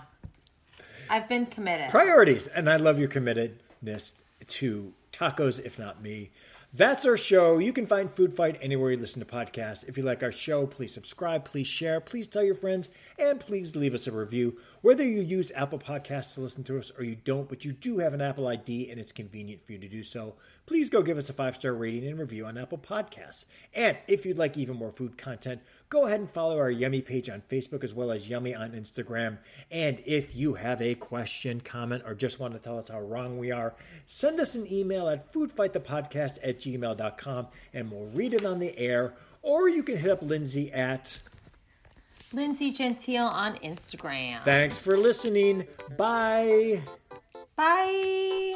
I've 1.10 1.30
been 1.30 1.45
committed. 1.45 1.90
Priorities. 1.90 2.48
And 2.48 2.69
I 2.69 2.77
love 2.77 2.99
your 2.99 3.10
committedness 3.10 4.14
to 4.48 4.94
tacos, 5.11 5.60
if 5.64 5.80
not 5.80 6.02
me. 6.02 6.32
That's 6.73 7.06
our 7.06 7.15
show. 7.15 7.57
You 7.57 7.72
can 7.72 7.86
find 7.86 8.11
Food 8.11 8.34
Fight 8.34 8.57
anywhere 8.61 8.91
you 8.91 8.98
listen 8.98 9.23
to 9.23 9.26
podcasts. 9.26 9.88
If 9.88 9.98
you 9.98 10.03
like 10.03 10.22
our 10.22 10.32
show, 10.32 10.68
please 10.68 10.94
subscribe, 10.94 11.45
please 11.45 11.68
share, 11.68 12.02
please 12.02 12.27
tell 12.27 12.44
your 12.44 12.56
friends, 12.56 12.90
and 13.17 13.39
please 13.39 13.75
leave 13.75 13.93
us 13.93 14.07
a 14.07 14.11
review. 14.11 14.57
Whether 14.81 15.03
you 15.03 15.21
use 15.21 15.51
Apple 15.55 15.79
Podcasts 15.79 16.33
to 16.35 16.41
listen 16.41 16.63
to 16.65 16.77
us 16.77 16.91
or 16.97 17.03
you 17.03 17.15
don't, 17.15 17.47
but 17.47 17.63
you 17.63 17.71
do 17.71 17.99
have 17.99 18.13
an 18.13 18.21
Apple 18.21 18.47
ID 18.47 18.89
and 18.89 18.99
it's 18.99 19.11
convenient 19.11 19.65
for 19.65 19.71
you 19.71 19.77
to 19.79 19.87
do 19.87 20.03
so, 20.03 20.35
please 20.65 20.89
go 20.89 21.01
give 21.01 21.17
us 21.17 21.29
a 21.29 21.33
five 21.33 21.55
star 21.55 21.73
rating 21.73 22.07
and 22.07 22.19
review 22.19 22.45
on 22.45 22.57
Apple 22.57 22.77
Podcasts. 22.77 23.45
And 23.73 23.97
if 24.07 24.25
you'd 24.25 24.37
like 24.37 24.57
even 24.57 24.75
more 24.75 24.91
food 24.91 25.17
content, 25.17 25.61
go 25.89 26.05
ahead 26.05 26.19
and 26.19 26.29
follow 26.29 26.57
our 26.57 26.69
Yummy 26.69 27.01
page 27.01 27.29
on 27.29 27.43
Facebook 27.49 27.83
as 27.83 27.93
well 27.93 28.11
as 28.11 28.29
Yummy 28.29 28.53
on 28.53 28.71
Instagram. 28.71 29.37
And 29.71 30.01
if 30.05 30.35
you 30.35 30.55
have 30.55 30.81
a 30.81 30.95
question, 30.95 31.61
comment, 31.61 32.03
or 32.05 32.15
just 32.15 32.39
want 32.39 32.53
to 32.53 32.59
tell 32.59 32.77
us 32.77 32.89
how 32.89 32.99
wrong 32.99 33.37
we 33.37 33.51
are, 33.51 33.75
send 34.05 34.39
us 34.39 34.55
an 34.55 34.71
email 34.71 35.07
at 35.07 35.31
foodfightthepodcast 35.31 36.39
at 36.43 36.59
gmail.com 36.59 37.47
and 37.73 37.91
we'll 37.91 38.07
read 38.07 38.33
it 38.33 38.45
on 38.45 38.59
the 38.59 38.77
air. 38.77 39.13
Or 39.41 39.69
you 39.69 39.83
can 39.83 39.97
hit 39.97 40.11
up 40.11 40.21
Lindsey 40.21 40.71
at. 40.71 41.19
Lindsey 42.36 42.72
Gentile 42.72 43.28
on 43.28 43.56
Instagram. 43.60 44.44
Thanks 44.44 44.78
for 44.78 44.98
listening. 44.98 45.66
Bye. 45.98 46.84
Bye. 47.56 48.56